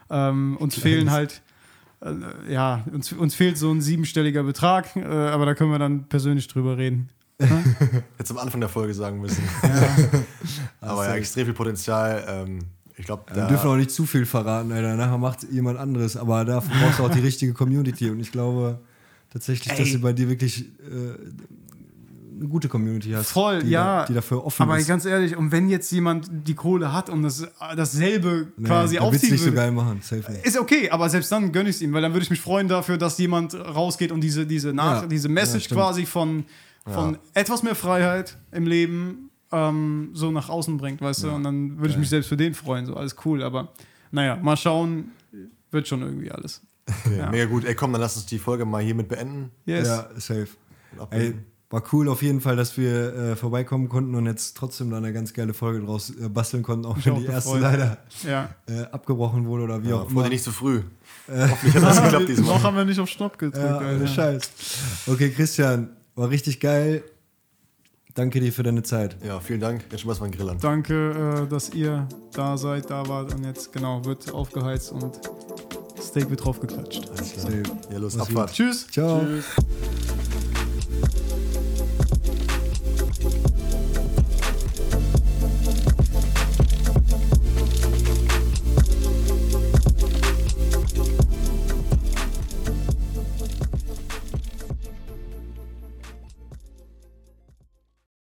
[0.09, 1.41] Ähm, uns fehlen halt,
[2.01, 6.09] äh, ja, uns, uns fehlt so ein siebenstelliger Betrag, äh, aber da können wir dann
[6.09, 7.07] persönlich drüber reden.
[8.17, 9.43] Jetzt am Anfang der Folge sagen müssen.
[10.81, 12.25] Aber ja, extrem viel Potenzial.
[12.27, 12.59] Ähm,
[12.97, 14.95] ich glaube, Wir dürfen auch nicht zu viel verraten, Alter.
[14.95, 16.17] Nachher macht jemand anderes.
[16.17, 18.09] Aber dafür brauchst du auch die richtige Community.
[18.09, 18.79] Und ich glaube
[19.31, 19.93] tatsächlich, dass Ey.
[19.93, 21.15] du bei dir wirklich äh,
[22.39, 23.31] eine gute Community hast.
[23.31, 24.01] Voll, die ja.
[24.01, 24.87] Da, die dafür offen aber ist.
[24.87, 29.05] ganz ehrlich, und wenn jetzt jemand die Kohle hat und das, dasselbe Nee, quasi wird's
[29.05, 29.99] aufziehen nicht so geil machen.
[30.01, 30.23] Safe.
[30.43, 32.67] Ist okay, aber selbst dann gönne ich es ihm, weil dann würde ich mich freuen
[32.67, 35.07] dafür, dass jemand rausgeht und diese, diese, Nach Ja.
[35.07, 35.79] diese Ja, Message stimmt.
[35.81, 36.45] quasi von,
[36.85, 41.31] von etwas mehr Freiheit im Leben ähm, so nach außen bringt, weißt du?
[41.31, 43.43] Und dann würde ich mich selbst für den freuen, so alles cool.
[43.43, 43.69] Aber
[44.11, 45.11] naja, mal schauen,
[45.71, 46.61] wird schon irgendwie alles.
[47.05, 47.29] Okay, Ja.
[47.29, 47.65] Mega gut.
[47.65, 49.51] Ey, komm, dann lass uns die Folge mal hiermit beenden.
[49.65, 49.87] Yes.
[49.89, 50.47] Ja, safe.
[51.09, 51.33] Ey,
[51.69, 55.11] war cool auf jeden Fall, dass wir äh, vorbeikommen konnten und jetzt trotzdem da eine
[55.11, 58.49] ganz geile Folge draus äh, basteln konnten, auch wenn auch die erste leider Ja.
[58.69, 60.23] äh, abgebrochen wurde oder wie ja, auch immer.
[60.23, 60.81] dir nicht zu früh.
[61.27, 62.55] Hoffentlich hat das geklappt diesmal.
[62.55, 63.65] Noch haben wir nicht auf Stopp gedrückt.
[63.65, 64.49] Ja, Scheiß.
[65.07, 67.03] Okay, Christian, war richtig geil.
[68.17, 69.15] Danke dir für deine Zeit.
[69.23, 69.85] Ja, vielen Dank.
[69.91, 70.57] Jetzt schmeiß mal einen Grill an.
[70.59, 75.19] Danke, äh, dass ihr da seid, da wart und jetzt genau wird aufgeheizt und
[76.01, 77.11] Steak wird draufgeklatscht.
[77.15, 77.53] Alles klar.
[77.91, 78.53] Ja, los, Abfahrt.
[78.53, 78.87] Tschüss.
[78.87, 79.23] Ciao.
[79.23, 79.45] Tschüss.